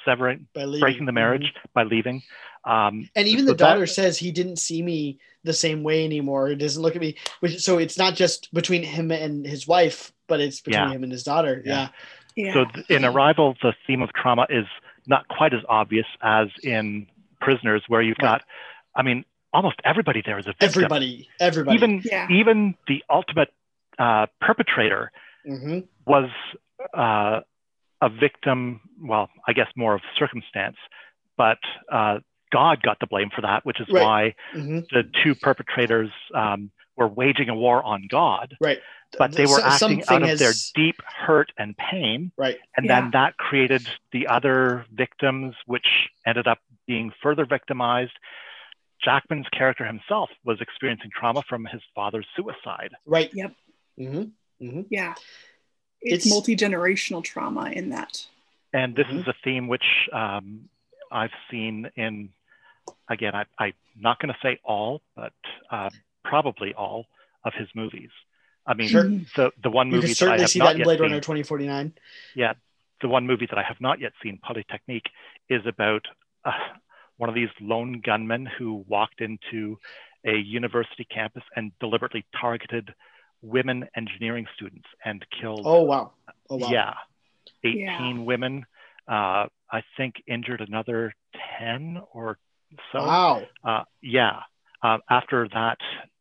severing, 0.04 0.46
by 0.54 0.64
leaving. 0.64 0.80
breaking 0.80 1.06
the 1.06 1.12
marriage 1.12 1.52
by 1.74 1.82
leaving. 1.82 2.22
Um, 2.64 3.08
And 3.16 3.26
even 3.26 3.46
So 3.46 3.52
the 3.52 3.56
daughter 3.58 3.80
that- 3.80 3.86
says 3.88 4.18
he 4.18 4.30
didn't 4.30 4.56
see 4.58 4.82
me 4.82 5.18
the 5.42 5.52
same 5.54 5.82
way 5.82 6.04
anymore. 6.04 6.48
He 6.48 6.54
doesn't 6.56 6.82
look 6.82 6.94
at 6.94 7.00
me. 7.00 7.16
Which 7.40 7.58
so 7.60 7.78
it's 7.78 7.96
not 7.98 8.14
just 8.14 8.52
between 8.52 8.82
him 8.82 9.10
and 9.10 9.46
his 9.46 9.66
wife, 9.66 10.12
but 10.28 10.40
it's 10.40 10.60
between 10.60 10.88
Yeah. 10.88 10.94
him 10.94 11.02
and 11.02 11.10
his 11.10 11.24
daughter. 11.24 11.62
Yeah. 11.64 11.88
Yeah. 12.36 12.44
Yeah. 12.46 12.52
So 12.52 12.64
th- 12.66 12.86
in 12.90 13.04
Arrival, 13.04 13.56
the 13.62 13.74
theme 13.86 14.02
of 14.02 14.12
trauma 14.12 14.46
is 14.50 14.66
not 15.06 15.26
quite 15.28 15.52
as 15.54 15.62
obvious 15.68 16.06
as 16.22 16.48
in 16.62 17.06
Prisoners, 17.40 17.82
where 17.88 18.02
you've 18.02 18.18
Right. 18.22 18.40
got, 18.40 18.44
I 18.94 19.02
mean, 19.02 19.24
almost 19.52 19.76
everybody 19.84 20.22
there 20.24 20.38
is 20.38 20.46
a 20.46 20.50
victim. 20.50 20.68
Everybody. 20.68 21.28
Everybody. 21.40 21.76
Even 21.76 22.02
yeah. 22.04 22.26
even 22.30 22.74
the 22.88 23.02
ultimate 23.10 23.52
uh, 23.98 24.26
perpetrator 24.40 25.10
Mhm. 25.46 25.86
was 26.06 26.30
uh, 26.94 27.40
a 28.00 28.08
victim. 28.08 28.80
Well, 29.02 29.28
I 29.46 29.52
guess 29.52 29.68
more 29.76 29.94
of 29.94 30.00
circumstance, 30.18 30.76
but 31.36 31.58
uh, 31.90 32.20
God 32.52 32.82
got 32.82 32.98
the 33.00 33.06
blame 33.06 33.30
for 33.34 33.42
that, 33.42 33.64
which 33.64 33.80
is 33.80 33.88
Right. 33.90 34.02
why 34.02 34.34
Mhm. 34.54 34.88
the 34.90 35.02
two 35.22 35.34
perpetrators 35.34 36.10
um, 36.34 36.70
were 36.96 37.08
waging 37.08 37.48
a 37.48 37.54
war 37.54 37.82
on 37.82 38.06
God. 38.10 38.56
Right. 38.60 38.78
But 39.18 39.32
they 39.32 39.42
were 39.42 39.48
So- 39.48 39.62
acting 39.64 40.00
out 40.00 40.04
something 40.06 40.30
of 40.30 40.38
their 40.38 40.52
deep 40.74 41.00
hurt 41.02 41.52
and 41.58 41.76
pain. 41.76 42.32
Right. 42.36 42.58
And 42.76 42.86
Yeah. 42.86 43.00
then 43.00 43.10
that 43.12 43.36
created 43.38 43.88
the 44.12 44.26
other 44.28 44.84
victims, 44.92 45.54
which 45.66 46.08
ended 46.26 46.46
up 46.46 46.60
being 46.86 47.10
further 47.22 47.44
victimized. 47.44 48.12
Jackman's 49.04 49.46
character 49.56 49.86
himself 49.86 50.30
was 50.44 50.60
experiencing 50.60 51.10
trauma 51.18 51.42
from 51.48 51.64
his 51.66 51.80
father's 51.94 52.26
suicide. 52.36 52.90
Right. 53.06 53.30
Yep. 53.32 53.52
Mm-hmm. 53.98 54.80
Yeah. 54.90 55.14
It's, 56.02 56.26
It's- 56.26 56.30
multi 56.30 56.56
generational 56.56 57.22
trauma 57.24 57.70
in 57.70 57.90
that. 57.90 58.26
And 58.72 58.94
this 58.94 59.06
Mhm. 59.08 59.20
is 59.20 59.26
a 59.28 59.34
theme 59.42 59.66
which 59.68 59.84
um, 60.12 60.68
I've 61.10 61.32
seen 61.50 61.90
in, 61.96 62.30
again, 63.08 63.34
I, 63.34 63.44
I'm 63.58 63.72
not 63.98 64.20
going 64.20 64.32
to 64.32 64.38
say 64.42 64.60
all, 64.62 65.02
but 65.16 65.32
uh, 65.70 65.90
probably 66.24 66.72
all 66.74 67.06
of 67.44 67.52
his 67.54 67.68
movies. 67.74 68.10
I 68.66 68.74
mean, 68.74 68.88
Sure. 68.88 69.04
Mhm. 69.04 69.32
the, 69.34 69.50
the 69.62 69.70
one 69.70 69.88
You 69.88 69.94
movie 69.96 70.08
can 70.08 70.08
that 70.08 70.14
I 70.14 70.18
certainly 70.18 70.40
have 70.42 70.50
see 70.50 70.58
not 70.60 70.64
that 70.66 70.72
in 70.72 70.78
yet 70.78 70.84
Blade 70.84 70.96
seen, 70.98 71.02
Runner 71.02 71.20
2049. 71.20 71.92
Yeah, 72.36 72.52
the 73.00 73.08
one 73.08 73.26
movie 73.26 73.46
that 73.46 73.58
I 73.58 73.62
have 73.64 73.80
not 73.80 73.98
yet 73.98 74.12
seen, 74.22 74.38
Polytechnique, 74.38 75.08
is 75.48 75.62
about 75.66 76.06
uh, 76.44 76.52
one 77.20 77.28
of 77.28 77.34
these 77.34 77.50
lone 77.60 78.00
gunmen 78.02 78.46
who 78.46 78.82
walked 78.88 79.20
into 79.20 79.78
a 80.24 80.36
university 80.38 81.06
campus 81.14 81.42
and 81.54 81.70
deliberately 81.78 82.24
targeted 82.40 82.94
women 83.42 83.86
engineering 83.94 84.46
students 84.56 84.86
and 85.04 85.22
killed, 85.38 85.60
Oh 85.66 85.82
wow. 85.82 86.12
Oh 86.48 86.56
wow. 86.56 86.70
yeah, 86.70 86.94
18 87.62 87.78
Yeah. 87.78 88.18
women. 88.20 88.64
Uh, 89.06 89.46
I 89.70 89.82
think 89.98 90.14
injured 90.26 90.62
another 90.62 91.12
10 91.58 92.00
or 92.14 92.38
so. 92.90 93.00
Wow. 93.00 93.42
Uh, 93.62 93.84
yeah. 94.00 94.40
Uh, 94.82 94.96
after 95.10 95.46
that 95.52 95.76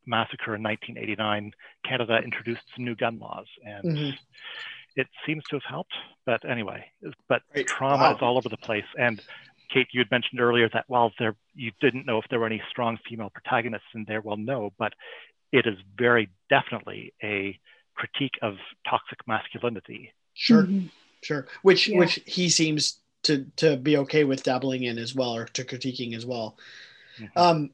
massacre 0.05 0.55
in 0.55 0.63
1989, 0.63 1.53
Canada 1.87 2.19
introduced 2.21 2.63
some 2.75 2.83
new 2.83 2.95
gun 2.95 3.19
laws, 3.19 3.47
and 3.65 3.85
Mhm. 3.85 4.17
it 4.97 5.07
seems 5.25 5.45
to 5.45 5.55
have 5.55 5.63
helped. 5.63 5.93
But 6.25 6.43
anyway, 6.43 6.91
but 7.29 7.41
Right. 7.55 7.65
trauma 7.65 8.03
Wow. 8.03 8.15
is 8.15 8.21
all 8.21 8.37
over 8.37 8.49
the 8.49 8.57
place. 8.57 8.85
And 8.97 9.21
Kate, 9.71 9.87
you 9.91 9.99
had 9.99 10.11
mentioned 10.11 10.39
earlier 10.39 10.69
that 10.73 10.85
while 10.87 11.11
there 11.19 11.35
you 11.55 11.71
didn't 11.79 12.05
know 12.05 12.17
if 12.17 12.25
there 12.29 12.39
were 12.39 12.47
any 12.47 12.61
strong 12.69 12.97
female 13.07 13.29
protagonists 13.29 13.87
in 13.93 14.05
there. 14.07 14.21
Well, 14.21 14.37
no, 14.37 14.73
but 14.77 14.93
it 15.51 15.65
is 15.65 15.77
very 15.97 16.29
definitely 16.49 17.13
a 17.23 17.59
critique 17.95 18.37
of 18.41 18.57
toxic 18.87 19.19
masculinity. 19.27 20.13
Sure. 20.33 20.63
Mhm. 20.63 20.89
Sure. 21.21 21.47
Which 21.61 21.87
Yeah. 21.87 21.99
which 21.99 22.19
he 22.25 22.49
seems 22.49 23.01
to 23.23 23.45
to 23.57 23.75
be 23.77 23.97
okay 23.97 24.23
with 24.23 24.43
dabbling 24.43 24.83
in 24.83 24.97
as 24.97 25.13
well, 25.13 25.35
or 25.35 25.45
to 25.45 25.63
critiquing 25.65 26.15
as 26.15 26.25
well. 26.25 26.57
Mhm. 27.17 27.31
Um, 27.35 27.73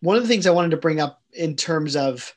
one 0.00 0.16
of 0.16 0.22
the 0.22 0.28
things 0.28 0.46
I 0.46 0.50
wanted 0.50 0.70
to 0.72 0.76
bring 0.76 1.00
up 1.00 1.22
in 1.32 1.56
terms 1.56 1.94
of 1.96 2.34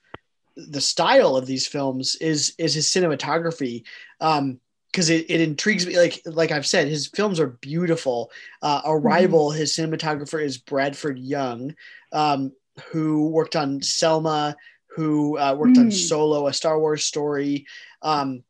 the 0.56 0.82
style 0.82 1.36
of 1.36 1.48
these 1.48 1.68
films 1.68 2.16
is 2.16 2.54
is 2.58 2.74
his 2.74 2.88
cinematography. 2.88 3.84
Um, 4.20 4.60
because 4.92 5.10
it, 5.10 5.26
it 5.30 5.42
intrigues 5.42 5.88
me 5.88 5.98
like 5.98 6.22
like 6.26 6.52
I've 6.52 6.68
said, 6.68 6.88
his 6.88 7.08
films 7.08 7.40
are 7.40 7.48
beautiful. 7.48 8.32
Uh, 8.62 8.82
Arrival, 8.86 9.52
his 9.52 9.74
cinematographer 9.74 10.44
is 10.44 10.58
Bradford 10.58 11.18
Young, 11.18 11.76
um, 12.12 12.52
who 12.92 13.30
worked 13.30 13.56
on 13.56 13.82
Selma, 13.82 14.56
who 14.96 15.38
uh, 15.38 15.56
worked 15.58 15.78
on 15.78 15.88
Mm. 15.88 15.94
Solo, 15.94 16.48
a 16.48 16.54
Star 16.54 16.80
Wars 16.80 17.04
story. 17.04 17.66
Um, 18.02 18.44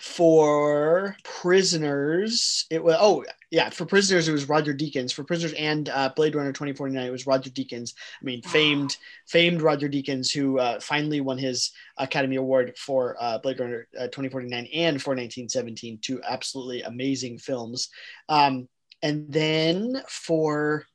for 0.00 1.16
prisoners, 1.24 2.66
it 2.70 2.82
was 2.82 2.96
oh 2.98 3.24
yeah, 3.52 3.68
for 3.68 3.84
prisoners 3.84 4.28
it 4.28 4.32
was 4.32 4.48
Roger 4.48 4.72
Deakins. 4.72 5.12
For 5.12 5.24
prisoners 5.24 5.52
and 5.52 5.90
uh, 5.90 6.08
Blade 6.16 6.34
Runner 6.34 6.52
2049, 6.52 7.06
it 7.06 7.10
was 7.10 7.26
Roger 7.26 7.50
Deakins. 7.50 7.92
I 8.18 8.24
mean, 8.24 8.40
famed 8.40 8.96
famed 9.26 9.60
Roger 9.60 9.90
Deakins, 9.90 10.32
who 10.32 10.58
uh, 10.58 10.80
finally 10.80 11.20
won 11.20 11.36
his 11.36 11.70
Academy 11.98 12.36
Award 12.36 12.72
for 12.78 13.14
uh, 13.20 13.36
Blade 13.36 13.60
Runner 13.60 13.86
uh, 13.94 14.04
2049 14.04 14.68
and 14.72 15.02
for 15.02 15.10
1917, 15.10 15.98
two 16.00 16.22
absolutely 16.26 16.80
amazing 16.80 17.36
films. 17.36 17.90
Um, 18.30 18.70
and 19.02 19.30
then 19.30 20.02
for 20.08 20.86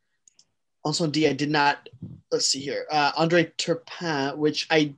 also 0.84 1.05
D, 1.05 1.28
I 1.28 1.34
did 1.34 1.51
not. 1.51 1.88
Let's 2.32 2.47
see 2.47 2.60
here, 2.60 2.88
uh, 2.89 3.12
Andre 3.18 3.51
Turpin, 3.60 4.36
which 4.36 4.66
I 4.72 4.95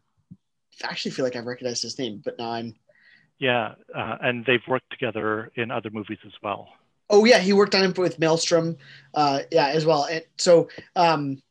actually 0.82 1.12
feel 1.12 1.26
like 1.26 1.36
I've 1.36 1.46
recognized 1.46 1.84
his 1.84 2.00
name, 2.00 2.22
but 2.24 2.40
now 2.40 2.54
I'm 2.54 2.74
Yeah, 3.38 3.74
uh, 3.94 4.16
and 4.22 4.46
they've 4.46 4.66
worked 4.66 4.90
together 4.92 5.52
in 5.56 5.72
other 5.72 5.90
movies 5.90 6.20
as 6.26 6.32
well. 6.42 6.70
Oh 7.10 7.26
yeah, 7.26 7.40
he 7.40 7.54
worked 7.54 7.76
on 7.76 7.84
it 7.84 7.98
with 7.98 8.20
Maelstrom, 8.20 8.78
uh, 9.16 9.42
yeah, 9.52 9.68
as 9.70 9.86
well. 9.86 10.06
And 10.06 10.24
so, 10.38 10.70
um, 10.96 11.42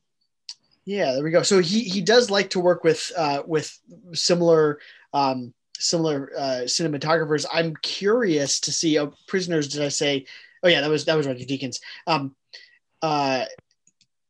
yeah, 0.84 1.12
there 1.12 1.24
we 1.24 1.30
go. 1.30 1.42
So 1.42 1.58
he 1.60 1.80
he 1.84 2.00
does 2.00 2.30
like 2.30 2.50
to 2.50 2.60
work 2.60 2.84
with 2.84 3.10
uh, 3.16 3.42
with 3.46 3.76
similar 4.14 4.78
um, 5.12 5.52
similar 5.78 6.30
uh, 6.36 6.60
cinematographers. 6.64 7.44
I'm 7.52 7.74
curious 7.82 8.60
to 8.60 8.72
see. 8.72 8.98
Oh, 8.98 9.12
Prisoners, 9.26 9.68
did 9.68 9.82
I 9.82 9.88
say? 9.88 10.26
Oh 10.62 10.68
yeah, 10.68 10.80
that 10.80 10.90
was 10.90 11.04
that 11.04 11.16
was 11.16 11.26
Roger 11.26 11.44
Deakins. 11.44 11.80
Um, 12.06 12.34
uh, 13.02 13.44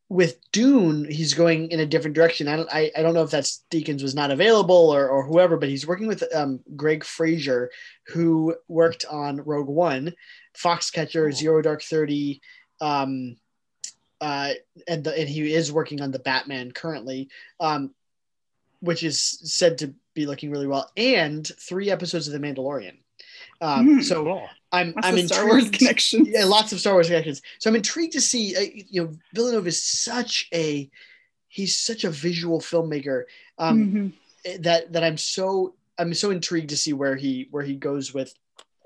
with 0.08 0.38
Dune, 0.52 1.04
he's 1.04 1.34
going 1.34 1.70
in 1.70 1.80
a 1.80 1.86
different 1.86 2.16
direction. 2.16 2.48
I 2.48 2.56
don't 2.56 2.68
I, 2.72 2.90
I 2.96 3.02
don't 3.02 3.14
know 3.14 3.22
if 3.22 3.30
that's 3.30 3.64
Deakins 3.70 4.02
was 4.02 4.14
not 4.14 4.30
available 4.30 4.90
or 4.90 5.08
or 5.08 5.22
whoever, 5.22 5.56
but 5.56 5.68
he's 5.68 5.86
working 5.86 6.06
with 6.06 6.24
um, 6.34 6.60
Greig 6.76 7.04
Fraser, 7.04 7.70
who 8.06 8.56
worked 8.68 9.04
on 9.10 9.42
Rogue 9.42 9.68
One. 9.68 10.14
Foxcatcher, 10.56 11.28
Cool. 11.28 11.32
Zero 11.32 11.62
Dark 11.62 11.82
Thirty, 11.82 12.40
um, 12.80 13.36
uh, 14.20 14.52
and 14.88 15.04
the, 15.04 15.18
and 15.18 15.28
he 15.28 15.52
is 15.52 15.70
working 15.70 16.00
on 16.00 16.10
the 16.10 16.18
Batman 16.18 16.72
currently, 16.72 17.28
um, 17.60 17.94
which 18.80 19.02
is 19.02 19.20
said 19.20 19.78
to 19.78 19.94
be 20.14 20.26
looking 20.26 20.50
really 20.50 20.66
well, 20.66 20.90
and 20.96 21.46
three 21.60 21.90
episodes 21.90 22.26
of 22.26 22.32
The 22.32 22.40
Mandalorian. 22.40 22.96
Um, 23.60 23.86
Hmm. 23.96 24.00
So 24.02 24.24
Cool. 24.24 24.48
I'm 24.70 24.94
I'm 25.02 25.14
of 25.18 25.26
Star 25.26 25.46
Wars 25.46 25.64
intrigued. 25.64 25.78
connections. 25.78 26.28
Yeah, 26.30 26.44
lots 26.44 26.72
of 26.72 26.80
Star 26.80 26.92
Wars 26.92 27.06
connections. 27.08 27.42
So 27.58 27.70
I'm 27.70 27.76
intrigued 27.76 28.12
to 28.12 28.20
see. 28.20 28.54
Uh, 28.56 28.82
you 28.90 29.02
know, 29.04 29.12
Villeneuve 29.34 29.66
is 29.66 29.82
such 29.82 30.48
a 30.52 30.90
he's 31.48 31.76
such 31.76 32.04
a 32.04 32.10
visual 32.10 32.60
filmmaker. 32.60 33.24
Um, 33.58 34.12
Mhm. 34.46 34.62
that 34.62 34.92
that 34.92 35.02
I'm 35.04 35.16
so 35.16 35.74
I'm 35.98 36.14
so 36.14 36.30
intrigued 36.30 36.68
to 36.70 36.76
see 36.76 36.92
where 36.92 37.16
he 37.16 37.48
where 37.50 37.64
he 37.64 37.74
goes 37.76 38.12
with 38.14 38.32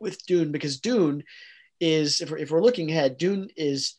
with 0.00 0.24
Dune 0.26 0.52
because 0.52 0.80
Dune 0.80 1.24
is 1.80 2.20
if 2.20 2.30
we're, 2.30 2.38
if 2.38 2.50
we're 2.50 2.62
looking 2.62 2.90
ahead, 2.90 3.18
Dune 3.18 3.48
is 3.56 3.94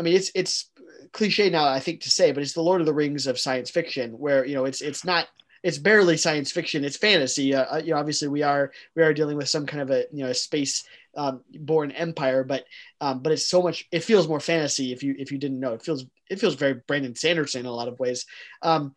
I 0.00 0.02
mean 0.02 0.14
it's 0.16 0.30
it's 0.34 0.70
cliche 1.12 1.50
now 1.50 1.68
I 1.68 1.78
think 1.80 2.00
to 2.02 2.10
say, 2.10 2.32
but 2.32 2.42
it's 2.42 2.54
the 2.54 2.62
Lord 2.62 2.80
of 2.80 2.86
the 2.86 2.94
Rings 2.94 3.26
of 3.26 3.38
science 3.38 3.70
fiction 3.70 4.12
where 4.18 4.44
you 4.46 4.54
know 4.54 4.64
it's 4.64 4.80
it's 4.80 5.04
not 5.04 5.28
it's 5.66 5.78
barely 5.78 6.16
science 6.16 6.52
fiction 6.52 6.84
it's 6.84 6.96
fantasy 6.96 7.54
uh, 7.54 7.74
uh, 7.74 7.82
you 7.84 7.90
know 7.90 7.98
obviously 7.98 8.28
we 8.28 8.42
are 8.42 8.70
we 8.94 9.02
are 9.02 9.12
dealing 9.12 9.36
with 9.36 9.48
some 9.48 9.66
kind 9.66 9.82
of 9.82 9.90
a 9.90 10.04
you 10.12 10.22
know 10.22 10.30
a 10.30 10.34
space 10.34 10.86
um, 11.16 11.40
born 11.60 11.90
empire 11.92 12.44
but 12.44 12.64
um, 13.00 13.20
but 13.20 13.32
it's 13.32 13.48
so 13.48 13.60
much 13.60 13.86
it 13.90 14.04
feels 14.04 14.28
more 14.28 14.40
fantasy 14.40 14.92
if 14.92 15.02
you 15.02 15.14
if 15.18 15.32
you 15.32 15.38
didn't 15.38 15.60
know 15.60 15.72
it 15.72 15.82
feels 15.82 16.04
it 16.30 16.38
feels 16.38 16.54
very 16.54 16.74
Brandon 16.86 17.14
Sanderson 17.14 17.60
in 17.60 17.66
a 17.66 17.72
lot 17.72 17.88
of 17.88 17.98
ways 17.98 18.26
um, 18.62 18.94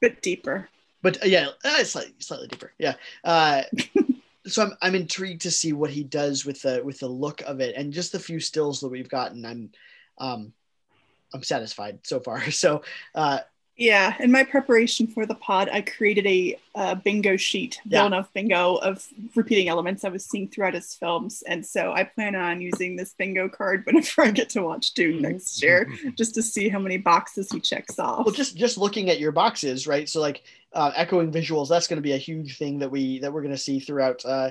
Bit 0.00 0.22
deeper. 0.22 0.68
but 1.02 1.22
uh, 1.22 1.26
yeah, 1.26 1.48
uh, 1.62 1.84
slightly 1.84 2.14
slightly 2.20 2.48
deeper. 2.48 2.72
Yeah. 2.78 2.94
Uh, 3.22 3.62
so 4.46 4.62
I'm 4.62 4.72
I'm 4.80 4.94
intrigued 4.94 5.42
to 5.42 5.50
see 5.50 5.74
what 5.74 5.90
he 5.90 6.04
does 6.04 6.46
with 6.46 6.62
the 6.62 6.80
with 6.82 7.00
the 7.00 7.08
look 7.08 7.42
of 7.42 7.60
it 7.60 7.74
and 7.76 7.92
just 7.92 8.12
the 8.12 8.18
few 8.18 8.40
stills 8.40 8.80
that 8.80 8.88
we've 8.88 9.10
gotten. 9.10 9.44
I'm 9.44 9.70
um 10.16 10.52
I'm 11.34 11.42
satisfied 11.42 12.00
so 12.04 12.18
far. 12.20 12.42
So 12.50 12.82
uh, 13.14 13.40
Yeah, 13.80 14.14
in 14.20 14.30
my 14.30 14.44
preparation 14.44 15.06
for 15.06 15.24
the 15.24 15.34
pod, 15.34 15.70
I 15.72 15.80
created 15.80 16.26
a 16.26 16.58
uh, 16.74 16.96
bingo 16.96 17.38
sheet, 17.38 17.80
Yeah. 17.86 18.00
Villeneuve 18.00 18.28
bingo, 18.34 18.76
of 18.76 19.06
repeating 19.34 19.68
elements 19.68 20.04
I 20.04 20.10
was 20.10 20.22
seeing 20.22 20.48
throughout 20.48 20.74
his 20.74 20.94
films, 20.94 21.42
and 21.48 21.64
so 21.64 21.90
I 21.92 22.04
plan 22.04 22.34
on 22.36 22.60
using 22.60 22.94
this 22.94 23.14
bingo 23.14 23.48
card 23.48 23.82
whenever 23.86 24.20
I 24.20 24.32
get 24.32 24.50
to 24.50 24.62
watch 24.62 24.92
Dune 24.92 25.22
next 25.22 25.62
year, 25.62 25.90
just 26.14 26.34
to 26.34 26.42
see 26.42 26.68
how 26.68 26.78
many 26.78 26.98
boxes 26.98 27.50
he 27.50 27.58
checks 27.58 27.98
off. 27.98 28.26
Well, 28.26 28.34
just 28.34 28.54
just 28.54 28.76
looking 28.76 29.08
at 29.08 29.18
your 29.18 29.32
boxes, 29.32 29.86
right? 29.86 30.06
So 30.06 30.20
like 30.20 30.42
uh, 30.74 30.92
echoing 30.94 31.32
visuals, 31.32 31.70
that's 31.70 31.86
going 31.86 31.96
to 31.96 32.02
be 32.02 32.12
a 32.12 32.18
huge 32.18 32.58
thing 32.58 32.80
that 32.80 32.90
we 32.90 33.18
that 33.20 33.32
we're 33.32 33.42
going 33.42 33.54
to 33.54 33.58
see 33.58 33.80
throughout. 33.80 34.22
Uh, 34.26 34.50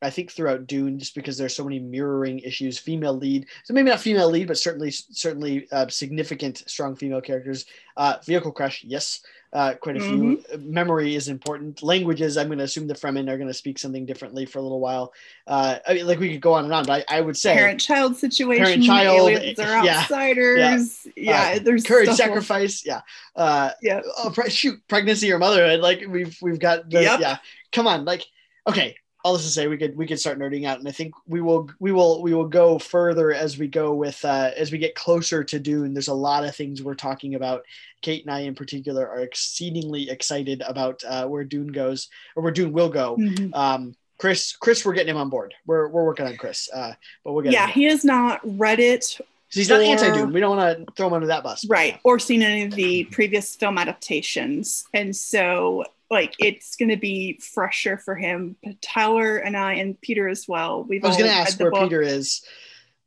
I 0.00 0.10
think 0.10 0.30
throughout 0.30 0.66
Dune, 0.66 0.98
just 0.98 1.14
because 1.14 1.36
there's 1.36 1.56
so 1.56 1.64
many 1.64 1.80
mirroring 1.80 2.38
issues, 2.40 2.78
female 2.78 3.14
lead, 3.14 3.46
so 3.64 3.74
maybe 3.74 3.90
not 3.90 4.00
female 4.00 4.30
lead, 4.30 4.46
but 4.46 4.58
certainly 4.58 4.90
certainly 4.90 5.66
uh, 5.72 5.88
significant 5.88 6.62
strong 6.66 6.94
female 6.94 7.20
characters. 7.20 7.66
Uh, 7.96 8.16
vehicle 8.24 8.52
crash, 8.52 8.84
yes, 8.84 9.22
uh, 9.52 9.74
quite 9.74 9.96
a 9.96 10.00
few. 10.00 10.40
Memory 10.58 11.16
is 11.16 11.26
important. 11.26 11.82
Languages, 11.82 12.36
I'm 12.36 12.46
going 12.46 12.58
to 12.58 12.64
assume 12.64 12.86
the 12.86 12.94
Fremen 12.94 13.28
are 13.28 13.36
going 13.36 13.48
to 13.48 13.54
speak 13.54 13.76
something 13.76 14.06
differently 14.06 14.46
for 14.46 14.60
a 14.60 14.62
little 14.62 14.78
while. 14.78 15.12
Uh, 15.48 15.78
I 15.86 15.94
mean, 15.94 16.06
like 16.06 16.20
we 16.20 16.30
could 16.30 16.40
go 16.40 16.52
on 16.52 16.64
and 16.64 16.72
on, 16.72 16.84
but 16.84 17.04
I, 17.08 17.18
I 17.18 17.20
would 17.20 17.36
say 17.36 17.54
parent-child 17.54 18.16
situation, 18.16 18.64
Parent-child, 18.64 19.30
aliens 19.30 19.58
are 19.58 19.84
yeah, 19.84 20.00
outsiders. 20.00 21.08
Yeah, 21.16 21.54
Uh, 21.56 21.58
there's 21.60 21.84
courage, 21.84 22.10
sacrifice, 22.10 22.86
yeah. 22.86 23.00
Uh, 23.34 23.70
Yeah, 23.82 24.00
oh, 24.18 24.32
shoot, 24.48 24.80
pregnancy 24.86 25.32
or 25.32 25.38
motherhood. 25.38 25.80
Like 25.80 26.04
we've 26.08 26.38
we've 26.40 26.60
got 26.60 26.88
the 26.88 27.02
Yep. 27.02 27.20
yeah. 27.20 27.38
Come 27.72 27.88
on, 27.88 28.04
like 28.04 28.24
okay. 28.68 28.96
All 29.28 29.34
this 29.34 29.44
to 29.44 29.50
say, 29.50 29.68
we 29.68 29.76
could 29.76 29.94
we 29.94 30.06
could 30.06 30.18
start 30.18 30.38
nerding 30.38 30.64
out, 30.64 30.78
and 30.78 30.88
I 30.88 30.90
think 30.90 31.12
we 31.26 31.42
will 31.42 31.68
we 31.80 31.92
will 31.92 32.22
we 32.22 32.32
will 32.32 32.48
go 32.48 32.78
further 32.78 33.30
as 33.30 33.58
we 33.58 33.68
go 33.68 33.92
with 33.92 34.24
uh, 34.24 34.52
as 34.56 34.72
we 34.72 34.78
get 34.78 34.94
closer 34.94 35.44
to 35.44 35.58
Dune. 35.58 35.92
There's 35.92 36.08
a 36.08 36.14
lot 36.14 36.44
of 36.44 36.56
things 36.56 36.82
we're 36.82 36.94
talking 36.94 37.34
about. 37.34 37.62
Kate 38.00 38.24
and 38.24 38.32
I, 38.32 38.40
in 38.40 38.54
particular, 38.54 39.06
are 39.06 39.20
exceedingly 39.20 40.08
excited 40.08 40.62
about 40.66 41.04
uh, 41.06 41.26
where 41.26 41.44
Dune 41.44 41.66
goes 41.66 42.08
or 42.36 42.42
where 42.42 42.52
Dune 42.52 42.72
will 42.72 42.88
go. 42.88 43.18
Mhm. 43.18 43.54
Um, 43.54 43.96
Chris, 44.16 44.56
Chris, 44.56 44.82
we're 44.82 44.94
getting 44.94 45.10
him 45.10 45.18
on 45.18 45.28
board. 45.28 45.52
We're 45.66 45.88
we're 45.88 46.06
working 46.06 46.26
on 46.26 46.34
Chris, 46.38 46.70
uh, 46.74 46.94
but 47.22 47.34
we'll 47.34 47.42
get 47.44 47.52
yeah, 47.52 47.68
he 47.68 47.84
has 47.84 48.06
not 48.06 48.40
read 48.42 48.80
it 48.80 49.04
So 49.04 49.24
he's 49.50 49.68
not 49.68 49.82
anti 49.82 50.10
Dune. 50.10 50.32
We 50.32 50.40
don't 50.40 50.56
want 50.56 50.86
to 50.86 50.92
throw 50.94 51.08
him 51.08 51.12
under 51.12 51.26
that 51.26 51.42
bus. 51.42 51.66
right 51.68 52.00
or 52.02 52.18
seen 52.18 52.42
any 52.42 52.62
of 52.64 52.72
the 52.72 53.04
previous 53.12 53.54
film 53.56 53.76
adaptations 53.76 54.86
and 54.94 55.14
so 55.14 55.84
like 56.10 56.34
it's 56.38 56.76
going 56.76 56.88
to 56.88 56.96
be 56.96 57.38
fresher 57.38 57.98
for 57.98 58.14
him 58.14 58.56
But 58.64 58.80
Tyler 58.82 59.36
and 59.36 59.56
i 59.56 59.74
and 59.74 60.00
peter 60.00 60.28
as 60.28 60.46
well 60.48 60.84
we've 60.84 61.04
I 61.04 61.08
was 61.08 61.16
all 61.16 61.22
going 61.22 61.30
to 61.32 61.36
ask 61.36 61.58
the 61.58 61.64
where 61.64 61.70
book. 61.70 61.82
Peter 61.84 62.02
is. 62.02 62.42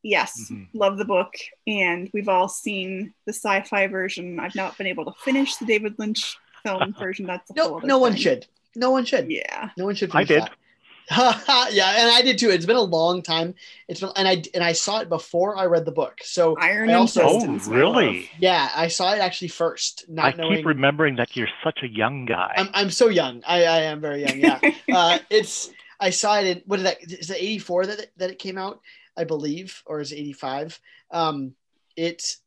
yes 0.03 0.49
Mhm. 0.51 0.67
love 0.73 0.97
the 0.97 1.05
book 1.05 1.33
and 1.67 2.09
we've 2.13 2.29
all 2.29 2.47
seen 2.47 3.13
the 3.25 3.33
sci-fi 3.33 3.87
version 3.87 4.39
i've 4.39 4.55
not 4.55 4.77
been 4.77 4.87
able 4.87 5.05
to 5.05 5.13
finish 5.23 5.55
the 5.57 5.65
david 5.65 5.95
lynch 5.99 6.37
film 6.63 6.93
version 6.99 7.25
that's 7.25 7.49
a 7.51 7.53
whole 7.59 7.71
No, 7.71 7.77
other 7.77 7.87
no 7.87 7.97
one 7.99 8.15
should. 8.15 8.45
No 8.75 8.89
one 8.91 9.03
should. 9.05 9.29
yeah 9.29 9.69
No 9.77 9.85
one 9.85 9.95
should. 9.95 10.11
I 10.15 10.23
did. 10.23 10.43
that. 10.43 10.51
yeah, 11.11 11.95
and 11.97 12.09
I 12.11 12.21
did 12.21 12.37
too. 12.37 12.49
It's 12.49 12.65
been 12.65 12.75
a 12.75 12.81
long 12.81 13.21
time. 13.21 13.55
It's 13.87 13.99
been, 13.99 14.09
and 14.15 14.27
I 14.27 14.43
and 14.53 14.63
I 14.63 14.71
saw 14.73 14.99
it 14.99 15.09
before 15.09 15.57
I 15.57 15.65
read 15.65 15.85
the 15.85 15.91
book. 15.91 16.19
So 16.23 16.55
iron 16.57 16.89
I 16.89 16.93
also- 16.93 17.21
Oh, 17.23 17.57
really? 17.67 18.29
yeah, 18.39 18.69
I 18.75 18.87
saw 18.87 19.13
it 19.13 19.19
actually 19.19 19.49
first, 19.49 20.05
not 20.07 20.25
I 20.33 20.37
knowing. 20.37 20.57
keep 20.57 20.65
remembering 20.65 21.15
that 21.17 21.35
you're 21.35 21.49
such 21.63 21.79
a 21.83 21.87
young 21.87 22.25
guy. 22.25 22.53
I'm 22.57 22.69
I'm 22.73 22.89
so 22.91 23.09
young. 23.09 23.43
I 23.47 23.63
I 23.65 23.77
am 23.81 23.99
very 24.01 24.25
young. 24.25 24.39
Yeah. 24.39 24.59
uh, 24.93 25.19
it's 25.29 25.71
I 25.99 26.09
saw 26.11 26.39
it 26.39 26.47
in 26.47 26.63
what 26.65 26.77
did 26.77 26.85
that 26.85 26.97
is 27.03 27.29
it 27.29 27.37
84 27.39 27.85
that 27.87 27.99
it, 27.99 28.11
that 28.17 28.29
it 28.31 28.39
came 28.39 28.57
out 28.57 28.79
I 29.17 29.23
believe 29.23 29.83
or 29.85 29.99
is 29.99 30.11
it 30.11 30.17
85 30.17 30.79
um 31.11 31.53
it's 31.95 32.37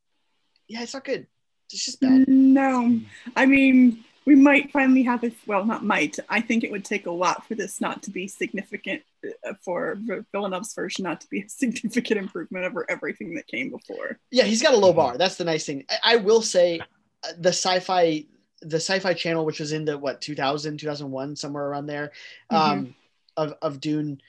yeah 0.67 0.83
it's 0.83 0.95
not 0.95 1.05
good 1.05 1.27
it's 1.71 1.85
just 1.85 2.01
bad 2.01 2.27
No, 2.29 3.01
I 3.37 3.47
mean, 3.47 4.05
we 4.27 4.35
might 4.35 4.71
finally 4.73 5.03
have 5.03 5.21
this. 5.21 5.35
Well, 5.47 5.65
not 5.65 5.85
might. 5.85 6.19
I 6.29 6.41
think 6.41 6.65
it 6.65 6.71
would 6.71 6.85
take 6.85 7.07
a 7.07 7.11
lot 7.11 7.47
for 7.47 7.55
this 7.55 7.81
not 7.81 8.03
to 8.05 8.11
be 8.11 8.27
significant, 8.27 9.03
uh, 9.47 9.53
for 9.63 9.99
Villeneuve's 10.33 10.73
version 10.75 11.03
not 11.05 11.21
to 11.23 11.29
be 11.29 11.41
a 11.43 11.49
significant 11.63 12.19
improvement 12.19 12.65
over 12.65 12.85
everything 12.91 13.35
that 13.35 13.47
came 13.47 13.71
before. 13.71 14.19
yeah 14.31 14.45
he's 14.45 14.63
got 14.63 14.73
a 14.75 14.77
low 14.77 14.93
Mhm. 14.93 14.97
bar 14.97 15.19
that's 15.19 15.37
the 15.37 15.45
nice 15.45 15.67
thing 15.67 15.85
I, 15.91 16.15
I 16.15 16.17
will 16.17 16.43
say 16.43 16.81
uh, 16.81 17.33
the 17.39 17.51
sci-fi 17.51 18.25
the 18.63 18.77
sci-fi 18.77 19.13
channel 19.15 19.45
which 19.45 19.61
was 19.61 19.73
in 19.73 19.85
the 19.85 19.99
what 19.99 20.21
2000 20.23 20.79
2001 20.79 21.37
somewhere 21.37 21.67
around 21.67 21.87
there 21.87 22.13
um 22.51 22.95
of, 23.37 23.55
of 23.61 23.79
Dune 23.81 24.21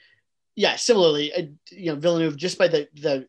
yeah 0.56 0.76
similarly 0.76 1.32
uh, 1.32 1.42
you 1.70 1.92
know 1.92 1.96
Villeneuve 1.96 2.36
just 2.36 2.58
by 2.58 2.68
the 2.68 2.86
the 2.94 3.26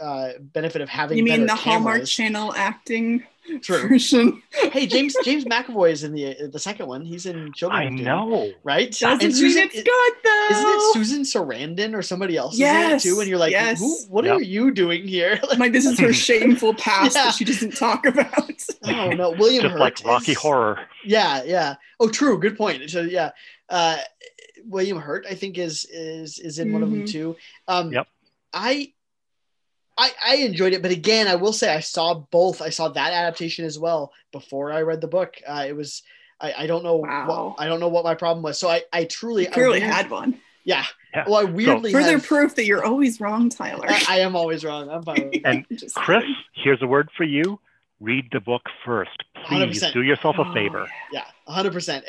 uh, 0.00 0.32
benefit 0.40 0.80
of 0.82 0.88
having 0.88 1.18
You 1.18 1.24
mean 1.24 1.42
the 1.42 1.46
better 1.46 1.60
Hallmark. 1.60 2.04
Channel 2.06 2.52
acting 2.56 3.22
True. 3.60 3.88
version? 3.88 4.40
hey 4.52 4.86
James 4.86 5.16
James 5.24 5.44
McAvoy 5.44 5.90
is 5.90 6.04
in 6.04 6.12
the 6.12 6.48
the 6.52 6.58
second 6.58 6.86
one 6.86 7.04
he's 7.04 7.26
in 7.26 7.52
Children 7.52 7.80
I 7.82 7.84
of 7.86 7.90
Dune. 7.96 8.04
know. 8.04 8.52
right? 8.62 8.90
Doesn't 8.90 9.12
and 9.12 9.20
mean 9.22 9.32
Susan, 9.32 9.64
it's 9.64 9.74
good 9.82 10.12
though. 10.24 10.48
isn't 10.50 10.68
it 10.68 10.92
Susan 10.94 11.22
Sarandon 11.22 11.94
or 11.94 12.02
somebody 12.02 12.36
else 12.36 12.54
is 12.54 12.60
in 12.60 12.66
it 12.66 12.68
Yes, 12.68 13.02
too? 13.02 13.18
And 13.18 13.28
you're 13.28 13.38
like, 13.38 13.50
yes. 13.50 13.80
Who, 13.80 13.96
what 14.08 14.24
Yep. 14.24 14.36
are 14.36 14.42
you 14.42 14.70
doing 14.72 15.06
here? 15.08 15.40
Like, 15.48 15.58
Like 15.62 15.72
this 15.72 15.86
is 15.86 15.98
her 15.98 16.12
shameful 16.28 16.74
past 16.74 17.16
Yeah. 17.16 17.24
that 17.24 17.34
she 17.34 17.44
doesn't 17.44 17.76
talk 17.76 18.06
about. 18.06 18.62
oh 18.84 19.10
no, 19.10 19.30
William 19.30 19.62
Just 19.62 19.72
Hurt 19.72 19.80
like 19.80 20.04
Rocky 20.04 20.32
is- 20.32 20.38
Horror. 20.38 20.78
Yeah, 21.04 21.42
yeah. 21.44 21.74
Oh, 21.98 22.08
true. 22.08 22.38
Good 22.38 22.56
point. 22.56 22.88
So 22.90 23.00
yeah, 23.02 23.30
uh, 23.68 23.98
William 24.64 24.98
Hurt, 24.98 25.26
I 25.28 25.34
think 25.34 25.58
is 25.58 25.84
is 25.86 26.38
is 26.38 26.60
in 26.60 26.72
one 26.72 26.82
of 26.84 26.90
them 26.90 27.02
Mhm. 27.04 27.10
too. 27.10 27.36
Um, 27.66 27.92
Yep. 27.92 28.06
I. 28.54 28.92
I, 30.02 30.10
I 30.32 30.34
enjoyed 30.36 30.72
it, 30.72 30.82
but 30.82 30.90
again, 30.90 31.28
I 31.28 31.36
will 31.36 31.52
say 31.52 31.72
I 31.74 31.80
saw 31.80 32.14
both. 32.14 32.60
I 32.62 32.70
saw 32.70 32.88
that 32.88 33.12
adaptation 33.12 33.64
as 33.64 33.78
well 33.78 34.12
before 34.32 34.72
I 34.72 34.82
read 34.82 35.00
the 35.00 35.08
book. 35.08 35.36
Uh, 35.46 35.64
it 35.68 35.76
was 35.76 36.02
I, 36.40 36.52
I 36.58 36.66
don't 36.66 36.82
know 36.82 36.96
Wow. 36.96 37.26
what 37.56 37.62
I 37.64 37.66
don't 37.68 37.80
know 37.80 37.88
what 37.88 38.04
my 38.04 38.14
problem 38.14 38.42
was. 38.42 38.58
So 38.58 38.68
I 38.68 38.82
I 38.92 39.04
truly 39.04 39.44
You 39.44 39.50
clearly 39.50 39.78
I 39.82 39.86
weird- 39.86 39.94
had 39.94 40.10
one. 40.10 40.40
yeah. 40.64 40.84
Yeah. 41.14 41.24
Well, 41.28 41.40
I 41.40 41.44
weirdly 41.44 41.92
Further 41.92 42.12
have- 42.12 42.26
proof 42.26 42.54
that 42.56 42.64
you're 42.64 42.84
always 42.84 43.20
wrong, 43.20 43.48
Tyler. 43.50 43.84
I, 43.88 44.04
I 44.08 44.18
am 44.20 44.34
always 44.34 44.64
wrong. 44.64 44.88
I'm 44.88 45.02
fine. 45.02 45.30
And 45.44 45.66
Just 45.78 45.94
Chris, 45.94 46.22
kidding. 46.22 46.36
here's 46.64 46.80
a 46.82 46.86
word 46.86 47.10
for 47.16 47.24
you. 47.24 47.60
Read 48.00 48.24
the 48.32 48.40
book 48.40 48.62
first. 48.84 49.22
Please 49.46 49.82
100%. 49.82 49.92
do 49.92 50.02
yourself 50.02 50.36
a 50.38 50.42
Oh, 50.48 50.52
favor. 50.54 50.88
yeah, 51.12 51.24
hundred 51.46 51.72
percent. 51.74 52.04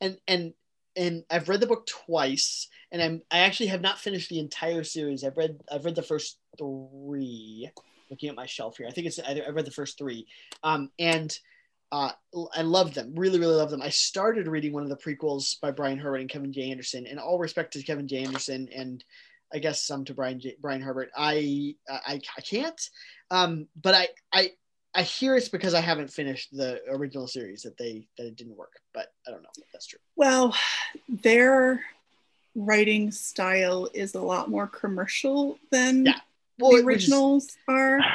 And 0.00 0.18
and 0.26 0.52
and 0.96 1.24
I've 1.30 1.48
read 1.48 1.60
the 1.60 1.66
book 1.66 1.86
twice, 1.86 2.68
and 2.92 3.02
I'm 3.02 3.22
I 3.30 3.40
actually 3.40 3.68
have 3.68 3.80
not 3.80 3.98
finished 3.98 4.28
the 4.28 4.38
entire 4.38 4.84
series. 4.84 5.24
I've 5.24 5.36
read 5.36 5.60
I've 5.70 5.84
read 5.84 5.94
the 5.94 6.02
first 6.02 6.38
three. 6.58 7.70
Looking 8.10 8.30
at 8.30 8.36
my 8.36 8.46
shelf 8.46 8.78
here, 8.78 8.86
I 8.88 8.90
think 8.90 9.06
it's 9.06 9.18
I've 9.18 9.54
read 9.54 9.66
the 9.66 9.70
first 9.70 9.98
three, 9.98 10.26
um, 10.62 10.90
and 10.98 11.38
uh, 11.90 12.12
I 12.54 12.62
love 12.62 12.94
them. 12.94 13.14
Really, 13.14 13.38
really 13.38 13.54
love 13.54 13.70
them. 13.70 13.82
I 13.82 13.88
started 13.88 14.46
reading 14.46 14.72
one 14.72 14.82
of 14.82 14.88
the 14.88 14.96
prequels 14.96 15.60
by 15.60 15.70
Brian 15.70 15.98
Herbert 15.98 16.18
and 16.20 16.30
Kevin 16.30 16.52
J. 16.52 16.70
Anderson. 16.70 17.06
And 17.06 17.18
all 17.18 17.38
respect 17.38 17.72
to 17.74 17.82
Kevin 17.82 18.08
J. 18.08 18.24
Anderson, 18.24 18.68
and 18.74 19.02
I 19.52 19.58
guess 19.58 19.82
some 19.82 20.04
to 20.06 20.14
Brian 20.14 20.40
J, 20.40 20.56
Brian 20.60 20.82
Herbert. 20.82 21.10
I 21.16 21.74
I, 21.88 22.20
I 22.36 22.40
can't, 22.40 22.80
um, 23.30 23.68
but 23.80 23.94
I 23.94 24.08
I 24.32 24.52
I 24.94 25.02
hear 25.02 25.36
it's 25.36 25.48
because 25.48 25.74
I 25.74 25.80
haven't 25.80 26.12
finished 26.12 26.48
the 26.52 26.80
original 26.90 27.26
series 27.26 27.62
that 27.62 27.76
they 27.78 28.06
that 28.16 28.26
it 28.26 28.36
didn't 28.36 28.56
work. 28.56 28.72
But 28.92 29.12
I 29.26 29.30
don't 29.30 29.42
know 29.42 29.48
if 29.56 29.72
that's 29.72 29.86
true. 29.86 30.00
Well, 30.16 30.54
their 31.08 31.82
writing 32.58 33.10
style 33.10 33.88
is 33.94 34.14
a 34.14 34.20
lot 34.20 34.50
more 34.50 34.66
commercial 34.66 35.58
than 35.70 36.06
Yeah. 36.06 36.12
Well, 36.58 36.72
the 36.72 36.78
it- 36.78 36.84
which 36.84 36.94
originals 37.04 37.56
are. 37.68 38.00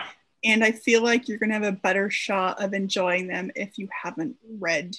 And 0.45 0.61
I 0.61 0.73
feel 0.73 1.01
like 1.01 1.29
you're 1.29 1.37
going 1.37 1.51
to 1.51 1.53
have 1.53 1.63
a 1.63 1.71
better 1.71 2.09
shot 2.09 2.61
of 2.61 2.73
enjoying 2.73 3.27
them 3.27 3.49
if 3.55 3.77
you 3.77 3.87
haven't 4.03 4.35
read 4.59 4.97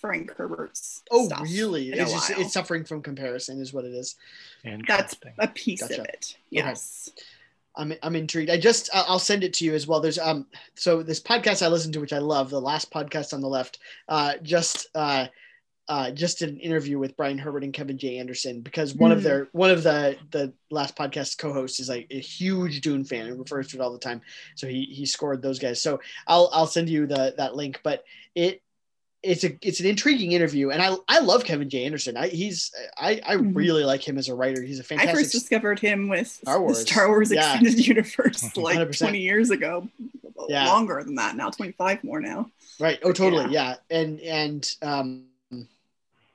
Frank 0.00 0.34
Herbert's 0.36 1.02
oh, 1.12 1.26
stuff 1.26 1.42
really? 1.42 1.92
in 1.92 2.00
a 2.00 2.02
It's 2.02 2.12
just 2.12 2.30
it's 2.30 2.52
suffering 2.52 2.82
from 2.84 3.02
comparison, 3.02 3.60
is 3.60 3.72
what 3.72 3.84
it 3.84 3.92
is. 3.94 4.16
And 4.64 4.84
That's 4.84 5.14
a 5.38 5.46
piece 5.46 5.82
Gotcha. 5.82 6.00
of 6.00 6.06
it. 6.06 6.36
Yes. 6.50 7.10
I'm 7.76 7.92
I'm 8.02 8.16
intrigued. 8.16 8.50
I 8.50 8.58
just 8.58 8.90
I'll 8.92 9.04
I'll 9.10 9.18
send 9.20 9.44
it 9.44 9.54
to 9.54 9.64
you 9.64 9.74
as 9.74 9.86
well. 9.86 10.00
There's 10.00 10.18
um 10.18 10.46
so 10.74 11.04
this 11.04 11.20
podcast 11.20 11.64
I 11.64 11.68
listen 11.68 11.92
to, 11.92 12.00
which 12.00 12.12
I 12.12 12.18
love, 12.18 12.50
the 12.50 12.60
last 12.60 12.90
podcast 12.90 13.32
on 13.32 13.40
the 13.42 13.48
left, 13.48 13.78
uh, 14.08 14.34
just 14.42 14.88
uh, 14.96 15.26
uh, 15.88 16.10
just 16.12 16.38
did 16.38 16.48
an 16.48 16.58
interview 16.60 16.98
with 16.98 17.16
Brian 17.16 17.38
Herbert 17.38 17.64
and 17.64 17.72
Kevin 17.72 17.98
J. 17.98 18.18
Anderson 18.18 18.60
because 18.60 18.94
one 18.94 19.10
of 19.12 19.18
Hmm. 19.18 19.24
their 19.24 19.48
one 19.52 19.70
of 19.70 19.82
the 19.82 20.16
the 20.30 20.52
last 20.70 20.96
podcast 20.96 21.38
co-hosts 21.38 21.80
is 21.80 21.88
like 21.88 22.06
a 22.10 22.20
huge 22.20 22.80
Dune 22.80 23.04
fan 23.04 23.26
and 23.26 23.38
refers 23.38 23.68
to 23.68 23.76
it 23.78 23.80
all 23.80 23.92
the 23.92 23.98
time. 23.98 24.20
So 24.54 24.66
he 24.68 24.84
he 24.84 25.06
scored 25.06 25.42
those 25.42 25.58
guys. 25.58 25.82
So 25.82 26.00
I'll 26.26 26.48
I'll 26.52 26.66
send 26.68 26.88
you 26.88 27.06
the 27.06 27.34
that 27.36 27.56
link. 27.56 27.80
But 27.82 28.04
it 28.34 28.62
it's 29.24 29.44
a 29.44 29.56
it's 29.62 29.78
an 29.80 29.86
intriguing 29.86 30.32
interview, 30.32 30.70
and 30.70 30.80
I 30.82 30.96
I 31.08 31.18
love 31.20 31.44
Kevin 31.44 31.68
J. 31.70 31.84
Anderson. 31.84 32.16
I 32.16 32.28
he's 32.28 32.72
I 32.96 33.20
I 33.24 33.36
Mhm. 33.36 33.54
really 33.54 33.84
like 33.84 34.06
him 34.06 34.18
as 34.18 34.28
a 34.28 34.34
writer. 34.34 34.62
He's 34.62 34.78
a 34.80 34.84
fantastic. 34.84 35.14
I 35.16 35.18
first 35.18 35.32
discovered 35.32 35.78
him 35.80 36.08
with 36.08 36.26
Star 36.28 36.60
Wars. 36.60 36.80
Star 36.80 37.08
Wars 37.08 37.30
Yeah. 37.32 37.54
Extended 37.54 37.86
Universe 37.86 38.42
like 38.56 38.78
100%. 38.78 38.98
20 38.98 39.18
years 39.20 39.50
ago. 39.50 39.88
Yeah. 40.48 40.66
Longer 40.66 41.02
than 41.04 41.14
that 41.16 41.36
now, 41.36 41.50
25 41.50 42.02
more 42.02 42.20
now. 42.20 42.50
Right. 42.80 42.98
Oh, 43.04 43.12
totally. 43.12 43.52
Yeah. 43.52 43.76
And 43.90 44.18
and 44.20 44.74
um, 44.82 45.26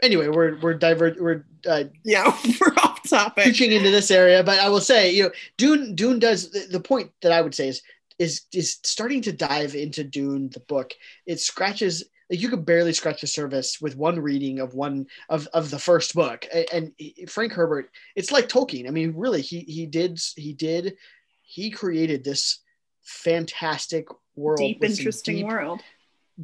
anyway, 0.02 0.28
we're 0.28 0.60
we're 0.60 0.74
diver 0.74 1.16
we're 1.20 1.46
uh, 1.68 1.86
Yeah, 2.04 2.36
we're 2.62 2.74
off 2.84 3.08
topic. 3.08 3.44
pitching 3.44 3.72
into 3.72 3.92
this 3.92 4.12
area, 4.12 4.44
but 4.44 4.60
I 4.60 4.70
will 4.70 4.82
say, 4.82 5.12
you 5.12 5.24
know, 5.24 5.32
Dune 5.58 5.96
Dune 5.96 6.20
does 6.20 6.52
the, 6.52 6.68
the 6.72 6.80
point 6.80 7.12
that 7.22 7.32
I 7.32 7.42
would 7.42 7.56
say 7.56 7.68
is 7.68 7.82
is 8.20 8.42
is 8.54 8.78
starting 8.84 9.22
to 9.24 9.32
dive 9.32 9.76
into 9.76 10.04
Dune 10.04 10.50
the 10.50 10.60
book. 10.62 10.94
It 11.26 11.40
scratches 11.40 12.04
like 12.30 12.42
you 12.42 12.50
could 12.50 12.66
barely 12.66 12.94
scratch 12.94 13.22
the 13.22 13.28
surface 13.28 13.80
with 13.80 13.96
one 13.96 14.20
reading 14.20 14.60
of 14.60 14.74
one 14.74 15.08
of, 15.30 15.48
of 15.54 15.70
the 15.70 15.80
first 15.80 16.14
book. 16.14 16.46
And, 16.54 16.92
and 17.00 17.30
Frank 17.30 17.54
Herbert, 17.54 17.90
it's 18.16 18.32
like 18.32 18.50
Tolkien. 18.50 18.88
I 18.88 18.92
mean, 18.92 19.14
really, 19.16 19.42
he 19.42 19.62
he 19.62 19.86
did 19.86 20.20
he 20.36 20.54
did 20.54 20.98
he 21.42 21.72
created 21.72 22.24
this 22.24 22.60
fantastic 23.04 24.08
world, 24.36 24.60
deep, 24.60 24.84
interesting 24.84 25.38
deep, 25.38 25.46
world, 25.48 25.82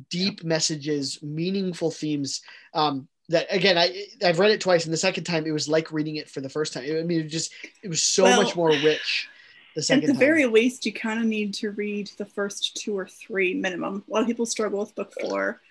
deep 0.09 0.41
yeah. 0.41 0.47
messages, 0.47 1.21
meaningful 1.21 1.91
themes. 1.91 2.41
Um, 2.73 3.07
that 3.29 3.47
again, 3.49 3.77
I 3.77 4.05
I've 4.23 4.39
read 4.39 4.51
it 4.51 4.61
twice, 4.61 4.85
and 4.85 4.93
the 4.93 4.97
second 4.97 5.23
time 5.23 5.45
it 5.45 5.51
was 5.51 5.67
like 5.67 5.91
reading 5.91 6.17
it 6.17 6.29
for 6.29 6.41
the 6.41 6.49
first 6.49 6.73
time. 6.73 6.83
I 6.83 7.03
mean, 7.03 7.21
it 7.21 7.27
just 7.27 7.53
it 7.81 7.87
was 7.87 8.01
so 8.01 8.23
well, 8.23 8.41
much 8.41 8.55
more 8.55 8.69
rich. 8.69 9.29
The 9.75 9.81
second 9.81 10.03
at 10.03 10.07
the 10.07 10.13
time. 10.13 10.19
very 10.19 10.45
least, 10.45 10.85
you 10.85 10.93
kind 10.93 11.19
of 11.19 11.25
need 11.25 11.53
to 11.55 11.71
read 11.71 12.11
the 12.17 12.25
first 12.25 12.75
two 12.75 12.97
or 12.97 13.07
three 13.07 13.53
minimum. 13.53 14.03
A 14.07 14.13
lot 14.13 14.21
of 14.21 14.27
people 14.27 14.45
struggle 14.45 14.79
with 14.79 14.93
book 14.95 15.13
four 15.19 15.61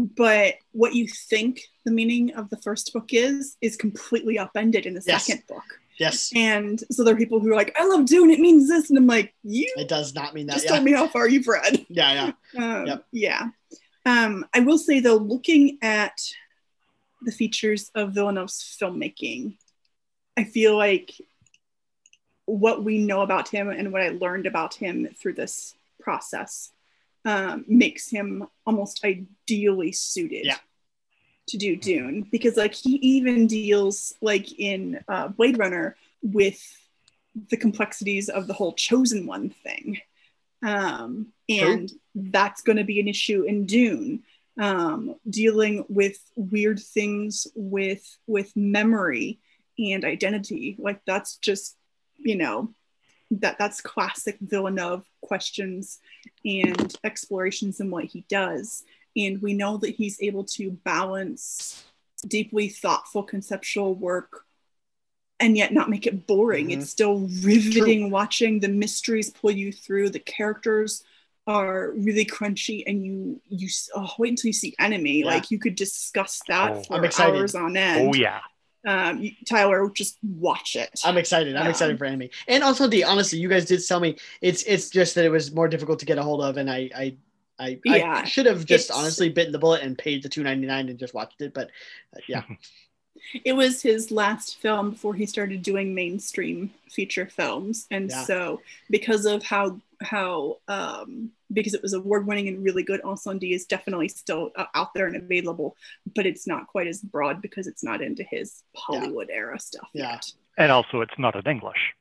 but 0.00 0.54
what 0.72 0.94
you 0.94 1.06
think 1.06 1.68
the 1.84 1.90
meaning 1.90 2.34
of 2.34 2.48
the 2.50 2.56
first 2.56 2.92
book 2.92 3.12
is 3.12 3.56
is 3.60 3.76
completely 3.76 4.38
upended 4.38 4.86
in 4.86 4.94
the 4.94 5.02
yes. 5.06 5.26
second 5.26 5.46
book. 5.46 5.64
Yes. 5.98 6.32
And 6.34 6.82
so 6.90 7.04
there 7.04 7.14
are 7.14 7.18
people 7.18 7.40
who 7.40 7.50
are 7.50 7.56
like, 7.56 7.76
I 7.78 7.86
love 7.86 8.06
Dune, 8.06 8.30
it 8.30 8.40
means 8.40 8.68
this. 8.68 8.88
And 8.88 8.98
I'm 8.98 9.06
like, 9.06 9.34
you 9.44 9.70
it 9.76 9.88
does 9.88 10.14
not 10.14 10.32
mean 10.32 10.46
that. 10.46 10.54
Just 10.54 10.64
yeah. 10.64 10.72
tell 10.72 10.82
me 10.82 10.92
how 10.92 11.08
far 11.08 11.28
you've 11.28 11.46
read. 11.46 11.84
Yeah, 11.88 12.12
yeah. 12.12 12.32
Um, 12.62 12.86
yep. 12.86 13.06
Yeah. 13.12 13.48
Um, 14.06 14.46
I 14.54 14.60
will 14.60 14.78
say 14.78 15.00
though, 15.00 15.16
looking 15.16 15.78
at 15.82 16.18
the 17.22 17.32
features 17.32 17.90
of 17.94 18.12
Villeneuve's 18.12 18.76
filmmaking, 18.80 19.56
I 20.36 20.44
feel 20.44 20.76
like 20.76 21.12
what 22.46 22.82
we 22.82 22.98
know 22.98 23.20
about 23.20 23.48
him 23.48 23.70
and 23.70 23.92
what 23.92 24.02
I 24.02 24.08
learned 24.08 24.46
about 24.46 24.74
him 24.74 25.08
through 25.16 25.34
this 25.34 25.74
process 26.00 26.72
um, 27.24 27.64
makes 27.68 28.10
him 28.10 28.46
almost 28.66 29.04
ideally 29.04 29.92
suited 29.92 30.46
yeah. 30.46 30.56
to 31.48 31.58
do 31.58 31.76
Dune 31.76 32.26
because 32.30 32.56
like 32.56 32.74
he 32.74 32.94
even 32.96 33.46
deals 33.46 34.14
like 34.20 34.58
in 34.58 35.00
uh, 35.08 35.28
Blade 35.28 35.58
Runner 35.58 35.96
with 36.22 36.60
the 37.50 37.56
complexities 37.56 38.28
of 38.28 38.46
the 38.46 38.54
whole 38.54 38.72
chosen 38.72 39.26
one 39.26 39.50
thing. 39.50 40.00
Um, 40.62 41.32
and 41.48 41.88
True. 41.88 41.98
that's 42.14 42.62
going 42.62 42.76
to 42.76 42.84
be 42.84 43.00
an 43.00 43.08
issue 43.08 43.42
in 43.42 43.66
Dune. 43.66 44.24
Um, 44.58 45.14
dealing 45.28 45.84
with 45.88 46.18
weird 46.34 46.80
things 46.80 47.46
with 47.54 48.04
with 48.26 48.54
memory 48.56 49.38
and 49.78 50.04
identity 50.04 50.76
like 50.78 51.00
that's 51.06 51.36
just 51.36 51.76
you 52.18 52.36
know 52.36 52.74
that 53.30 53.58
that's 53.58 53.80
classic 53.80 54.38
Villeneuve 54.40 55.08
questions 55.22 55.98
and 56.44 56.94
explorations 57.04 57.80
in 57.80 57.90
what 57.90 58.04
he 58.04 58.24
does. 58.28 58.84
And 59.16 59.40
we 59.40 59.54
know 59.54 59.76
that 59.78 59.94
he's 59.94 60.20
able 60.20 60.44
to 60.44 60.70
balance 60.70 61.84
deeply 62.26 62.68
thoughtful 62.68 63.22
conceptual 63.22 63.94
work 63.94 64.44
and 65.38 65.56
yet 65.56 65.72
not 65.72 65.88
make 65.88 66.06
it 66.06 66.26
boring. 66.26 66.68
Mm-hmm. 66.68 66.80
It's 66.80 66.90
still 66.90 67.28
riveting 67.42 68.00
True. 68.00 68.10
watching 68.10 68.60
the 68.60 68.68
mysteries 68.68 69.30
pull 69.30 69.50
you 69.52 69.72
through. 69.72 70.10
The 70.10 70.18
characters 70.18 71.02
are 71.50 71.90
really 71.92 72.24
crunchy 72.24 72.84
and 72.86 73.04
you 73.04 73.40
you 73.48 73.68
oh, 73.96 74.12
wait 74.18 74.30
until 74.30 74.48
you 74.48 74.52
see 74.52 74.74
enemy. 74.78 75.20
Yeah. 75.20 75.26
Like 75.26 75.50
you 75.50 75.58
could 75.58 75.74
discuss 75.74 76.40
that 76.48 76.72
oh, 76.72 76.82
for 76.82 77.22
hours 77.22 77.54
on 77.54 77.76
end. 77.76 78.08
Oh 78.08 78.18
yeah 78.18 78.40
um, 78.86 79.30
Tyler, 79.46 79.90
just 79.90 80.18
watch 80.22 80.74
it. 80.76 81.00
I'm 81.04 81.18
excited. 81.18 81.54
I'm 81.54 81.68
excited 81.68 81.98
for 81.98 82.06
Enemy, 82.06 82.30
and 82.48 82.64
also 82.64 82.86
the 82.86 83.04
Honestly, 83.04 83.38
you 83.38 83.48
guys 83.48 83.66
did 83.66 83.86
tell 83.86 84.00
me 84.00 84.16
it's 84.40 84.62
it's 84.62 84.88
just 84.88 85.14
that 85.16 85.24
it 85.24 85.28
was 85.28 85.52
more 85.52 85.68
difficult 85.68 85.98
to 85.98 86.06
get 86.06 86.18
a 86.18 86.22
hold 86.22 86.42
of, 86.42 86.56
and 86.56 86.70
I 86.70 86.90
I 86.96 87.16
I, 87.58 87.80
yeah, 87.84 88.22
I 88.22 88.24
should 88.24 88.46
have 88.46 88.64
just 88.64 88.90
honestly 88.90 89.28
bitten 89.28 89.52
the 89.52 89.58
bullet 89.58 89.82
and 89.82 89.98
paid 89.98 90.22
the 90.22 90.30
2.99 90.30 90.88
and 90.88 90.98
just 90.98 91.12
watched 91.12 91.42
it, 91.42 91.52
but 91.52 91.68
uh, 92.16 92.20
yeah. 92.26 92.42
it 93.44 93.52
was 93.52 93.82
his 93.82 94.10
last 94.10 94.58
film 94.62 94.92
before 94.92 95.12
he 95.12 95.26
started 95.26 95.62
doing 95.62 95.94
mainstream 95.94 96.72
feature 96.88 97.26
films, 97.26 97.86
and 97.90 98.08
yeah. 98.08 98.24
so 98.24 98.62
because 98.88 99.26
of 99.26 99.42
how 99.42 99.78
how 100.02 100.58
um, 100.68 101.30
because 101.52 101.74
it 101.74 101.82
was 101.82 101.92
award 101.92 102.26
winning 102.26 102.48
and 102.48 102.64
really 102.64 102.82
good. 102.82 103.02
Incendies 103.02 103.54
is 103.54 103.66
definitely 103.66 104.08
still 104.08 104.50
uh, 104.56 104.66
out 104.74 104.94
there 104.94 105.06
and 105.06 105.16
available, 105.16 105.76
but 106.14 106.26
it's 106.26 106.46
not 106.46 106.66
quite 106.66 106.86
as 106.86 107.00
broad 107.00 107.42
because 107.42 107.66
it's 107.66 107.84
not 107.84 108.02
into 108.02 108.24
his 108.24 108.62
Hollywood 108.76 109.28
yeah. 109.30 109.36
era 109.36 109.60
stuff 109.60 109.88
yeah. 109.92 110.12
yet. 110.12 110.32
And 110.58 110.72
also, 110.72 111.00
it's 111.00 111.18
not 111.18 111.36
in 111.36 111.50
English. 111.50 111.94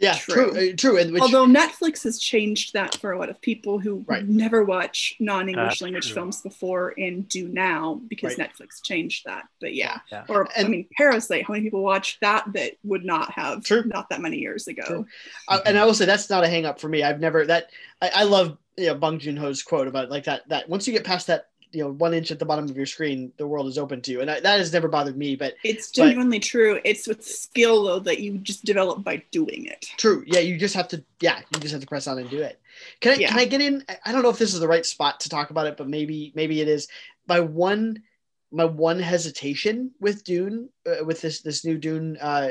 Yeah, 0.00 0.14
true, 0.14 0.50
true. 0.50 0.70
Uh, 0.70 0.76
true. 0.76 0.98
And 0.98 1.12
which... 1.12 1.22
Although 1.22 1.46
Netflix 1.46 2.02
has 2.04 2.18
changed 2.18 2.72
that 2.72 2.96
for 2.96 3.12
a 3.12 3.18
lot 3.18 3.28
of 3.28 3.40
people 3.40 3.78
who 3.78 4.04
right. 4.08 4.26
never 4.26 4.64
watch 4.64 5.14
non-English 5.20 5.64
That's 5.64 5.82
language 5.82 6.06
true. 6.06 6.14
films 6.14 6.40
before 6.40 6.94
and 6.98 7.28
do 7.28 7.48
now 7.48 8.00
because 8.08 8.36
right. 8.36 8.50
Netflix 8.50 8.82
changed 8.82 9.24
that. 9.26 9.44
But 9.60 9.74
yeah, 9.74 9.98
yeah. 10.10 10.24
or 10.28 10.48
and, 10.56 10.66
I 10.66 10.68
mean, 10.68 10.86
Parasite. 10.96 11.44
How 11.46 11.52
many 11.52 11.64
people 11.64 11.82
watch 11.82 12.18
that 12.20 12.52
that 12.52 12.72
would 12.82 13.04
not 13.04 13.30
have 13.32 13.64
true. 13.64 13.84
not 13.86 14.08
that 14.10 14.20
many 14.20 14.38
years 14.38 14.66
ago? 14.66 15.06
Uh, 15.48 15.60
and 15.66 15.78
I 15.78 15.84
will 15.84 15.94
say 15.94 16.04
that's 16.04 16.30
not 16.30 16.44
a 16.44 16.48
hang 16.48 16.66
up 16.66 16.80
for 16.80 16.88
me. 16.88 17.02
I've 17.02 17.20
never 17.20 17.46
that 17.46 17.70
I, 18.00 18.10
I 18.16 18.22
love 18.24 18.58
you 18.76 18.86
know 18.86 18.94
Bong 18.94 19.18
Joon 19.18 19.36
Ho's 19.36 19.62
quote 19.62 19.86
about 19.86 20.10
like 20.10 20.24
that 20.24 20.48
that 20.48 20.68
once 20.68 20.86
you 20.86 20.92
get 20.92 21.04
past 21.04 21.28
that 21.28 21.48
you 21.72 21.82
know 21.82 21.90
one 21.90 22.14
inch 22.14 22.30
at 22.30 22.38
the 22.38 22.44
bottom 22.44 22.66
of 22.66 22.76
your 22.76 22.86
screen 22.86 23.32
the 23.38 23.46
world 23.46 23.66
is 23.66 23.78
open 23.78 24.00
to 24.02 24.12
you. 24.12 24.20
And 24.20 24.30
I, 24.30 24.40
that 24.40 24.58
has 24.58 24.72
never 24.72 24.88
bothered 24.88 25.16
me 25.16 25.36
but 25.36 25.54
it's 25.64 25.90
genuinely 25.90 26.38
but, 26.38 26.46
true. 26.46 26.80
It's 26.84 27.06
with 27.06 27.24
skill 27.24 27.84
though 27.84 27.98
that 28.00 28.20
you 28.20 28.38
just 28.38 28.64
develop 28.64 29.02
by 29.02 29.22
doing 29.30 29.66
it. 29.66 29.86
True. 29.96 30.22
Yeah 30.26 30.40
you 30.40 30.58
just 30.58 30.74
have 30.74 30.88
to 30.88 31.02
yeah 31.20 31.40
you 31.52 31.60
just 31.60 31.72
have 31.72 31.80
to 31.80 31.86
press 31.86 32.06
on 32.06 32.18
and 32.18 32.30
do 32.30 32.40
it. 32.40 32.60
Can 33.00 33.12
i 33.12 33.16
yeah. 33.16 33.28
can 33.28 33.38
i 33.38 33.44
get 33.44 33.60
in? 33.60 33.84
I 34.04 34.12
don't 34.12 34.22
know 34.22 34.30
if 34.30 34.38
this 34.38 34.54
is 34.54 34.60
the 34.60 34.68
right 34.68 34.86
spot 34.86 35.20
to 35.20 35.28
talk 35.28 35.50
about 35.50 35.66
it 35.66 35.76
but 35.76 35.88
maybe 35.88 36.32
maybe 36.34 36.60
it 36.60 36.68
is. 36.68 36.88
My 37.26 37.40
one 37.40 38.02
my 38.50 38.64
one 38.64 38.98
hesitation 38.98 39.92
with 40.00 40.24
dune 40.24 40.68
uh, 40.86 41.04
with 41.04 41.20
this 41.20 41.40
this 41.40 41.64
new 41.64 41.78
dune 41.78 42.18
uh 42.20 42.50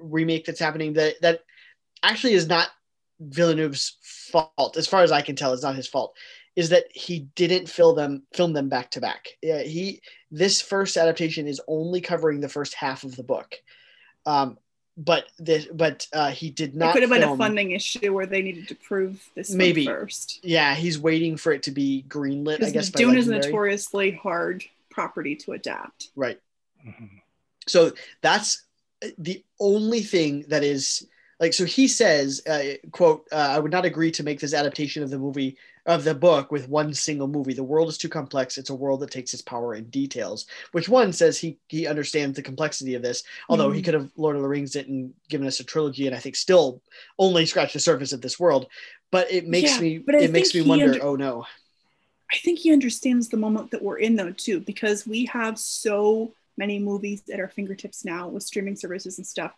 remake 0.00 0.46
that's 0.46 0.60
happening 0.60 0.92
that 0.94 1.20
that 1.20 1.40
actually 2.02 2.34
is 2.34 2.46
not 2.46 2.68
villeneuve's 3.18 3.98
fault. 4.02 4.76
As 4.76 4.86
far 4.86 5.02
as 5.02 5.12
i 5.12 5.22
can 5.22 5.36
tell 5.36 5.52
it's 5.52 5.62
not 5.62 5.74
his 5.74 5.88
fault 5.88 6.14
is 6.56 6.70
that 6.70 6.84
he 6.92 7.20
didn't 7.34 7.68
fill 7.68 7.94
them 7.94 8.24
film 8.34 8.52
them 8.52 8.68
back 8.68 8.90
to 8.92 9.00
back. 9.00 9.28
Yeah, 9.42 9.62
he 9.62 10.02
this 10.30 10.60
first 10.60 10.96
adaptation 10.96 11.46
is 11.46 11.60
only 11.66 12.00
covering 12.00 12.40
the 12.40 12.48
first 12.48 12.74
half 12.74 13.04
of 13.04 13.16
the 13.16 13.22
book. 13.22 13.56
Um, 14.26 14.58
but 14.96 15.24
this 15.38 15.66
but 15.72 16.06
uh, 16.12 16.30
he 16.30 16.50
did 16.50 16.74
not. 16.74 16.90
It 16.90 16.92
could 16.92 17.02
have 17.02 17.10
been 17.10 17.28
a 17.28 17.36
funding 17.36 17.70
issue 17.70 18.12
where 18.12 18.26
they 18.26 18.42
needed 18.42 18.68
to 18.68 18.74
prove 18.74 19.24
this 19.34 19.50
maybe 19.50 19.86
first. 19.86 20.40
Yeah, 20.42 20.74
he's 20.74 20.98
waiting 20.98 21.36
for 21.36 21.52
it 21.52 21.62
to 21.64 21.70
be 21.70 22.04
greenlit. 22.06 22.62
I 22.62 22.70
guess 22.70 22.90
Dune 22.90 23.16
is 23.16 23.26
notoriously 23.26 24.12
hard 24.12 24.64
property 24.90 25.36
to 25.36 25.52
adapt. 25.52 26.10
Right. 26.16 26.38
Mm-hmm. 26.86 27.06
So 27.66 27.92
that's 28.20 28.64
the 29.16 29.42
only 29.58 30.00
thing 30.00 30.44
that 30.48 30.64
is 30.64 31.06
like. 31.38 31.54
So 31.54 31.64
he 31.64 31.88
says, 31.88 32.42
uh, 32.46 32.74
"quote 32.90 33.26
uh, 33.32 33.36
I 33.36 33.58
would 33.58 33.72
not 33.72 33.86
agree 33.86 34.10
to 34.12 34.22
make 34.22 34.40
this 34.40 34.52
adaptation 34.52 35.02
of 35.02 35.10
the 35.10 35.18
movie 35.18 35.56
of 35.86 36.04
the 36.04 36.14
book 36.14 36.52
with 36.52 36.68
one 36.68 36.92
single 36.94 37.28
movie. 37.28 37.54
The 37.54 37.62
world 37.62 37.88
is 37.88 37.98
too 37.98 38.08
complex. 38.08 38.58
It's 38.58 38.70
a 38.70 38.74
world 38.74 39.00
that 39.00 39.10
takes 39.10 39.32
its 39.32 39.42
power 39.42 39.74
in 39.74 39.84
details. 39.84 40.46
Which 40.72 40.88
one 40.88 41.12
says 41.12 41.38
he 41.38 41.58
he 41.68 41.86
understands 41.86 42.36
the 42.36 42.42
complexity 42.42 42.94
of 42.94 43.02
this, 43.02 43.22
although 43.48 43.68
mm-hmm. 43.68 43.76
he 43.76 43.82
could 43.82 43.94
have 43.94 44.10
Lord 44.16 44.36
of 44.36 44.42
the 44.42 44.48
Rings 44.48 44.76
it 44.76 44.88
and 44.88 45.12
given 45.28 45.46
us 45.46 45.60
a 45.60 45.64
trilogy, 45.64 46.06
and 46.06 46.14
I 46.14 46.18
think 46.18 46.36
still 46.36 46.82
only 47.18 47.46
scratched 47.46 47.74
the 47.74 47.80
surface 47.80 48.12
of 48.12 48.20
this 48.20 48.38
world. 48.38 48.66
But 49.10 49.30
it 49.32 49.48
makes 49.48 49.72
yeah, 49.72 49.80
me 49.80 50.04
it 50.06 50.30
makes 50.30 50.54
me 50.54 50.62
wonder. 50.62 50.86
Under- 50.86 51.04
oh 51.04 51.16
no. 51.16 51.46
I 52.32 52.36
think 52.38 52.60
he 52.60 52.72
understands 52.72 53.28
the 53.28 53.36
moment 53.36 53.72
that 53.72 53.82
we're 53.82 53.98
in 53.98 54.16
though 54.16 54.30
too, 54.30 54.60
because 54.60 55.06
we 55.06 55.26
have 55.26 55.58
so 55.58 56.32
many 56.56 56.78
movies 56.78 57.22
at 57.32 57.40
our 57.40 57.48
fingertips 57.48 58.04
now 58.04 58.28
with 58.28 58.42
streaming 58.42 58.76
services 58.76 59.18
and 59.18 59.26
stuff. 59.26 59.52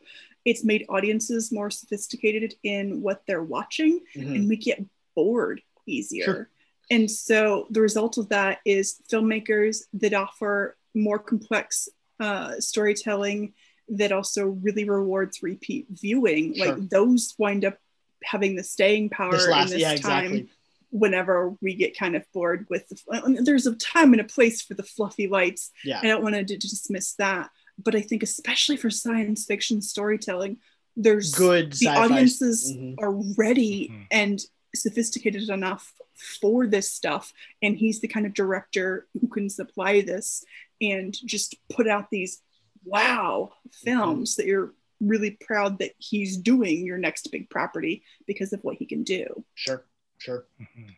It's 0.45 0.65
made 0.65 0.87
audiences 0.89 1.53
more 1.53 1.71
sophisticated 1.71 2.55
in 2.63 3.03
what 3.03 3.23
they're 3.27 3.43
watching, 3.43 4.01
mm-hmm. 4.17 4.35
and 4.35 4.49
we 4.49 4.57
get 4.57 4.83
bored 5.15 5.61
easier. 5.87 6.25
Sure. 6.25 6.49
And 6.91 7.11
so 7.11 7.67
the 7.71 7.81
result 7.81 8.19
of 8.19 8.29
that 8.31 8.59
is 8.65 9.01
filmmakers 9.11 9.85
that 9.95 10.15
offer 10.15 10.77
more 10.95 11.19
complex 11.19 11.89
uh, 12.21 12.61
storytelling 12.61 13.55
that 13.89 14.13
also 14.13 14.47
really 14.47 14.85
rewards 14.85 15.43
repeat 15.43 15.87
viewing. 15.91 16.55
Sure. 16.55 16.67
Like 16.67 16.89
those 16.89 17.35
wind 17.39 17.65
up 17.65 17.79
having 18.23 18.57
the 18.57 18.65
staying 18.65 19.11
power 19.11 19.33
this 19.33 19.49
last, 19.49 19.73
in 19.73 19.79
this 19.79 19.81
yeah, 19.81 19.97
time. 19.97 20.25
Exactly. 20.25 20.51
Whenever 20.91 21.55
we 21.63 21.75
get 21.75 21.97
kind 21.97 22.15
of 22.15 22.25
bored 22.35 22.67
with 22.69 22.87
the, 22.89 23.43
there's 23.43 23.67
a 23.67 23.75
time 23.77 24.13
and 24.13 24.21
a 24.21 24.25
place 24.25 24.61
for 24.61 24.75
the 24.75 24.83
fluffy 24.83 25.27
lights. 25.27 25.71
Yeah. 25.85 26.01
I 26.03 26.07
don't 26.07 26.23
want 26.23 26.35
to 26.35 26.45
dismiss 26.45 27.15
that, 27.15 27.49
but 27.83 27.95
I 27.95 28.03
think 28.03 28.23
especially 28.23 28.77
for 28.77 28.91
science 28.91 29.47
fiction 29.47 29.81
storytelling, 29.81 30.59
there's 30.95 31.35
good 31.35 31.73
the 31.73 31.89
audiences 31.89 32.71
mm-hmm. 32.71 33.03
are 33.03 33.13
ready 33.39 33.89
mm-hmm. 33.89 34.03
and 34.11 34.41
sophisticated 34.75 35.49
enough 35.51 35.93
for 36.41 36.67
this 36.67 36.91
stuff 36.91 37.33
and 37.63 37.77
he's 37.77 38.01
the 38.01 38.09
kind 38.09 38.27
of 38.27 38.35
director 38.35 39.07
who 39.21 39.29
can 39.29 39.49
supply 39.49 40.01
this 40.01 40.45
and 40.81 41.17
just 41.27 41.57
put 41.69 41.89
out 41.89 42.11
these 42.11 42.41
wow 42.85 43.53
films 43.73 44.33
mm-hmm. 44.33 44.43
that 44.43 44.49
you're 44.49 44.73
really 45.01 45.33
proud 45.33 45.79
that 45.79 45.93
he's 45.99 46.37
doing 46.37 46.87
your 46.87 46.99
next 46.99 47.31
big 47.33 47.51
property 47.51 48.03
because 48.27 48.53
of 48.53 48.63
what 48.63 48.77
he 48.77 48.87
can 48.87 49.03
do 49.03 49.45
sure 49.55 49.85
Sure. 50.23 50.47
Mhm. 50.61 50.95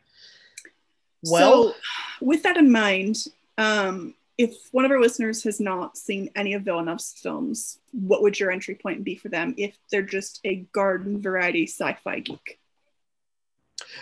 Well, 1.22 1.68
so, 1.70 1.74
with 2.20 2.42
that 2.42 2.58
in 2.58 2.70
mind, 2.70 3.16
um, 3.56 4.14
if 4.36 4.68
one 4.72 4.84
of 4.84 4.90
our 4.90 5.00
listeners 5.00 5.42
has 5.44 5.60
not 5.60 5.96
seen 5.96 6.28
any 6.36 6.52
of 6.52 6.62
Villeneuve's 6.62 7.14
films, 7.14 7.78
what 7.92 8.20
would 8.20 8.38
your 8.38 8.50
entry 8.50 8.74
point 8.74 9.02
be 9.02 9.14
for 9.14 9.30
them 9.30 9.54
if 9.56 9.78
they're 9.90 10.02
just 10.02 10.40
a 10.44 10.56
garden 10.72 11.22
variety 11.22 11.66
sci-fi 11.66 12.20
geek? 12.20 12.58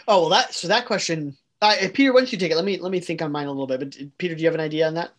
Oh 0.08 0.20
well, 0.22 0.28
that 0.30 0.54
so 0.54 0.68
that 0.68 0.86
question. 0.86 1.36
Uh, 1.60 1.74
Peter, 1.94 2.12
why 2.12 2.20
don't 2.20 2.32
you 2.32 2.38
take 2.38 2.50
it? 2.50 2.56
Let 2.56 2.64
me 2.64 2.78
let 2.78 2.90
me 2.90 3.00
think 3.00 3.22
on 3.22 3.30
mine 3.32 3.46
a 3.46 3.50
little 3.50 3.66
bit. 3.66 3.78
But 3.80 3.96
Peter, 4.18 4.34
do 4.34 4.40
you 4.42 4.46
have 4.48 4.54
an 4.54 4.60
idea 4.60 4.86
on 4.88 4.94
that? 4.94 5.10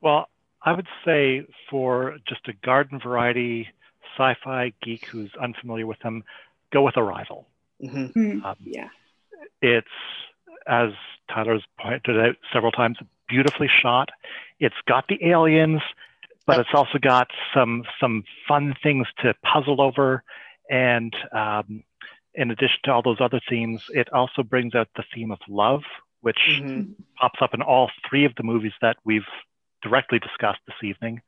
Well, 0.00 0.28
I 0.62 0.72
would 0.72 0.88
say 1.04 1.46
for 1.70 2.16
just 2.26 2.48
a 2.48 2.52
garden 2.64 2.98
variety 3.00 3.68
sci-fi 4.16 4.72
geek 4.82 5.06
who's 5.06 5.30
unfamiliar 5.40 5.86
with 5.86 5.98
them, 6.00 6.24
go 6.72 6.82
with 6.82 6.96
Arrival. 6.96 7.46
hmm 7.80 8.06
Hmm, 8.06 8.44
Um, 8.44 8.56
yeah. 8.64 8.88
It's, 9.62 9.86
as 10.66 10.90
Tyler's 11.32 11.62
pointed 11.78 12.18
out 12.18 12.36
several 12.52 12.72
times, 12.72 12.98
beautifully 13.28 13.68
shot. 13.68 14.10
It's 14.58 14.74
got 14.86 15.06
the 15.08 15.24
aliens, 15.24 15.80
but 16.46 16.56
Yep. 16.56 16.66
it's 16.66 16.74
also 16.74 16.98
got 16.98 17.28
some 17.54 17.84
some 18.00 18.24
fun 18.48 18.74
things 18.82 19.06
to 19.22 19.34
puzzle 19.44 19.80
over. 19.80 20.24
And 20.68 21.14
um, 21.32 21.84
in 22.34 22.50
addition 22.50 22.78
to 22.84 22.92
all 22.92 23.02
those 23.02 23.20
other 23.20 23.40
themes, 23.48 23.82
it 23.90 24.12
also 24.12 24.42
brings 24.42 24.74
out 24.74 24.88
the 24.96 25.04
theme 25.14 25.30
of 25.30 25.38
love, 25.48 25.82
which 26.20 26.38
hmm 26.58 26.82
pops 27.18 27.40
up 27.42 27.52
in 27.52 27.60
all 27.60 27.90
three 28.08 28.24
of 28.24 28.34
the 28.36 28.42
movies 28.42 28.72
that 28.80 28.96
we've 29.04 29.26
directly 29.82 30.18
discussed 30.18 30.60
this 30.66 30.76
evening. 30.82 31.20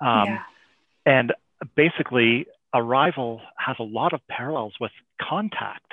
Um, 0.00 0.28
yeah. 0.28 0.42
And 1.06 1.32
basically, 1.74 2.46
Arrival 2.72 3.40
has 3.58 3.76
a 3.80 3.82
lot 3.82 4.12
of 4.12 4.20
parallels 4.28 4.74
with 4.80 4.92
Contact. 5.20 5.92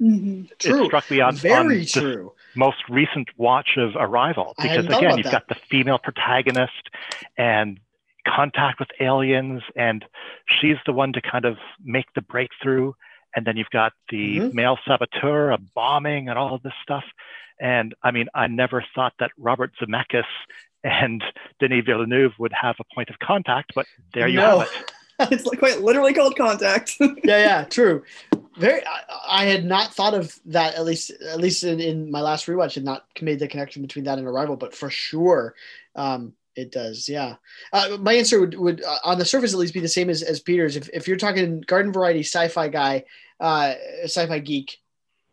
Mhm. 0.00 0.48
True. 0.58 0.82
It 0.82 0.86
struck 0.86 1.08
me 1.10 1.20
on, 1.20 1.28
on 1.28 1.34
Very 1.36 1.78
this 1.80 1.92
true. 1.92 2.32
most 2.56 2.78
recent 2.88 3.28
watch 3.36 3.76
of 3.76 3.94
Arrival 3.96 4.54
because 4.60 4.86
again, 4.86 5.16
you've 5.18 5.24
that. 5.24 5.32
got 5.32 5.48
the 5.48 5.56
female 5.70 5.98
protagonist 5.98 6.90
and 7.36 7.78
contact 8.26 8.80
with 8.80 8.88
aliens, 9.00 9.62
and 9.76 10.04
she's 10.48 10.76
the 10.84 10.92
one 10.92 11.12
to 11.12 11.20
kind 11.20 11.44
of 11.44 11.58
make 11.84 12.06
the 12.14 12.22
breakthrough. 12.22 12.92
And 13.34 13.46
then 13.46 13.56
you've 13.56 13.70
got 13.70 13.92
the 14.10 14.40
Mhm. 14.40 14.54
male 14.54 14.78
saboteur, 14.86 15.50
a 15.50 15.58
bombing, 15.74 16.28
and 16.28 16.38
all 16.38 16.54
of 16.54 16.62
this 16.62 16.72
stuff. 16.82 17.04
And 17.60 17.94
I 18.02 18.10
mean, 18.10 18.28
I 18.34 18.46
never 18.46 18.84
thought 18.94 19.12
that 19.20 19.30
Robert 19.38 19.72
Zemeckis 19.80 20.24
and 20.82 21.22
Denis 21.60 21.84
Villeneuve 21.84 22.32
would 22.38 22.52
have 22.52 22.76
a 22.80 22.94
point 22.94 23.10
of 23.10 23.18
contact, 23.18 23.72
but 23.74 23.86
there 24.14 24.26
you 24.28 24.38
No. 24.38 24.60
have 24.60 24.68
it. 24.68 24.92
it's 25.32 25.44
like 25.44 25.58
quite 25.58 25.80
literally 25.82 26.14
called 26.14 26.34
Contact. 26.36 26.96
yeah, 27.00 27.10
yeah, 27.24 27.64
true. 27.64 28.02
Very. 28.56 28.80
I, 28.86 29.00
I 29.28 29.44
had 29.44 29.64
not 29.66 29.94
thought 29.94 30.14
of 30.14 30.34
that. 30.46 30.74
At 30.74 30.84
least, 30.86 31.10
at 31.10 31.38
least 31.38 31.62
in, 31.62 31.78
in 31.80 32.10
my 32.10 32.20
last 32.22 32.46
rewatch, 32.46 32.74
had 32.74 32.84
not 32.84 33.04
made 33.20 33.38
the 33.38 33.46
connection 33.46 33.82
between 33.82 34.06
that 34.06 34.18
and 34.18 34.26
Arrival. 34.26 34.56
But 34.56 34.74
for 34.74 34.88
sure, 34.90 35.54
um, 35.94 36.32
it 36.56 36.72
does. 36.72 37.08
Yeah. 37.08 37.36
Uh, 37.72 37.96
my 38.00 38.14
answer 38.14 38.40
would, 38.40 38.54
would 38.58 38.84
uh, 38.84 38.98
on 39.04 39.18
the 39.18 39.24
surface 39.24 39.52
at 39.52 39.58
least 39.58 39.74
be 39.74 39.80
the 39.80 39.88
same 39.88 40.10
as, 40.10 40.22
as 40.22 40.40
Peter's. 40.40 40.76
If, 40.76 40.88
if 40.92 41.06
you're 41.08 41.16
talking 41.16 41.60
garden 41.62 41.92
variety 41.92 42.20
sci-fi 42.20 42.68
guy, 42.68 43.04
uh, 43.38 43.74
sci-fi 44.04 44.38
geek, 44.40 44.78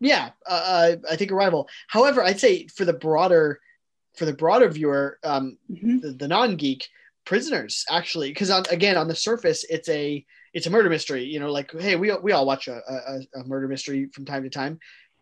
yeah, 0.00 0.30
uh, 0.46 0.50
uh, 0.50 0.96
I 1.10 1.16
think 1.16 1.32
Arrival. 1.32 1.68
However, 1.88 2.22
I'd 2.22 2.40
say 2.40 2.68
for 2.68 2.84
the 2.84 2.92
broader, 2.92 3.60
for 4.16 4.24
the 4.26 4.32
broader 4.32 4.68
viewer, 4.68 5.18
um, 5.24 5.58
Mhm. 5.70 6.00
the, 6.00 6.12
the 6.12 6.28
non-geek 6.28 6.88
prisoners 7.24 7.84
actually 7.90 8.30
because 8.30 8.48
on 8.48 8.64
again 8.70 8.96
on 8.96 9.06
the 9.06 9.14
surface 9.14 9.62
it's 9.68 9.86
a 9.90 10.24
it's 10.54 10.66
a 10.66 10.70
murder 10.70 10.88
mystery 10.88 11.24
you 11.24 11.38
know 11.38 11.52
like 11.52 11.70
hey 11.78 11.94
we, 11.94 12.10
we 12.22 12.32
all 12.32 12.46
watch 12.46 12.68
a, 12.68 12.80
a, 12.88 13.40
a 13.40 13.44
murder 13.44 13.68
mystery 13.68 14.08
from 14.14 14.24
time 14.24 14.42
to 14.42 14.48
time 14.48 14.78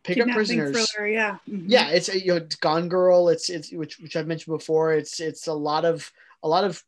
pick 0.07 0.19
up 0.21 0.29
prisoners 0.29 0.91
thriller, 0.91 1.09
yeah. 1.09 1.39
Mhm. 1.49 1.65
yeah 1.67 1.89
it's 1.91 2.09
a, 2.09 2.19
you 2.19 2.29
know 2.29 2.37
it's 2.37 2.57
gone 2.57 2.89
girl 2.89 3.29
it's 3.29 3.51
it's 3.51 3.73
which 3.73 3.99
which 3.99 4.17
i've 4.17 4.27
mentioned 4.27 4.57
before 4.57 4.95
it's 4.95 5.21
it's 5.21 5.47
a 5.49 5.53
lot 5.53 5.85
of 5.85 6.11
a 6.43 6.49
lot 6.49 6.65
of 6.65 6.83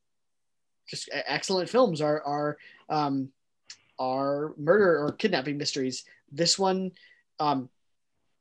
just 0.87 1.11
excellent 1.12 1.69
films 1.69 2.01
are 2.01 2.23
are 2.23 2.59
um 2.89 3.31
are 3.99 4.55
murder 4.57 5.05
or 5.05 5.12
kidnapping 5.12 5.59
mysteries 5.59 6.05
this 6.31 6.59
one 6.59 6.93
um 7.41 7.69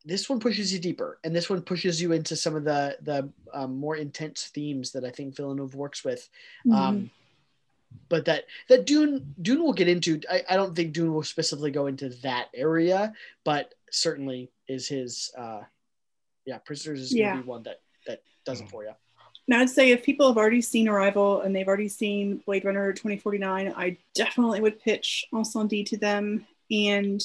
this 0.05 0.29
one 0.29 0.39
pushes 0.39 0.71
you 0.71 0.79
deeper 0.79 1.19
and 1.23 1.35
this 1.35 1.49
one 1.49 1.61
pushes 1.61 2.01
you 2.01 2.11
into 2.11 2.35
some 2.35 2.55
of 2.55 2.63
the 2.63 2.97
the 3.01 3.29
um, 3.53 3.75
more 3.77 3.95
intense 3.95 4.45
themes 4.53 4.91
that 4.91 5.03
i 5.03 5.09
think 5.09 5.35
villeneuve 5.35 5.75
works 5.75 6.03
with 6.05 6.29
Mhm. 6.65 6.73
um, 6.73 7.11
but 8.09 8.25
that 8.25 8.45
that 8.69 8.85
Dune 8.85 9.33
Dune 9.41 9.63
will 9.63 9.73
get 9.73 9.87
into. 9.87 10.19
I, 10.29 10.43
I 10.49 10.55
don't 10.57 10.75
think 10.75 10.93
Dune 10.93 11.13
will 11.13 11.23
specifically 11.23 11.71
go 11.71 11.87
into 11.87 12.09
that 12.21 12.47
area, 12.53 13.13
but 13.45 13.73
certainly 13.91 14.51
is 14.67 14.87
his. 14.87 15.31
Uh, 15.37 15.61
yeah, 16.45 16.57
Prisoners 16.59 16.99
is 17.01 17.15
Yeah. 17.15 17.31
gonna 17.31 17.41
be 17.41 17.47
one 17.47 17.63
that 17.63 17.81
that 18.05 18.21
does 18.45 18.61
it 18.61 18.69
for 18.69 18.83
you. 18.83 18.91
Now, 19.49 19.61
I'd 19.61 19.69
say 19.69 19.91
if 19.91 20.03
people 20.03 20.27
have 20.27 20.37
already 20.37 20.61
seen 20.61 20.87
Arrival 20.89 21.41
and 21.41 21.55
they've 21.55 21.67
already 21.67 21.87
seen 21.89 22.37
Blade 22.45 22.65
Runner 22.65 22.91
2049, 22.93 23.73
I 23.75 23.97
definitely 24.13 24.59
would 24.61 24.79
pitch 24.79 25.25
Incendies 25.33 25.87
to 25.87 25.97
them. 25.97 26.45
And 26.69 27.21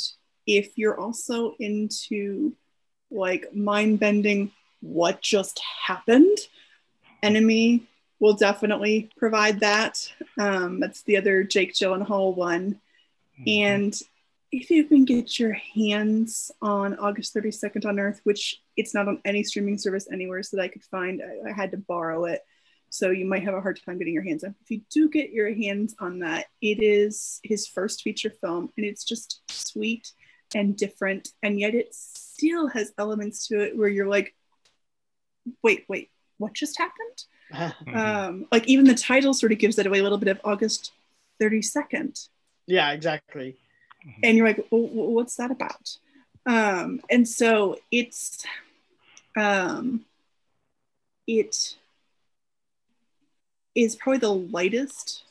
if 0.46 0.76
you're 0.76 0.98
also 1.00 1.54
into 1.58 2.54
like 3.10 3.52
mind 3.54 3.98
bending, 4.00 4.52
what 4.80 5.20
just 5.20 5.60
happened, 5.86 6.38
Enemy 7.22 7.86
will 8.20 8.34
definitely 8.34 9.10
provide 9.16 9.60
that. 9.60 10.12
Um, 10.38 10.78
that's 10.80 11.02
the 11.02 11.16
other 11.16 11.42
Jake 11.44 11.74
Gyllenhaal 11.74 12.34
one. 12.36 12.80
And 13.46 14.00
if 14.52 14.70
you 14.70 14.84
can 14.84 15.06
get 15.06 15.38
your 15.38 15.54
hands 15.54 16.50
on 16.60 16.98
August 16.98 17.34
32nd 17.34 17.86
on 17.86 17.98
Earth, 17.98 18.20
which 18.24 18.60
it's 18.76 18.94
not 18.94 19.08
on 19.08 19.20
any 19.24 19.42
streaming 19.42 19.78
service 19.78 20.06
anywhere 20.12 20.42
so 20.42 20.58
that 20.58 20.64
I 20.64 20.68
could 20.68 20.84
find, 20.84 21.22
I, 21.22 21.50
I 21.50 21.52
had 21.52 21.70
to 21.70 21.78
borrow 21.78 22.26
it. 22.26 22.42
So 22.90 23.08
you 23.08 23.24
might 23.24 23.44
have 23.44 23.54
a 23.54 23.62
hard 23.62 23.80
time 23.82 23.96
getting 23.96 24.12
your 24.12 24.22
hands 24.22 24.44
on. 24.44 24.54
If 24.62 24.70
you 24.70 24.82
do 24.90 25.08
get 25.08 25.30
your 25.30 25.52
hands 25.54 25.94
on 25.98 26.18
that, 26.18 26.46
it 26.60 26.82
is 26.82 27.40
his 27.42 27.66
first 27.66 28.02
feature 28.02 28.28
film 28.28 28.68
and 28.76 28.84
it's 28.84 29.04
just 29.04 29.40
sweet 29.50 30.12
and 30.54 30.76
different. 30.76 31.30
And 31.42 31.58
yet 31.58 31.74
it 31.74 31.94
still 31.94 32.68
has 32.68 32.92
elements 32.98 33.48
to 33.48 33.60
it 33.60 33.76
where 33.76 33.88
you're 33.88 34.08
like, 34.08 34.34
wait, 35.62 35.86
wait, 35.88 36.10
what 36.36 36.52
just 36.52 36.78
happened? 36.78 37.24
Mhm. 37.86 37.94
Um, 37.94 38.46
like 38.50 38.66
even 38.66 38.86
the 38.86 38.94
title 38.94 39.34
sort 39.34 39.52
of 39.52 39.58
gives 39.58 39.78
it 39.78 39.86
away 39.86 39.98
a 39.98 40.02
little 40.02 40.16
bit 40.16 40.28
of 40.30 40.40
August 40.42 40.92
32nd 41.38 42.30
yeah, 42.66 42.92
exactly. 42.92 43.56
And 44.22 44.36
you're 44.36 44.46
like 44.46 44.64
well, 44.70 44.82
what's 44.82 45.36
that 45.36 45.50
about 45.50 45.96
um 46.46 47.00
and 47.10 47.28
so 47.28 47.78
it's 47.90 48.44
um 49.36 50.04
it 51.26 51.76
is 53.74 53.96
probably 53.96 54.18
the 54.18 54.34
lightest 54.34 55.22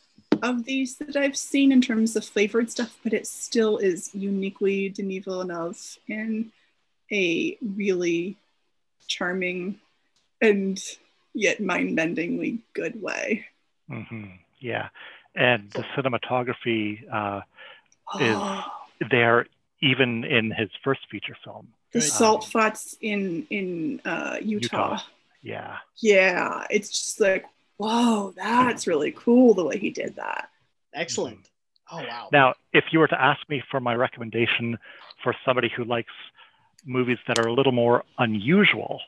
of 0.41 0.65
these 0.65 0.97
that 0.97 1.15
I've 1.15 1.37
seen 1.37 1.71
in 1.71 1.81
terms 1.81 2.15
of 2.15 2.25
flavored 2.25 2.71
stuff, 2.71 2.97
but 3.03 3.13
it 3.13 3.27
still 3.27 3.77
is 3.77 4.09
uniquely 4.15 4.89
Denis 4.89 5.25
Villeneuve 5.25 5.97
in 6.07 6.51
a 7.11 7.57
really 7.61 8.37
charming 9.07 9.79
and 10.41 10.81
yet 11.33 11.61
mind-bendingly 11.61 12.59
good 12.73 13.01
way. 13.01 13.45
hmm 13.87 14.25
Yeah. 14.59 14.89
And 15.35 15.69
the 15.71 15.83
cinematography 15.95 17.03
uh, 17.13 17.41
Is- 18.19 19.07
there, 19.09 19.45
even 19.81 20.23
in 20.23 20.51
his 20.51 20.69
first 20.83 21.01
feature 21.09 21.35
film. 21.43 21.67
the 21.93 21.99
Right. 21.99 22.07
salt 22.07 22.45
flats 22.45 22.95
in 23.01 23.45
in 23.49 23.99
uh, 24.05 24.37
Utah. 24.41 24.91
Utah. 24.91 24.99
Yeah. 25.41 25.77
Yeah, 25.97 26.65
it's 26.69 26.89
just 26.89 27.19
like, 27.19 27.45
whoa, 27.77 28.31
that's 28.35 28.85
really 28.87 29.11
cool 29.11 29.53
the 29.55 29.65
way 29.65 29.77
he 29.77 29.89
did 29.89 30.15
that. 30.15 30.49
Excellent. 30.93 31.39
Oh 31.91 31.97
wow. 31.97 32.29
Now, 32.31 32.53
if 32.73 32.85
you 32.91 32.99
were 32.99 33.07
to 33.09 33.21
ask 33.21 33.41
me 33.49 33.61
for 33.69 33.79
my 33.81 33.95
recommendation 33.95 34.77
for 35.23 35.35
somebody 35.43 35.69
who 35.75 35.83
likes 35.83 36.13
movies 36.85 37.17
that 37.27 37.39
are 37.39 37.47
a 37.47 37.53
little 37.53 37.73
more 37.73 38.03
unusual, 38.17 39.01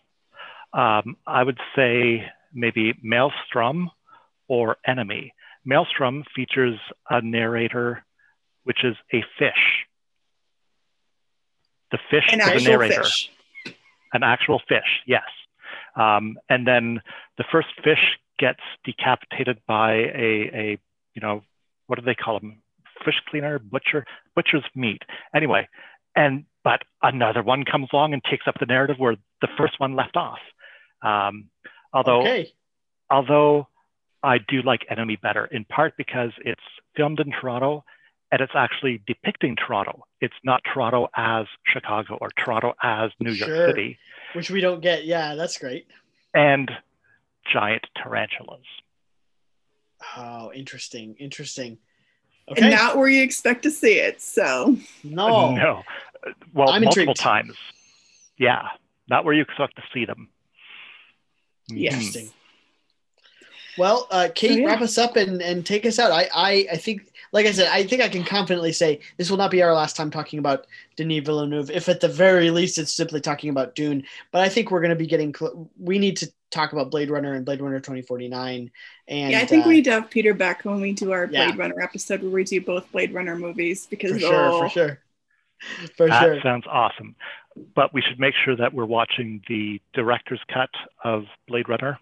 um, 0.73 1.15
I 1.25 1.43
would 1.43 1.59
say 1.75 2.25
maybe 2.53 2.93
Maelstrom 3.01 3.89
or 4.47 4.77
Enemy. 4.85 5.33
Maelstrom 5.65 6.23
features 6.35 6.77
a 7.09 7.21
narrator, 7.21 8.03
which 8.64 8.84
is 8.84 8.95
a 9.14 9.24
fish. 9.38 9.86
The 11.91 11.99
fish 12.09 12.30
An 12.32 12.41
is 12.41 12.47
a 12.47 12.53
actual 12.53 12.72
narrator, 12.72 13.03
fish. 13.03 13.32
an 14.14 14.24
actual 14.24 14.61
fish, 14.68 15.01
yes. 15.05 15.24
Um, 15.95 16.38
and 16.49 16.66
then 16.66 17.01
the 17.38 17.43
first 17.51 17.68
fish 17.84 18.18
gets 18.39 18.61
decapitated 18.84 19.59
by 19.68 19.93
a, 19.93 20.49
a, 20.53 20.78
you 21.14 21.22
know, 21.22 21.43
what 21.88 21.99
do 21.99 22.05
they 22.05 22.16
call 22.16 22.39
them? 22.39 22.61
Fish 23.05 23.22
cleaner, 23.30 23.59
butcher, 23.59 24.05
butcher's 24.36 24.64
meat. 24.76 25.03
Anyway, 25.36 25.68
and 26.16 26.45
but 26.64 26.82
another 27.01 27.43
one 27.43 27.66
comes 27.66 27.89
along 27.91 28.14
and 28.14 28.24
takes 28.24 28.47
up 28.47 28.55
the 28.59 28.66
narrative 28.66 28.95
where 28.97 29.16
the 29.41 29.49
first 29.57 29.80
one 29.80 29.95
left 29.95 30.16
off. 30.16 30.39
Um, 31.01 31.49
although 31.93 32.22
okay. 32.22 32.53
although 33.09 33.68
I 34.24 34.38
do 34.38 34.61
like 34.61 34.86
Enemy 34.89 35.18
better, 35.22 35.45
in 35.45 35.66
part 35.66 35.95
because 35.97 36.32
it's 36.45 36.61
filmed 36.95 37.20
in 37.20 37.32
Toronto 37.32 37.84
and 38.34 38.41
it's 38.41 38.53
actually 38.55 38.99
depicting 39.05 39.55
Toronto. 39.55 40.07
It's 40.19 40.34
not 40.43 40.61
Toronto 40.73 41.07
as 41.15 41.45
Chicago 41.71 42.17
or 42.19 42.29
Toronto 42.36 42.73
as 42.81 43.11
New 43.19 43.36
Sure. 43.36 43.47
York 43.55 43.69
City, 43.69 43.99
which 44.34 44.49
we 44.49 44.59
don't 44.59 44.81
get. 44.81 45.05
Yeah, 45.05 45.36
that's 45.36 45.55
great. 45.59 45.86
and 46.34 46.71
giant 47.53 47.86
tarantulas. 47.95 48.65
Oh, 50.17 50.51
interesting, 50.51 51.15
interesting. 51.19 51.77
And 52.57 52.71
not 52.71 52.97
where 52.97 53.07
you 53.07 53.21
expect 53.21 53.61
to 53.63 53.71
see 53.71 53.99
it. 53.99 54.19
So 54.19 54.77
no, 55.03 55.51
No, 55.55 55.84
well, 56.53 56.69
I'm 56.71 56.81
multiple 56.84 57.11
intrigued. 57.11 57.19
times. 57.19 57.55
Yeah, 58.39 58.63
not 59.07 59.25
where 59.25 59.36
you 59.36 59.43
expect 59.43 59.75
to 59.75 59.84
see 59.93 60.05
them. 60.05 60.29
Yes. 61.67 61.93
Mhm. 61.93 61.97
Interesting. 61.97 62.29
Well, 63.77 64.07
uh, 64.11 64.29
Kate, 64.34 64.59
yeah. 64.59 64.65
wrap 64.67 64.81
us 64.81 64.97
up 64.97 65.15
and, 65.15 65.41
and 65.41 65.65
take 65.65 65.86
us 65.86 65.99
out. 65.99 66.11
I, 66.11 66.29
I, 66.34 66.67
I 66.73 66.77
think, 66.77 67.11
like 67.34 67.45
I 67.47 67.51
said, 67.51 67.67
I 67.71 67.84
think 67.84 68.01
I 68.01 68.07
can 68.09 68.23
confidently 68.23 68.71
say 68.71 69.01
this 69.17 69.29
will 69.29 69.38
not 69.38 69.51
be 69.51 69.61
our 69.63 69.73
last 69.73 69.95
time 69.97 70.09
talking 70.11 70.39
about 70.39 70.67
Denis 70.95 71.25
Villeneuve. 71.25 71.69
If 71.71 71.89
at 71.89 71.99
the 71.99 72.07
very 72.07 72.49
least 72.51 72.77
it's 72.77 72.93
simply 72.93 73.19
talking 73.19 73.49
about 73.49 73.75
Dune, 73.75 74.03
but 74.31 74.41
I 74.41 74.49
think 74.49 74.71
we're 74.71 74.79
going 74.81 74.91
to 74.91 74.95
be 74.95 75.07
getting. 75.07 75.34
Cl- 75.34 75.69
we 75.79 75.99
need 75.99 76.15
to 76.17 76.31
talk 76.51 76.71
about 76.71 76.91
Blade 76.91 77.09
Runner 77.09 77.34
and 77.34 77.43
Blade 77.43 77.59
Runner 77.59 77.79
2049. 77.79 78.71
And 79.07 79.31
yeah, 79.31 79.39
I 79.39 79.45
think 79.45 79.65
uh, 79.65 79.69
we 79.69 79.75
need 79.75 79.86
to 79.86 79.91
have 79.91 80.09
Peter 80.11 80.34
back 80.36 80.63
when 80.63 80.79
we 80.79 80.93
do 80.93 81.11
our 81.11 81.25
Yeah. 81.25 81.47
Blade 81.47 81.57
Runner 81.57 81.81
episode 81.81 82.21
where 82.21 82.31
we 82.31 82.43
do 82.43 82.61
both 82.61 82.89
Blade 82.91 83.13
Runner 83.13 83.36
movies 83.36 83.88
because 83.88 84.11
for 84.13 84.19
sure, 84.19 84.36
oh, 84.36 84.59
for 84.61 84.69
sure, 84.69 84.99
for 85.97 86.07
That 86.07 86.21
sure. 86.21 86.41
sounds 86.41 86.65
awesome. 86.69 87.15
But 87.75 87.93
we 87.93 88.01
should 88.01 88.19
make 88.19 88.36
sure 88.45 88.55
that 88.55 88.73
we're 88.73 88.86
watching 88.86 89.41
the 89.47 89.81
director's 89.93 90.41
cut 90.53 90.69
of 91.03 91.25
Blade 91.47 91.67
Runner. 91.69 91.97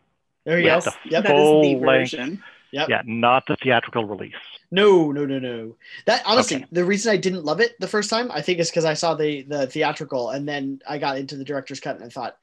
There 0.45 0.59
you 0.59 0.65
go. 0.67 0.79
the 0.81 0.93
Yep. 1.05 1.23
that 1.23 1.35
is 1.35 1.61
the 1.61 1.75
version. 1.75 2.19
length. 2.29 2.43
Version. 2.71 2.89
Yep. 2.89 2.89
Yeah, 2.89 3.01
not 3.05 3.45
the 3.47 3.55
theatrical 3.57 4.05
release. 4.05 4.33
No, 4.71 5.11
no, 5.11 5.25
no, 5.25 5.39
no. 5.39 5.75
That 6.05 6.21
honestly, 6.25 6.57
Okay. 6.57 6.65
the 6.71 6.85
reason 6.85 7.11
I 7.11 7.17
didn't 7.17 7.43
love 7.45 7.59
it 7.59 7.79
the 7.79 7.87
first 7.87 8.09
time, 8.09 8.31
I 8.31 8.41
think, 8.41 8.59
is 8.59 8.69
because 8.69 8.85
I 8.85 8.93
saw 8.93 9.15
the 9.15 9.41
the 9.43 9.67
theatrical, 9.67 10.29
and 10.29 10.47
then 10.47 10.81
I 10.87 10.97
got 10.97 11.17
into 11.17 11.35
the 11.35 11.43
director's 11.43 11.79
cut, 11.79 11.95
and 11.97 12.05
I 12.05 12.09
thought, 12.09 12.37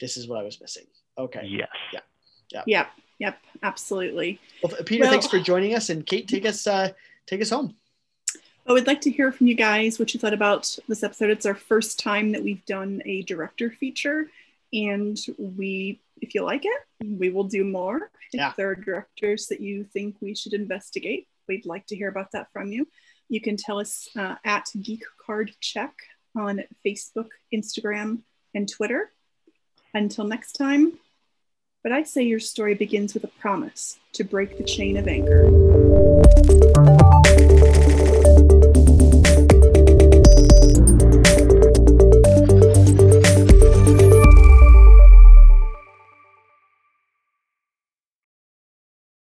this 0.00 0.16
is 0.16 0.26
what 0.28 0.38
I 0.38 0.42
was 0.42 0.60
missing. 0.60 0.84
Okay. 1.16 1.42
Yes. 1.46 1.68
Yeah. 1.92 2.00
Yeah. 2.52 2.62
Yep, 2.66 2.86
yep, 3.18 3.38
absolutely. 3.62 4.38
Well, 4.62 4.72
Peter, 4.84 5.02
Well- 5.02 5.10
thanks 5.12 5.26
for 5.28 5.38
joining 5.38 5.74
us, 5.74 5.90
and 5.90 6.04
Kate, 6.04 6.26
take 6.28 6.44
us 6.46 6.66
uh, 6.66 6.90
take 7.26 7.40
us 7.40 7.50
home. 7.50 7.76
I 8.66 8.72
would 8.72 8.86
like 8.86 9.02
to 9.02 9.10
hear 9.10 9.30
from 9.30 9.46
you 9.46 9.54
guys 9.54 9.98
what 9.98 10.14
you 10.14 10.20
thought 10.20 10.32
about 10.32 10.78
this 10.88 11.02
episode. 11.02 11.28
It's 11.30 11.44
our 11.46 11.54
first 11.54 11.98
time 12.00 12.32
that 12.32 12.42
we've 12.42 12.64
done 12.64 13.02
a 13.04 13.22
director 13.22 13.70
feature, 13.70 14.30
and 14.72 15.18
we, 15.38 16.00
if 16.20 16.34
you 16.34 16.42
like 16.42 16.64
it, 16.64 16.80
we 17.18 17.30
will 17.30 17.44
do 17.44 17.64
more. 17.64 18.10
Yeah. 18.32 18.50
If 18.50 18.56
there 18.56 18.70
are 18.70 18.74
directors 18.74 19.46
that 19.48 19.60
you 19.60 19.84
think 19.84 20.16
we 20.20 20.34
should 20.34 20.54
investigate, 20.54 21.28
we'd 21.48 21.66
like 21.66 21.86
to 21.86 21.96
hear 21.96 22.08
about 22.08 22.32
that 22.32 22.48
from 22.52 22.68
you. 22.68 22.88
You 23.28 23.40
can 23.40 23.56
tell 23.56 23.80
us 23.80 24.08
uh, 24.16 24.36
at 24.44 24.68
Geek 24.80 25.02
Card 25.24 25.52
Check 25.60 25.94
on 26.36 26.62
Facebook, 26.84 27.28
Instagram, 27.52 28.20
and 28.54 28.68
Twitter. 28.68 29.10
Until 29.92 30.24
next 30.24 30.52
time, 30.52 30.98
but 31.84 31.92
I 31.92 32.02
say 32.02 32.22
your 32.22 32.40
story 32.40 32.74
begins 32.74 33.14
with 33.14 33.24
a 33.24 33.28
promise 33.28 33.98
to 34.14 34.24
break 34.24 34.58
the 34.58 34.64
chain 34.64 34.96
of 34.96 35.06
anger. 35.06 35.44